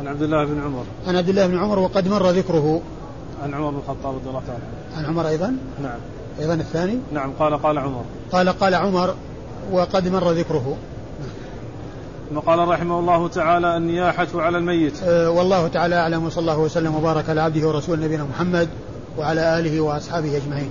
عن 0.04 0.10
عبد 0.10 0.22
الله 0.22 0.46
بن 0.46 0.62
عمر. 0.62 0.84
عن 1.08 1.16
عبد 1.16 1.30
الله 1.30 1.48
بن 1.48 1.58
عمر 1.58 1.80
وقد 1.80 2.08
مر 2.08 2.30
ذكره. 2.30 2.82
عن 3.44 3.54
عمر 3.54 3.70
بن 3.70 3.78
الخطاب 3.78 4.16
رضي 4.16 4.30
الله 4.30 4.42
تعالى 4.48 4.64
عن 4.98 5.06
عمر 5.06 5.28
أيضا؟ 5.28 5.56
نعم. 5.84 6.00
أيضا 6.40 6.54
الثاني؟ 6.54 6.98
نعم 7.14 7.32
قال 7.40 7.62
قال 7.62 7.78
عمر. 7.78 8.04
قال 8.32 8.50
قال 8.50 8.76
عمر 8.76 9.16
وقد 9.72 10.08
مر 10.08 10.32
ذكره. 10.32 10.78
ثم 12.30 12.40
قال 12.40 12.68
رحمه 12.68 13.00
الله 13.00 13.28
تعالى 13.28 13.78
النياحة 13.78 14.28
على 14.36 14.58
الميت. 14.58 15.04
أه 15.04 15.30
والله 15.30 15.68
تعالى 15.68 15.96
أعلم 15.96 16.26
وصلى 16.26 16.42
الله 16.42 16.60
وسلم 16.60 16.96
وبارك 16.96 17.30
على 17.30 17.42
عبده 17.42 17.68
ورسوله 17.68 18.06
نبينا 18.06 18.24
محمد 18.24 18.70
وعلى 19.18 19.60
آله 19.60 19.82
وأصحابه 19.82 20.38
أجمعين. 20.38 20.70